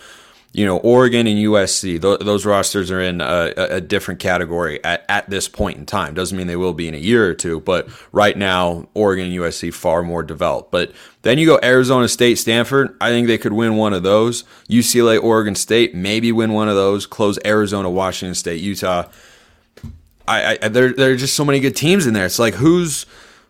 you 0.55 0.65
know 0.65 0.79
Oregon 0.79 1.27
and 1.27 1.39
USC. 1.39 2.01
Th- 2.01 2.21
those 2.21 2.47
rosters 2.47 2.91
are 2.91 2.99
in 3.03 3.21
a, 3.21 3.53
a, 3.55 3.81
different 3.83 4.19
category 4.19 4.83
at, 4.83 5.05
at 5.11 5.29
this 5.29 5.47
point 5.47 5.77
in 5.77 5.85
time. 5.85 6.15
Doesn't 6.15 6.39
mean 6.39 6.47
they 6.47 6.57
will 6.57 6.73
be 6.73 6.89
in 6.89 6.95
a 6.95 6.99
year 6.99 7.29
or 7.29 7.35
two, 7.35 7.61
but 7.61 7.87
right 8.13 8.35
now 8.35 8.89
Oregon 8.95 9.27
and 9.27 9.35
USC 9.35 9.75
far 9.75 10.03
more 10.03 10.23
developed. 10.23 10.71
But 10.71 10.93
then 11.21 11.37
you 11.37 11.45
go 11.45 11.61
Arizona 11.63 12.09
State, 12.09 12.37
Stanford. 12.37 12.97
I 12.99 13.11
think 13.11 13.27
they 13.27 13.37
could 13.37 13.53
win 13.53 13.77
one 13.77 13.93
of 13.93 14.03
those. 14.03 14.45
UCLA, 14.71 15.23
Oregon 15.23 15.55
State, 15.55 15.95
maybe 15.95 16.33
win 16.33 16.55
one 16.55 16.71
of 16.71 16.77
those. 16.77 17.05
Close 17.05 17.39
Arizona, 17.45 17.91
Washington 17.91 18.35
State, 18.35 18.63
Utah. 18.63 19.05
I, 20.27 20.59
I 20.63 20.69
there 20.69 20.95
there 20.95 21.13
are 21.13 21.17
just 21.17 21.35
so 21.35 21.45
many 21.45 21.61
good 21.61 21.77
teams 21.77 22.07
in 22.07 22.15
there. 22.15 22.25
It's 22.25 22.39
like 22.39 22.55
who's 22.55 23.05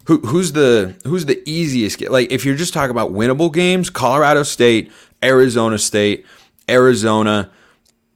who, 0.05 0.19
who's 0.19 0.53
the 0.53 0.97
who's 1.05 1.27
the 1.27 1.43
easiest? 1.49 2.01
Like 2.01 2.33
if 2.33 2.45
you're 2.45 2.57
just 2.57 2.75
talking 2.75 2.91
about 2.91 3.13
winnable 3.13 3.53
games, 3.53 3.91
Colorado 3.91 4.43
State, 4.43 4.91
Arizona 5.23 5.79
State, 5.79 6.27
Arizona, 6.69 7.51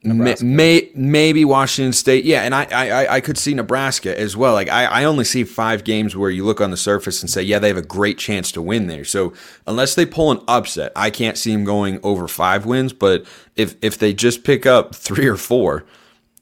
may, 0.02 0.34
may, 0.42 0.90
maybe 0.94 1.44
Washington 1.44 1.92
State. 1.92 2.24
Yeah, 2.24 2.42
and 2.42 2.54
I, 2.54 2.64
I 2.64 3.14
I 3.14 3.20
could 3.20 3.38
see 3.38 3.54
Nebraska 3.54 4.18
as 4.18 4.36
well. 4.36 4.54
Like 4.54 4.68
I, 4.68 4.84
I 4.84 5.04
only 5.04 5.24
see 5.24 5.44
five 5.44 5.84
games 5.84 6.16
where 6.16 6.30
you 6.30 6.44
look 6.44 6.60
on 6.60 6.70
the 6.70 6.76
surface 6.76 7.22
and 7.22 7.30
say, 7.30 7.42
yeah, 7.42 7.58
they 7.58 7.68
have 7.68 7.76
a 7.76 7.82
great 7.82 8.18
chance 8.18 8.50
to 8.52 8.62
win 8.62 8.88
there. 8.88 9.04
So 9.04 9.32
unless 9.66 9.94
they 9.94 10.06
pull 10.06 10.30
an 10.32 10.40
upset, 10.48 10.92
I 10.96 11.10
can't 11.10 11.38
see 11.38 11.52
them 11.52 11.64
going 11.64 12.00
over 12.02 12.26
five 12.26 12.66
wins. 12.66 12.92
But 12.92 13.24
if 13.54 13.76
if 13.82 13.98
they 13.98 14.12
just 14.12 14.44
pick 14.44 14.66
up 14.66 14.94
three 14.94 15.26
or 15.26 15.36
four 15.36 15.84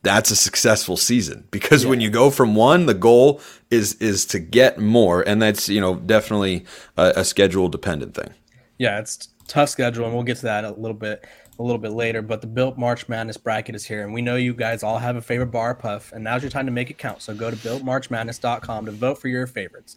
that's 0.05 0.31
a 0.31 0.37
successful 0.37 0.97
season 0.97 1.49
because 1.51 1.83
yeah. 1.83 1.91
when 1.91 2.01
you 2.01 2.11
go 2.11 2.31
from 2.31 2.55
one, 2.55 2.87
the 2.87 2.95
goal 2.95 3.41
is 3.71 3.95
is 3.95 4.25
to 4.27 4.39
get 4.39 4.79
more, 4.79 5.27
and 5.27 5.43
that's 5.43 5.69
you 5.69 5.81
know 5.81 5.97
definitely 5.97 6.65
a, 6.97 7.15
a 7.17 7.25
schedule 7.25 7.69
dependent 7.69 8.15
thing. 8.15 8.33
Yeah, 8.79 9.01
it's 9.01 9.29
tough 9.49 9.71
schedule, 9.71 10.05
and 10.05 10.15
we'll 10.15 10.23
get 10.23 10.37
to 10.37 10.45
that 10.45 10.65
a 10.65 10.71
little 10.71 10.97
bit 10.97 11.27
a 11.59 11.63
little 11.63 11.79
bit 11.79 11.93
later. 11.93 12.23
But 12.23 12.41
the 12.41 12.47
Built 12.47 12.77
March 12.79 13.09
Madness 13.09 13.37
bracket 13.37 13.75
is 13.75 13.85
here, 13.85 14.05
and 14.05 14.13
we 14.13 14.23
know 14.23 14.37
you 14.37 14.55
guys 14.55 14.83
all 14.83 14.99
have 14.99 15.17
a 15.17 15.23
favorite 15.23 15.51
bar 15.51 15.75
puff, 15.75 16.13
and 16.13 16.23
now's 16.23 16.43
your 16.43 16.51
time 16.51 16.67
to 16.67 16.73
make 16.73 16.91
it 16.91 16.99
count. 16.99 17.23
So 17.23 17.35
go 17.35 17.51
to 17.51 17.57
builtmarchmadness.com 17.57 18.87
to 18.87 18.93
vote 18.93 19.19
for 19.19 19.29
your 19.29 19.47
favorites. 19.47 19.97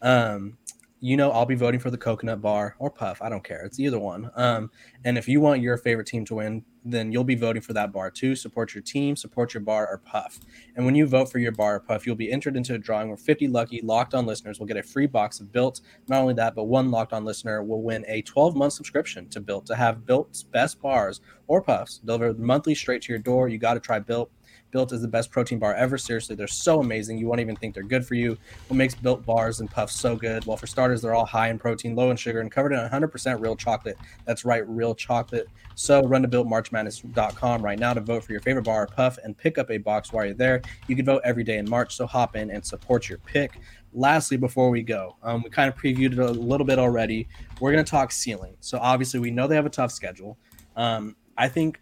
Um, 0.00 0.56
you 1.00 1.16
know 1.16 1.30
I'll 1.30 1.46
be 1.46 1.54
voting 1.54 1.80
for 1.80 1.90
the 1.90 1.98
coconut 1.98 2.40
bar 2.40 2.74
or 2.78 2.90
puff. 2.90 3.22
I 3.22 3.28
don't 3.28 3.44
care. 3.44 3.64
It's 3.64 3.78
either 3.78 3.98
one. 3.98 4.30
Um, 4.34 4.70
and 5.04 5.16
if 5.16 5.28
you 5.28 5.40
want 5.40 5.62
your 5.62 5.76
favorite 5.76 6.06
team 6.06 6.24
to 6.26 6.36
win, 6.36 6.64
then 6.84 7.12
you'll 7.12 7.24
be 7.24 7.34
voting 7.34 7.62
for 7.62 7.72
that 7.74 7.92
bar 7.92 8.10
too. 8.10 8.34
Support 8.34 8.74
your 8.74 8.82
team, 8.82 9.14
support 9.14 9.54
your 9.54 9.60
bar 9.60 9.86
or 9.86 9.98
puff. 9.98 10.40
And 10.76 10.84
when 10.84 10.94
you 10.94 11.06
vote 11.06 11.30
for 11.30 11.38
your 11.38 11.52
bar 11.52 11.76
or 11.76 11.80
puff, 11.80 12.06
you'll 12.06 12.16
be 12.16 12.32
entered 12.32 12.56
into 12.56 12.74
a 12.74 12.78
drawing 12.78 13.08
where 13.08 13.16
50 13.16 13.48
lucky 13.48 13.80
locked 13.82 14.14
on 14.14 14.26
listeners 14.26 14.58
will 14.58 14.66
get 14.66 14.76
a 14.76 14.82
free 14.82 15.06
box 15.06 15.40
of 15.40 15.52
Built. 15.52 15.80
Not 16.08 16.20
only 16.20 16.34
that, 16.34 16.54
but 16.54 16.64
one 16.64 16.90
locked 16.90 17.12
on 17.12 17.24
listener 17.24 17.62
will 17.62 17.82
win 17.82 18.04
a 18.08 18.22
12 18.22 18.56
month 18.56 18.72
subscription 18.72 19.28
to 19.28 19.40
Built 19.40 19.66
to 19.66 19.76
have 19.76 20.06
Built's 20.06 20.42
best 20.42 20.80
bars 20.80 21.20
or 21.46 21.62
puffs 21.62 21.98
delivered 21.98 22.38
monthly 22.38 22.74
straight 22.74 23.02
to 23.02 23.12
your 23.12 23.20
door. 23.20 23.48
You 23.48 23.58
got 23.58 23.74
to 23.74 23.80
try 23.80 23.98
Built. 23.98 24.30
Built 24.70 24.92
is 24.92 25.02
the 25.02 25.08
best 25.08 25.30
protein 25.30 25.58
bar 25.58 25.74
ever. 25.74 25.98
Seriously, 25.98 26.36
they're 26.36 26.46
so 26.46 26.80
amazing. 26.80 27.18
You 27.18 27.26
won't 27.26 27.40
even 27.40 27.56
think 27.56 27.74
they're 27.74 27.82
good 27.82 28.06
for 28.06 28.14
you. 28.14 28.36
What 28.68 28.76
makes 28.76 28.94
Built 28.94 29.24
bars 29.24 29.60
and 29.60 29.70
puffs 29.70 29.98
so 29.98 30.16
good? 30.16 30.44
Well, 30.44 30.56
for 30.56 30.66
starters, 30.66 31.02
they're 31.02 31.14
all 31.14 31.26
high 31.26 31.48
in 31.48 31.58
protein, 31.58 31.94
low 31.94 32.10
in 32.10 32.16
sugar, 32.16 32.40
and 32.40 32.50
covered 32.50 32.72
in 32.72 32.78
100% 32.78 33.40
real 33.40 33.56
chocolate. 33.56 33.96
That's 34.24 34.44
right, 34.44 34.68
real 34.68 34.94
chocolate. 34.94 35.48
So 35.74 36.02
run 36.02 36.22
to 36.22 36.28
builtmarchmadness.com 36.28 37.62
right 37.62 37.78
now 37.78 37.94
to 37.94 38.00
vote 38.00 38.24
for 38.24 38.32
your 38.32 38.40
favorite 38.40 38.64
bar 38.64 38.82
or 38.82 38.86
puff 38.86 39.18
and 39.22 39.36
pick 39.36 39.58
up 39.58 39.70
a 39.70 39.78
box 39.78 40.12
while 40.12 40.24
you're 40.24 40.34
there. 40.34 40.62
You 40.86 40.96
can 40.96 41.04
vote 41.04 41.22
every 41.24 41.44
day 41.44 41.58
in 41.58 41.68
March, 41.68 41.94
so 41.94 42.06
hop 42.06 42.36
in 42.36 42.50
and 42.50 42.64
support 42.64 43.08
your 43.08 43.18
pick. 43.18 43.60
Lastly, 43.92 44.36
before 44.36 44.70
we 44.70 44.82
go, 44.82 45.16
um, 45.22 45.42
we 45.42 45.50
kind 45.50 45.72
of 45.72 45.76
previewed 45.76 46.12
it 46.12 46.18
a 46.18 46.30
little 46.30 46.66
bit 46.66 46.78
already. 46.78 47.28
We're 47.60 47.72
going 47.72 47.84
to 47.84 47.90
talk 47.90 48.12
ceiling. 48.12 48.56
So 48.60 48.78
obviously, 48.78 49.20
we 49.20 49.30
know 49.30 49.46
they 49.46 49.56
have 49.56 49.66
a 49.66 49.70
tough 49.70 49.92
schedule. 49.92 50.36
Um, 50.76 51.16
I 51.36 51.48
think 51.48 51.80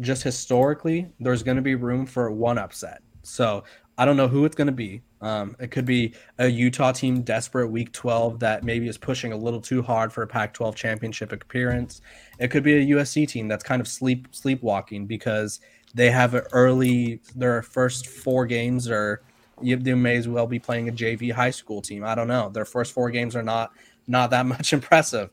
just 0.00 0.22
historically, 0.22 1.08
there's 1.20 1.42
going 1.42 1.56
to 1.56 1.62
be 1.62 1.74
room 1.74 2.06
for 2.06 2.30
one 2.30 2.58
upset. 2.58 3.02
So 3.22 3.64
I 3.96 4.04
don't 4.04 4.16
know 4.16 4.28
who 4.28 4.44
it's 4.44 4.56
going 4.56 4.66
to 4.66 4.72
be. 4.72 5.02
Um, 5.20 5.56
it 5.58 5.70
could 5.70 5.84
be 5.84 6.14
a 6.38 6.48
Utah 6.48 6.92
team 6.92 7.22
desperate 7.22 7.68
week 7.68 7.92
12 7.92 8.40
that 8.40 8.64
maybe 8.64 8.88
is 8.88 8.98
pushing 8.98 9.32
a 9.32 9.36
little 9.36 9.60
too 9.60 9.82
hard 9.82 10.12
for 10.12 10.22
a 10.22 10.26
Pac 10.26 10.52
12 10.52 10.74
championship 10.74 11.32
appearance. 11.32 12.02
It 12.38 12.48
could 12.48 12.62
be 12.62 12.74
a 12.74 12.96
USC 12.96 13.26
team 13.28 13.48
that's 13.48 13.64
kind 13.64 13.80
of 13.80 13.88
sleep 13.88 14.28
sleepwalking 14.32 15.06
because 15.06 15.60
they 15.94 16.10
have 16.10 16.34
an 16.34 16.42
early, 16.52 17.20
their 17.36 17.62
first 17.62 18.08
four 18.08 18.46
games 18.46 18.90
are, 18.90 19.22
they 19.62 19.94
may 19.94 20.16
as 20.16 20.26
well 20.28 20.46
be 20.48 20.58
playing 20.58 20.88
a 20.88 20.92
JV 20.92 21.32
high 21.32 21.52
school 21.52 21.80
team. 21.80 22.04
I 22.04 22.14
don't 22.14 22.28
know. 22.28 22.50
Their 22.50 22.64
first 22.64 22.92
four 22.92 23.10
games 23.10 23.36
are 23.36 23.42
not 23.42 23.70
not 24.06 24.30
that 24.30 24.46
much 24.46 24.72
impressive. 24.72 25.30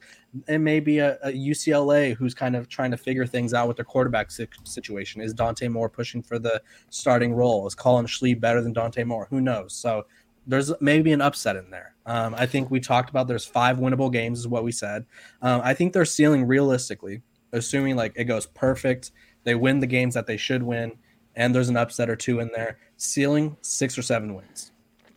It 0.47 0.59
may 0.59 0.79
be 0.79 0.99
a, 0.99 1.17
a, 1.23 1.31
UCLA 1.31 2.15
who's 2.15 2.33
kind 2.33 2.55
of 2.55 2.69
trying 2.69 2.91
to 2.91 2.97
figure 2.97 3.25
things 3.25 3.53
out 3.53 3.67
with 3.67 3.77
their 3.77 3.85
quarterback 3.85 4.31
situation. 4.31 5.21
Is 5.21 5.33
Dante 5.33 5.67
Moore 5.67 5.89
pushing 5.89 6.21
for 6.21 6.39
the 6.39 6.61
starting 6.89 7.33
role? 7.33 7.67
Is 7.67 7.75
Collin 7.75 8.05
Schlee 8.05 8.39
better 8.39 8.61
than 8.61 8.71
Dante 8.71 9.03
Moore? 9.03 9.27
Who 9.29 9.41
knows? 9.41 9.73
So 9.73 10.05
there's 10.47 10.71
maybe 10.81 11.11
an 11.11 11.21
upset 11.21 11.55
in 11.55 11.69
there. 11.69 11.95
Um, 12.05 12.33
I 12.37 12.45
think 12.45 12.71
we 12.71 12.79
talked 12.79 13.09
about 13.09 13.27
there's 13.27 13.45
five 13.45 13.77
winnable 13.77 14.11
games, 14.11 14.39
is 14.39 14.47
what 14.47 14.63
we 14.63 14.71
said. 14.71 15.05
Um, 15.41 15.61
I 15.63 15.73
think 15.73 15.93
they're 15.93 16.05
ceiling 16.05 16.47
realistically, 16.47 17.21
assuming 17.51 17.95
like 17.95 18.13
it 18.15 18.25
goes 18.25 18.45
perfect, 18.45 19.11
they 19.43 19.55
win 19.55 19.79
the 19.79 19.87
games 19.87 20.13
that 20.13 20.27
they 20.27 20.37
should 20.37 20.63
win, 20.63 20.93
and 21.35 21.53
there's 21.53 21.69
an 21.69 21.77
upset 21.77 22.09
or 22.09 22.15
two 22.15 22.39
in 22.39 22.49
there. 22.53 22.77
Ceiling 22.97 23.57
six 23.61 23.97
or 23.97 24.01
seven 24.01 24.33
wins. 24.33 24.70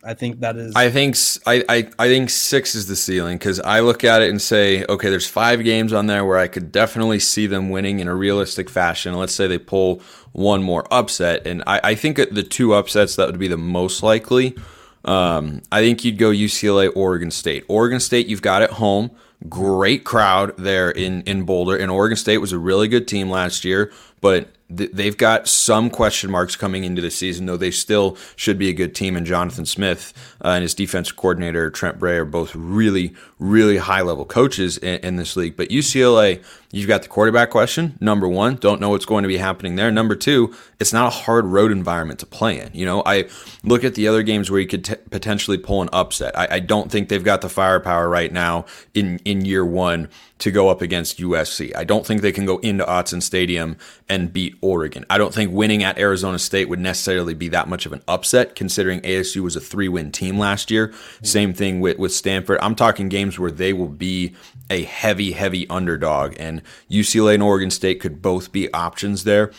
I 0.05 0.13
think 0.13 0.41
that 0.41 0.55
is. 0.55 0.75
I 0.75 0.91
think 0.91 1.17
I, 1.47 1.63
I, 1.67 1.89
I 1.97 2.07
think 2.07 2.29
six 2.29 2.75
is 2.75 2.87
the 2.87 2.95
ceiling 2.95 3.37
because 3.37 3.59
I 3.59 3.79
look 3.79 4.03
at 4.03 4.21
it 4.21 4.29
and 4.29 4.41
say, 4.41 4.85
okay, 4.87 5.09
there's 5.09 5.27
five 5.27 5.63
games 5.63 5.91
on 5.93 6.05
there 6.05 6.23
where 6.23 6.37
I 6.37 6.47
could 6.47 6.71
definitely 6.71 7.19
see 7.19 7.47
them 7.47 7.71
winning 7.71 7.99
in 7.99 8.07
a 8.07 8.13
realistic 8.13 8.69
fashion. 8.69 9.15
Let's 9.15 9.33
say 9.33 9.47
they 9.47 9.57
pull 9.57 10.01
one 10.31 10.61
more 10.61 10.85
upset, 10.91 11.47
and 11.47 11.63
I, 11.65 11.81
I 11.83 11.95
think 11.95 12.17
the 12.17 12.43
two 12.43 12.73
upsets 12.73 13.15
that 13.15 13.27
would 13.27 13.39
be 13.39 13.47
the 13.47 13.57
most 13.57 14.03
likely. 14.03 14.55
Um, 15.03 15.61
I 15.71 15.81
think 15.81 16.03
you'd 16.03 16.17
go 16.17 16.29
UCLA, 16.29 16.91
Oregon 16.95 17.31
State. 17.31 17.65
Oregon 17.67 17.99
State, 17.99 18.27
you've 18.27 18.41
got 18.41 18.61
at 18.61 18.71
home. 18.71 19.11
Great 19.49 20.03
crowd 20.03 20.55
there 20.57 20.91
in 20.91 21.23
in 21.23 21.43
Boulder, 21.43 21.75
and 21.75 21.91
Oregon 21.91 22.15
State 22.15 22.37
was 22.37 22.51
a 22.51 22.59
really 22.59 22.87
good 22.87 23.07
team 23.07 23.29
last 23.29 23.65
year, 23.65 23.91
but 24.21 24.49
they've 24.69 25.15
got 25.15 25.47
some 25.47 25.91
question 25.91 26.31
marks 26.31 26.55
coming 26.55 26.83
into 26.83 27.01
the 27.01 27.11
season, 27.11 27.45
though 27.45 27.57
they 27.57 27.69
still 27.69 28.17
should 28.35 28.57
be 28.57 28.69
a 28.69 28.73
good 28.73 28.95
team. 28.95 29.15
And 29.15 29.25
Jonathan 29.25 29.65
Smith 29.65 30.13
uh, 30.43 30.49
and 30.49 30.63
his 30.63 30.73
defensive 30.73 31.15
coordinator 31.15 31.69
Trent 31.69 31.99
Bray 31.99 32.17
are 32.17 32.25
both 32.25 32.55
really, 32.55 33.13
really 33.37 33.77
high 33.77 34.01
level 34.01 34.25
coaches 34.25 34.77
in, 34.79 34.99
in, 35.01 35.15
this 35.17 35.35
league. 35.35 35.55
But 35.55 35.69
UCLA, 35.69 36.43
you've 36.71 36.87
got 36.87 37.03
the 37.03 37.09
quarterback 37.09 37.51
question. 37.51 37.97
Number 38.01 38.27
one, 38.27 38.55
don't 38.55 38.81
know 38.81 38.89
what's 38.89 39.05
going 39.05 39.21
to 39.21 39.27
be 39.27 39.37
happening 39.37 39.75
there. 39.75 39.91
Number 39.91 40.15
two, 40.15 40.55
it's 40.79 40.93
not 40.93 41.07
a 41.07 41.15
hard 41.15 41.45
road 41.45 41.71
environment 41.71 42.19
to 42.21 42.25
play 42.25 42.59
in. 42.59 42.71
You 42.73 42.85
know, 42.85 43.03
I 43.05 43.29
look 43.63 43.83
at 43.83 43.93
the 43.93 44.07
other 44.07 44.23
games 44.23 44.49
where 44.49 44.59
you 44.59 44.67
could 44.67 44.85
t- 44.85 44.95
potentially 45.11 45.59
pull 45.59 45.83
an 45.83 45.89
upset. 45.93 46.37
I, 46.37 46.47
I 46.51 46.59
don't 46.59 46.91
think 46.91 47.09
they've 47.09 47.23
got 47.23 47.41
the 47.41 47.49
firepower 47.49 48.09
right 48.09 48.31
now 48.31 48.65
in 48.95 49.19
in 49.25 49.45
year 49.45 49.65
one 49.65 50.09
to 50.37 50.51
go 50.51 50.69
up 50.69 50.81
against 50.81 51.19
USC. 51.19 51.75
I 51.75 51.83
don't 51.83 52.05
think 52.05 52.21
they 52.21 52.31
can 52.31 52.45
go 52.45 52.57
into 52.57 52.83
Autzen 52.83 53.21
Stadium 53.21 53.77
and 54.09 54.33
beat 54.33 54.54
Oregon. 54.61 55.05
I 55.09 55.17
don't 55.17 55.33
think 55.33 55.51
winning 55.51 55.83
at 55.83 55.97
Arizona 55.97 56.39
State 56.39 56.69
would 56.69 56.79
necessarily 56.79 57.33
be 57.33 57.49
that 57.49 57.67
much 57.67 57.85
of 57.85 57.93
an 57.93 58.01
upset, 58.07 58.55
considering 58.55 59.01
ASU 59.01 59.41
was 59.41 59.55
a 59.55 59.61
three 59.61 59.87
win 59.87 60.11
team 60.11 60.37
last 60.37 60.71
year. 60.71 60.89
Mm-hmm. 60.89 61.25
Same 61.25 61.53
thing 61.53 61.79
with, 61.79 61.97
with 61.97 62.13
Stanford. 62.13 62.59
I'm 62.61 62.75
talking 62.75 63.09
games 63.09 63.39
where 63.39 63.51
they 63.51 63.73
will 63.73 63.87
be 63.87 64.35
a 64.69 64.83
heavy, 64.83 65.31
heavy 65.31 65.69
underdog, 65.69 66.35
and 66.39 66.61
UCLA 66.89 67.35
and 67.35 67.43
Oregon 67.43 67.69
State 67.69 67.99
could 67.99 68.21
both 68.21 68.51
be 68.51 68.71
options 68.73 69.23
there. 69.23 69.51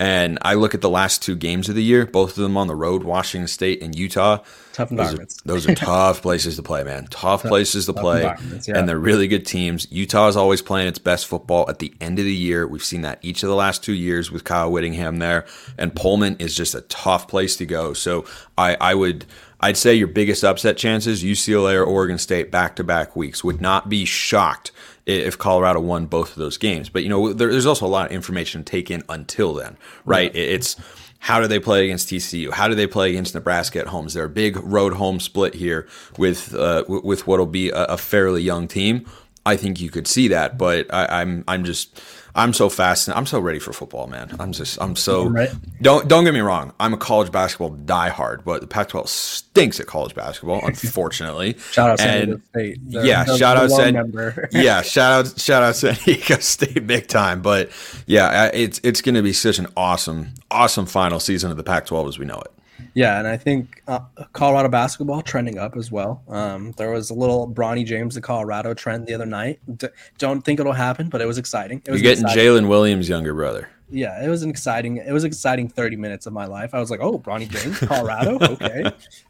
And 0.00 0.38
I 0.42 0.54
look 0.54 0.74
at 0.74 0.80
the 0.80 0.90
last 0.90 1.22
two 1.22 1.36
games 1.36 1.68
of 1.68 1.76
the 1.76 1.82
year, 1.82 2.04
both 2.04 2.30
of 2.30 2.42
them 2.42 2.56
on 2.56 2.66
the 2.66 2.74
road, 2.74 3.04
Washington 3.04 3.46
State 3.46 3.80
and 3.80 3.96
Utah. 3.96 4.38
Tough 4.72 4.90
environments. 4.90 5.40
Those 5.42 5.66
are, 5.66 5.68
those 5.68 5.82
are 5.82 5.86
tough 5.86 6.22
places 6.22 6.56
to 6.56 6.64
play, 6.64 6.82
man. 6.82 7.06
Tough, 7.10 7.42
tough 7.42 7.48
places 7.48 7.86
to 7.86 7.92
play. 7.92 8.22
Yeah. 8.22 8.76
And 8.76 8.88
they're 8.88 8.98
really 8.98 9.28
good 9.28 9.46
teams. 9.46 9.86
Utah 9.92 10.26
is 10.26 10.36
always 10.36 10.62
playing 10.62 10.88
its 10.88 10.98
best 10.98 11.28
football 11.28 11.70
at 11.70 11.78
the 11.78 11.94
end 12.00 12.18
of 12.18 12.24
the 12.24 12.34
year. 12.34 12.66
We've 12.66 12.84
seen 12.84 13.02
that 13.02 13.20
each 13.22 13.44
of 13.44 13.48
the 13.48 13.54
last 13.54 13.84
two 13.84 13.92
years 13.92 14.32
with 14.32 14.42
Kyle 14.42 14.70
Whittingham 14.72 15.18
there. 15.18 15.46
And 15.78 15.94
Pullman 15.94 16.36
is 16.40 16.56
just 16.56 16.74
a 16.74 16.80
tough 16.82 17.28
place 17.28 17.56
to 17.58 17.66
go. 17.66 17.92
So 17.92 18.26
I, 18.58 18.76
I 18.80 18.94
would 18.94 19.26
I'd 19.60 19.76
say 19.76 19.94
your 19.94 20.08
biggest 20.08 20.44
upset 20.44 20.76
chances, 20.76 21.22
UCLA 21.22 21.76
or 21.76 21.84
Oregon 21.84 22.18
State 22.18 22.50
back 22.50 22.76
to 22.76 22.84
back 22.84 23.14
weeks. 23.16 23.42
Would 23.44 23.62
not 23.62 23.88
be 23.88 24.04
shocked 24.04 24.72
if 25.06 25.38
Colorado 25.38 25.80
won 25.80 26.06
both 26.06 26.30
of 26.30 26.36
those 26.36 26.56
games. 26.56 26.88
But 26.88 27.02
you 27.02 27.08
know, 27.08 27.32
there's 27.32 27.66
also 27.66 27.86
a 27.86 27.88
lot 27.88 28.06
of 28.06 28.12
information 28.12 28.64
to 28.64 28.70
take 28.70 28.90
in 28.90 29.02
until 29.08 29.54
then, 29.54 29.76
right? 30.04 30.34
Yeah. 30.34 30.42
It's 30.42 30.76
how 31.24 31.40
do 31.40 31.46
they 31.46 31.58
play 31.58 31.84
against 31.84 32.08
TCU? 32.08 32.50
How 32.50 32.68
do 32.68 32.74
they 32.74 32.86
play 32.86 33.10
against 33.10 33.34
Nebraska 33.34 33.80
at 33.80 33.86
home? 33.86 34.06
Is 34.06 34.12
there 34.14 34.24
a 34.24 34.28
big 34.28 34.56
road 34.58 34.92
home 34.92 35.20
split 35.20 35.54
here 35.54 35.88
with 36.18 36.54
uh, 36.54 36.84
with 36.86 37.26
what'll 37.26 37.46
be 37.46 37.70
a, 37.70 37.84
a 37.84 37.96
fairly 37.96 38.42
young 38.42 38.68
team? 38.68 39.06
I 39.46 39.56
think 39.56 39.80
you 39.80 39.90
could 39.90 40.06
see 40.06 40.28
that, 40.28 40.56
but 40.56 40.92
I, 40.92 41.20
I'm 41.20 41.44
I'm 41.46 41.64
just 41.64 42.00
I'm 42.36 42.52
so 42.52 42.68
fascinated. 42.68 43.16
I'm 43.16 43.26
so 43.26 43.38
ready 43.38 43.60
for 43.60 43.72
football, 43.72 44.08
man. 44.08 44.34
I'm 44.40 44.50
just, 44.50 44.80
I'm 44.82 44.96
so. 44.96 45.26
Right. 45.26 45.50
Don't 45.80 46.08
don't 46.08 46.24
get 46.24 46.34
me 46.34 46.40
wrong. 46.40 46.72
I'm 46.80 46.92
a 46.92 46.96
college 46.96 47.30
basketball 47.30 47.70
diehard, 47.70 48.42
but 48.44 48.60
the 48.60 48.66
Pac-12 48.66 49.06
stinks 49.06 49.78
at 49.78 49.86
college 49.86 50.16
basketball, 50.16 50.60
unfortunately. 50.66 51.56
shout 51.70 51.90
out 51.90 52.00
San 52.00 52.26
Diego 52.26 52.40
State. 52.50 52.78
Yeah, 52.88 53.24
shout 53.36 53.56
out 53.56 53.70
San. 53.70 54.12
yeah, 54.50 54.82
shout 54.82 55.26
out 55.26 55.38
shout 55.38 55.62
out 55.62 55.76
San 55.76 55.94
Diego 56.04 56.38
State 56.40 56.86
big 56.86 57.06
time. 57.06 57.40
But 57.40 57.70
yeah, 58.06 58.50
it's 58.52 58.80
it's 58.82 59.00
going 59.00 59.14
to 59.14 59.22
be 59.22 59.32
such 59.32 59.60
an 59.60 59.68
awesome 59.76 60.34
awesome 60.50 60.86
final 60.86 61.20
season 61.20 61.52
of 61.52 61.56
the 61.56 61.64
Pac-12 61.64 62.08
as 62.08 62.18
we 62.18 62.26
know 62.26 62.40
it. 62.44 62.52
Yeah, 62.94 63.18
and 63.18 63.26
I 63.26 63.36
think 63.36 63.82
uh, 63.88 64.00
Colorado 64.32 64.68
basketball 64.68 65.22
trending 65.22 65.58
up 65.58 65.76
as 65.76 65.90
well. 65.90 66.22
Um, 66.28 66.72
there 66.72 66.90
was 66.90 67.10
a 67.10 67.14
little 67.14 67.48
Bronny 67.48 67.84
James 67.84 68.14
to 68.14 68.20
Colorado 68.20 68.74
trend 68.74 69.06
the 69.06 69.14
other 69.14 69.26
night. 69.26 69.60
D- 69.76 69.88
don't 70.18 70.42
think 70.42 70.60
it'll 70.60 70.72
happen, 70.72 71.08
but 71.08 71.20
it 71.20 71.26
was 71.26 71.38
exciting. 71.38 71.82
It 71.86 71.90
was 71.90 72.02
You're 72.02 72.14
getting 72.14 72.26
Jalen 72.26 72.68
Williams' 72.68 73.08
younger 73.08 73.34
brother. 73.34 73.68
Yeah, 73.90 74.24
it 74.24 74.28
was 74.28 74.42
an 74.42 74.50
exciting. 74.50 74.96
It 74.96 75.12
was 75.12 75.24
exciting 75.24 75.68
thirty 75.68 75.96
minutes 75.96 76.26
of 76.26 76.32
my 76.32 76.46
life. 76.46 76.74
I 76.74 76.80
was 76.80 76.90
like, 76.90 77.00
"Oh, 77.00 77.18
Bronny 77.18 77.48
James, 77.48 77.78
Colorado, 77.78 78.38
okay." 78.42 78.84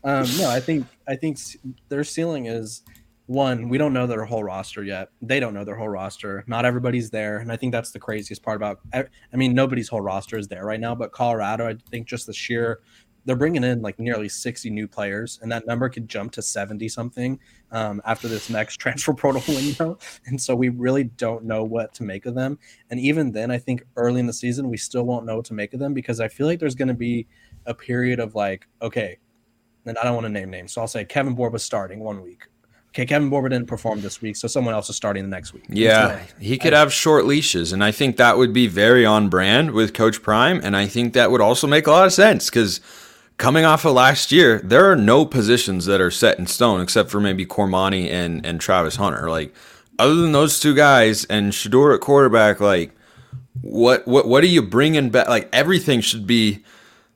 um, 0.05 0.27
no, 0.39 0.49
I 0.49 0.61
think 0.61 0.87
I 1.09 1.17
think 1.17 1.39
their 1.89 2.05
ceiling 2.05 2.47
is 2.47 2.83
one. 3.27 3.69
We 3.69 3.79
don't 3.79 3.93
know 3.93 4.07
their 4.07 4.25
whole 4.25 4.45
roster 4.45 4.85
yet. 4.85 5.11
They 5.21 5.41
don't 5.41 5.55
know 5.55 5.65
their 5.65 5.75
whole 5.77 5.89
roster. 5.89 6.45
Not 6.47 6.65
everybody's 6.65 7.11
there, 7.11 7.39
and 7.39 7.51
I 7.51 7.57
think 7.57 7.73
that's 7.73 7.91
the 7.91 7.99
craziest 7.99 8.43
part 8.43 8.57
about. 8.57 8.81
I, 8.93 9.05
I 9.33 9.37
mean, 9.37 9.55
nobody's 9.55 9.89
whole 9.89 10.01
roster 10.01 10.39
is 10.39 10.49
there 10.49 10.65
right 10.65 10.81
now, 10.81 10.95
but 10.95 11.13
Colorado, 11.13 11.69
I 11.69 11.77
think 11.91 12.07
just 12.07 12.27
the 12.27 12.33
sheer 12.33 12.81
they're 13.25 13.37
bringing 13.37 13.65
in 13.65 13.83
like 13.83 13.99
nearly 13.99 14.29
60 14.29 14.71
new 14.71 14.87
players, 14.87 15.39
and 15.43 15.51
that 15.51 15.67
number 15.67 15.89
could 15.89 16.09
jump 16.09 16.33
to 16.33 16.43
70 16.43 16.89
something 16.89 17.39
um, 17.73 18.03
after 18.05 18.29
this 18.29 18.51
next 18.51 18.77
transfer 18.79 19.15
portal 19.15 19.43
window. 19.49 19.99
And 20.27 20.41
so 20.41 20.55
we 20.55 20.69
really 20.69 21.05
don't 21.05 21.45
know 21.45 21.65
what 21.65 21.95
to 21.95 22.03
make 22.03 22.27
of 22.27 22.35
them. 22.35 22.59
And 22.91 23.01
even 23.01 23.33
then, 23.33 23.51
I 23.51 23.59
think 23.59 23.85
early 23.97 24.21
in 24.21 24.27
the 24.27 24.33
season, 24.33 24.69
we 24.69 24.77
still 24.77 25.05
won't 25.05 25.27
know 25.27 25.37
what 25.37 25.47
to 25.47 25.55
make 25.55 25.75
of 25.75 25.81
them 25.81 25.95
because 25.95 26.21
I 26.21 26.29
feel 26.29 26.47
like 26.47 26.61
there's 26.61 26.75
going 26.75 26.89
to 26.89 26.95
be 26.95 27.27
a 27.67 27.75
period 27.75 28.21
of 28.21 28.35
like, 28.35 28.67
okay, 28.83 29.19
and 29.87 29.99
I 29.99 30.05
don't 30.05 30.15
want 30.15 30.27
to 30.27 30.33
name 30.33 30.51
names. 30.51 30.73
So 30.73 30.81
I'll 30.81 30.87
say 30.87 31.05
Kevin 31.05 31.35
Borba 31.35 31.55
was 31.55 31.65
starting 31.65 32.01
one 32.01 32.23
week. 32.23 32.45
Okay, 32.91 33.07
Kevin 33.07 33.29
Borba 33.29 33.49
didn't 33.49 33.67
perform 33.67 34.03
this 34.03 34.23
week, 34.23 34.37
so 34.37 34.47
someone 34.47 34.73
else 34.73 34.89
is 34.89 34.95
starting 34.95 35.25
the 35.25 35.29
next 35.29 35.53
week. 35.53 35.65
Yeah, 35.69 36.23
he 36.39 36.57
could 36.57 36.73
I, 36.73 36.79
have 36.79 36.93
short 36.93 37.25
leashes, 37.25 37.73
and 37.73 37.83
I 37.83 37.91
think 37.91 38.19
that 38.19 38.39
would 38.39 38.53
be 38.53 38.69
very 38.69 39.05
on 39.05 39.29
brand 39.29 39.73
with 39.73 39.93
Coach 39.95 40.23
Prime, 40.23 40.61
and 40.63 40.77
I 40.77 40.87
think 40.87 41.13
that 41.15 41.33
would 41.33 41.41
also 41.41 41.67
make 41.67 41.89
a 41.89 41.91
lot 41.91 42.07
of 42.07 42.13
sense 42.13 42.49
because– 42.49 42.81
coming 43.37 43.65
off 43.65 43.85
of 43.85 43.95
last 43.95 44.33
year, 44.33 44.61
there 44.65 44.91
are 44.91 44.97
no 44.97 45.25
positions 45.25 45.87
that 45.87 46.01
are 46.01 46.11
set 46.11 46.39
in 46.39 46.47
stone 46.47 46.81
except 46.81 47.11
for 47.11 47.21
maybe 47.21 47.45
Cormani 47.47 48.11
and, 48.11 48.45
and 48.45 48.61
Travis 48.61 48.97
Hunter. 48.97 49.31
Like, 49.31 49.55
other 49.99 50.15
than 50.15 50.33
those 50.33 50.61
two 50.61 50.75
guys 50.75 51.25
and 51.27 51.53
Shedeur 51.53 51.95
at 51.95 52.01
quarterback, 52.01 52.61
like, 52.61 52.93
what 53.61 54.07
what 54.07 54.27
what 54.27 54.43
are 54.43 54.49
you 54.49 54.63
bringing 54.63 55.11
back? 55.11 55.29
Like, 55.29 55.49
everything 55.53 56.01
should 56.01 56.27
be. 56.27 56.65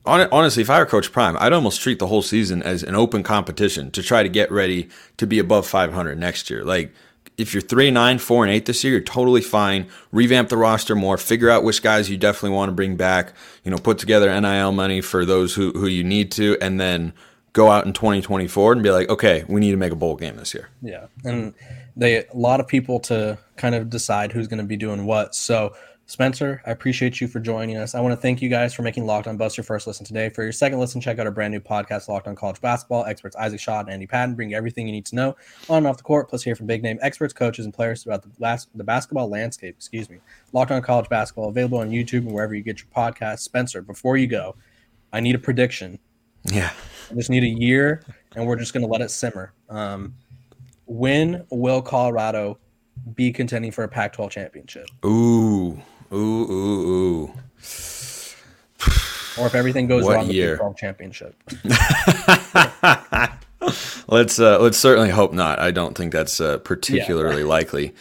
Honestly, 0.07 0.63
if 0.63 0.71
I 0.71 0.79
were 0.79 0.87
Coach 0.87 1.13
Prime, 1.13 1.37
I'd 1.39 1.53
almost 1.53 1.83
treat 1.83 1.99
the 1.99 2.07
whole 2.07 2.23
season 2.23 2.63
as 2.63 2.83
an 2.83 2.95
open 2.95 3.23
competition 3.23 3.91
to 3.91 4.03
try 4.03 4.23
to 4.23 4.29
get 4.31 4.51
ready 4.51 4.89
to 5.19 5.27
be 5.27 5.39
above 5.39 5.67
500 5.67 6.19
next 6.19 6.49
year. 6.49 6.65
Like, 6.65 6.95
if 7.39 7.55
you're 7.55 7.63
three 7.63 7.91
nine, 7.91 8.19
four 8.19 8.45
and 8.45 8.53
eight 8.53 8.67
this 8.67 8.85
year, 8.85 8.95
you're 8.95 9.01
totally 9.01 9.41
fine. 9.41 9.87
Revamp 10.13 10.49
the 10.49 10.57
roster 10.57 10.95
more, 10.95 11.17
figure 11.17 11.49
out 11.49 11.63
which 11.65 11.83
guys 11.83 12.11
you 12.11 12.19
definitely 12.19 12.57
want 12.57 12.69
to 12.69 12.75
bring 12.75 12.97
back. 12.97 13.33
You 13.65 13.71
know, 13.71 13.79
put 13.79 13.99
together 13.99 14.29
NIL 14.39 14.73
money 14.73 15.01
for 15.01 15.25
those 15.25 15.55
who 15.55 15.71
who 15.73 15.87
you 15.87 16.05
need 16.05 16.33
to, 16.33 16.59
and 16.61 16.81
then 16.81 17.15
go 17.53 17.71
out 17.71 17.87
in 17.87 17.93
2024 17.93 18.73
and 18.73 18.83
be 18.83 18.91
like, 18.91 19.09
okay, 19.09 19.45
we 19.49 19.61
need 19.61 19.71
to 19.71 19.77
make 19.77 19.93
a 19.93 19.97
bowl 19.97 20.17
game 20.17 20.37
this 20.37 20.53
year. 20.53 20.69
Yeah, 20.83 21.07
and 21.25 21.55
they 21.97 22.25
a 22.25 22.27
lot 22.35 22.61
of 22.61 22.69
people 22.69 23.01
to 23.01 23.39
kind 23.57 23.75
of 23.75 23.89
decide 23.89 24.33
who's 24.33 24.49
going 24.49 24.59
to 24.59 24.67
be 24.67 24.77
doing 24.77 25.07
what. 25.07 25.35
So 25.35 25.75
Spencer, 26.11 26.63
I 26.65 26.71
appreciate 26.71 27.21
you 27.21 27.29
for 27.29 27.39
joining 27.39 27.77
us. 27.77 27.95
I 27.95 28.01
want 28.01 28.13
to 28.13 28.17
thank 28.17 28.41
you 28.41 28.49
guys 28.49 28.73
for 28.73 28.81
making 28.81 29.05
Locked 29.05 29.27
On 29.27 29.39
your 29.39 29.63
first 29.63 29.87
listen 29.87 30.07
today. 30.07 30.31
For 30.31 30.43
your 30.43 30.53
second 30.53 30.79
listen, 30.79 31.03
check 31.03 31.19
out 31.19 31.27
our 31.27 31.33
brand 31.33 31.53
new 31.53 31.61
podcast, 31.61 32.09
Locked 32.09 32.27
On 32.27 32.35
College 32.35 32.63
Basketball. 32.63 33.05
Experts 33.05 33.37
Isaac 33.37 33.61
Shaw 33.61 33.81
and 33.81 33.91
Andy 33.91 34.07
Patton 34.07 34.35
bring 34.35 34.51
you 34.51 34.57
everything 34.57 34.87
you 34.87 34.93
need 34.93 35.05
to 35.05 35.15
know 35.15 35.37
on 35.69 35.77
and 35.77 35.87
off 35.87 35.99
the 35.99 36.03
court, 36.03 36.31
plus 36.31 36.43
hear 36.43 36.57
from 36.57 36.67
big 36.67 36.83
name 36.83 36.99
experts, 37.03 37.35
coaches, 37.35 37.67
and 37.67 37.75
players 37.75 38.03
throughout 38.03 38.23
the, 38.23 38.31
bas- 38.39 38.69
the 38.75 38.85
basketball 38.85 39.29
landscape. 39.29 39.75
Excuse 39.77 40.09
me. 40.09 40.17
Locked 40.55 40.71
On 40.71 40.81
College 40.81 41.11
Basketball, 41.11 41.51
available 41.51 41.77
on 41.77 41.91
YouTube 41.91 42.21
and 42.21 42.33
wherever 42.33 42.55
you 42.55 42.63
get 42.63 42.79
your 42.79 42.89
podcast. 42.97 43.41
Spencer, 43.41 43.83
before 43.83 44.17
you 44.17 44.27
go, 44.27 44.57
I 45.13 45.21
need 45.21 45.35
a 45.35 45.39
prediction. 45.39 45.99
Yeah. 46.45 46.73
I 47.11 47.15
just 47.17 47.29
need 47.29 47.45
a 47.45 47.49
year, 47.49 48.03
and 48.35 48.47
we're 48.47 48.57
just 48.57 48.73
going 48.73 48.83
to 48.83 48.91
let 48.91 49.03
it 49.03 49.11
simmer. 49.11 49.53
Um, 49.69 50.15
when 50.87 51.45
will 51.51 51.83
Colorado 51.83 52.57
be 53.15 53.31
contending 53.31 53.73
for 53.73 53.85
a 53.85 53.89
Pac 53.89 54.15
12 54.15 54.31
championship? 54.31 54.87
Ooh. 55.05 55.79
Ooh, 56.13 56.17
ooh, 56.17 56.89
ooh. 56.89 57.33
Or 59.39 59.47
if 59.47 59.55
everything 59.55 59.87
goes 59.87 60.05
what 60.05 60.17
wrong, 60.17 60.31
year? 60.31 60.57
the 60.57 60.75
championship. 60.77 61.37
let's 64.09 64.41
uh, 64.41 64.59
let's 64.59 64.79
certainly 64.79 65.11
hope 65.11 65.33
not. 65.33 65.61
I 65.61 65.71
don't 65.71 65.97
think 65.97 66.13
that's 66.13 66.41
uh, 66.41 66.59
particularly 66.59 67.43
yeah. 67.43 67.49
likely. 67.49 67.95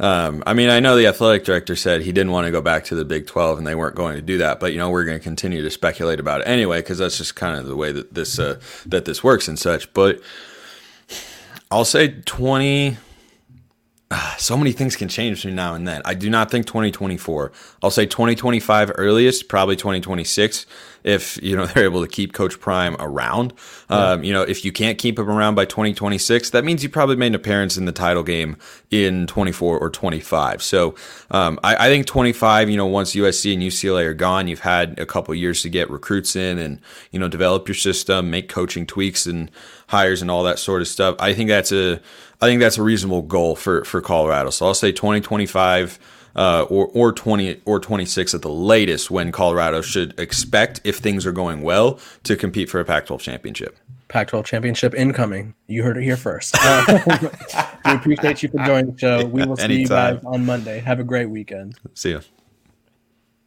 Um, 0.00 0.42
I 0.46 0.54
mean, 0.54 0.70
I 0.70 0.80
know 0.80 0.96
the 0.96 1.06
athletic 1.06 1.44
director 1.44 1.76
said 1.76 2.00
he 2.00 2.10
didn't 2.10 2.32
want 2.32 2.46
to 2.46 2.50
go 2.50 2.62
back 2.62 2.84
to 2.84 2.94
the 2.94 3.04
Big 3.04 3.26
12 3.26 3.58
and 3.58 3.66
they 3.66 3.74
weren't 3.74 3.94
going 3.94 4.16
to 4.16 4.22
do 4.22 4.38
that, 4.38 4.58
but 4.58 4.72
you 4.72 4.78
know, 4.78 4.88
we're 4.88 5.04
going 5.04 5.18
to 5.18 5.22
continue 5.22 5.60
to 5.60 5.70
speculate 5.70 6.18
about 6.18 6.40
it 6.40 6.48
anyway 6.48 6.78
because 6.78 6.96
that's 6.96 7.18
just 7.18 7.36
kind 7.36 7.58
of 7.58 7.66
the 7.66 7.76
way 7.76 7.92
that 7.92 8.14
this 8.14 8.38
uh, 8.38 8.58
that 8.86 9.04
this 9.04 9.22
works 9.22 9.46
and 9.46 9.58
such. 9.58 9.92
But 9.92 10.22
I'll 11.70 11.84
say 11.84 12.22
20 12.24 12.96
So 14.38 14.56
many 14.56 14.72
things 14.72 14.96
can 14.96 15.08
change 15.08 15.36
between 15.38 15.54
now 15.54 15.74
and 15.74 15.86
then. 15.86 16.00
I 16.06 16.14
do 16.14 16.30
not 16.30 16.50
think 16.50 16.66
2024. 16.66 17.52
I'll 17.82 17.90
say 17.90 18.06
2025 18.06 18.92
earliest, 18.96 19.48
probably 19.48 19.76
2026 19.76 20.64
if 21.04 21.42
you 21.42 21.56
know 21.56 21.66
they're 21.66 21.84
able 21.84 22.02
to 22.02 22.08
keep 22.08 22.32
Coach 22.32 22.60
Prime 22.60 22.96
around. 22.98 23.52
Um, 23.88 24.22
you 24.24 24.32
know, 24.32 24.42
if 24.42 24.64
you 24.64 24.72
can't 24.72 24.98
keep 24.98 25.18
him 25.18 25.28
around 25.28 25.54
by 25.54 25.64
2026, 25.64 26.50
that 26.50 26.64
means 26.64 26.82
you 26.82 26.88
probably 26.88 27.16
made 27.16 27.28
an 27.28 27.34
appearance 27.34 27.76
in 27.76 27.84
the 27.84 27.92
title 27.92 28.22
game 28.22 28.56
in 28.90 29.26
24 29.26 29.78
or 29.78 29.90
25. 29.90 30.62
So 30.62 30.94
um, 31.30 31.58
I, 31.62 31.86
I 31.86 31.88
think 31.88 32.06
25. 32.06 32.70
You 32.70 32.76
know, 32.76 32.86
once 32.86 33.14
USC 33.14 33.54
and 33.54 33.62
UCLA 33.62 34.06
are 34.06 34.14
gone, 34.14 34.48
you've 34.48 34.60
had 34.60 34.98
a 34.98 35.06
couple 35.06 35.34
years 35.34 35.62
to 35.62 35.68
get 35.68 35.90
recruits 35.90 36.36
in 36.36 36.58
and 36.58 36.80
you 37.10 37.18
know 37.18 37.28
develop 37.28 37.68
your 37.68 37.74
system, 37.74 38.30
make 38.30 38.48
coaching 38.48 38.86
tweaks 38.86 39.26
and 39.26 39.50
hires 39.88 40.22
and 40.22 40.30
all 40.30 40.44
that 40.44 40.58
sort 40.58 40.80
of 40.80 40.88
stuff. 40.88 41.16
I 41.18 41.34
think 41.34 41.48
that's 41.48 41.72
a 41.72 42.00
I 42.42 42.46
think 42.46 42.60
that's 42.60 42.78
a 42.78 42.82
reasonable 42.82 43.22
goal 43.22 43.56
for 43.56 43.84
for 43.84 44.00
Colorado. 44.00 44.50
So 44.50 44.66
I'll 44.66 44.74
say 44.74 44.92
2025 44.92 45.98
uh, 46.36 46.62
or 46.68 46.86
or 46.94 47.12
20 47.12 47.60
or 47.64 47.80
26 47.80 48.34
at 48.34 48.42
the 48.42 48.50
latest 48.50 49.10
when 49.10 49.32
Colorado 49.32 49.82
should 49.82 50.18
expect 50.18 50.80
if 50.84 50.98
things 50.98 51.26
are 51.26 51.32
going 51.32 51.62
well 51.62 51.98
to 52.24 52.36
compete 52.36 52.70
for 52.70 52.80
a 52.80 52.84
Pac-12 52.84 53.20
championship. 53.20 53.76
Pac 54.08 54.26
12 54.26 54.44
championship 54.44 54.92
incoming. 54.94 55.54
You 55.68 55.84
heard 55.84 55.96
it 55.96 56.02
here 56.02 56.16
first. 56.16 56.56
Uh, 56.60 57.00
we 57.84 57.92
appreciate 57.92 58.42
you 58.42 58.48
for 58.48 58.58
joining 58.64 58.92
the 58.92 58.98
show. 58.98 59.24
We 59.24 59.46
will 59.46 59.56
see 59.56 59.82
you 59.82 59.86
guys 59.86 60.20
on 60.24 60.44
Monday. 60.44 60.80
Have 60.80 60.98
a 60.98 61.04
great 61.04 61.30
weekend. 61.30 61.76
See 61.94 62.12
ya. 62.12 62.20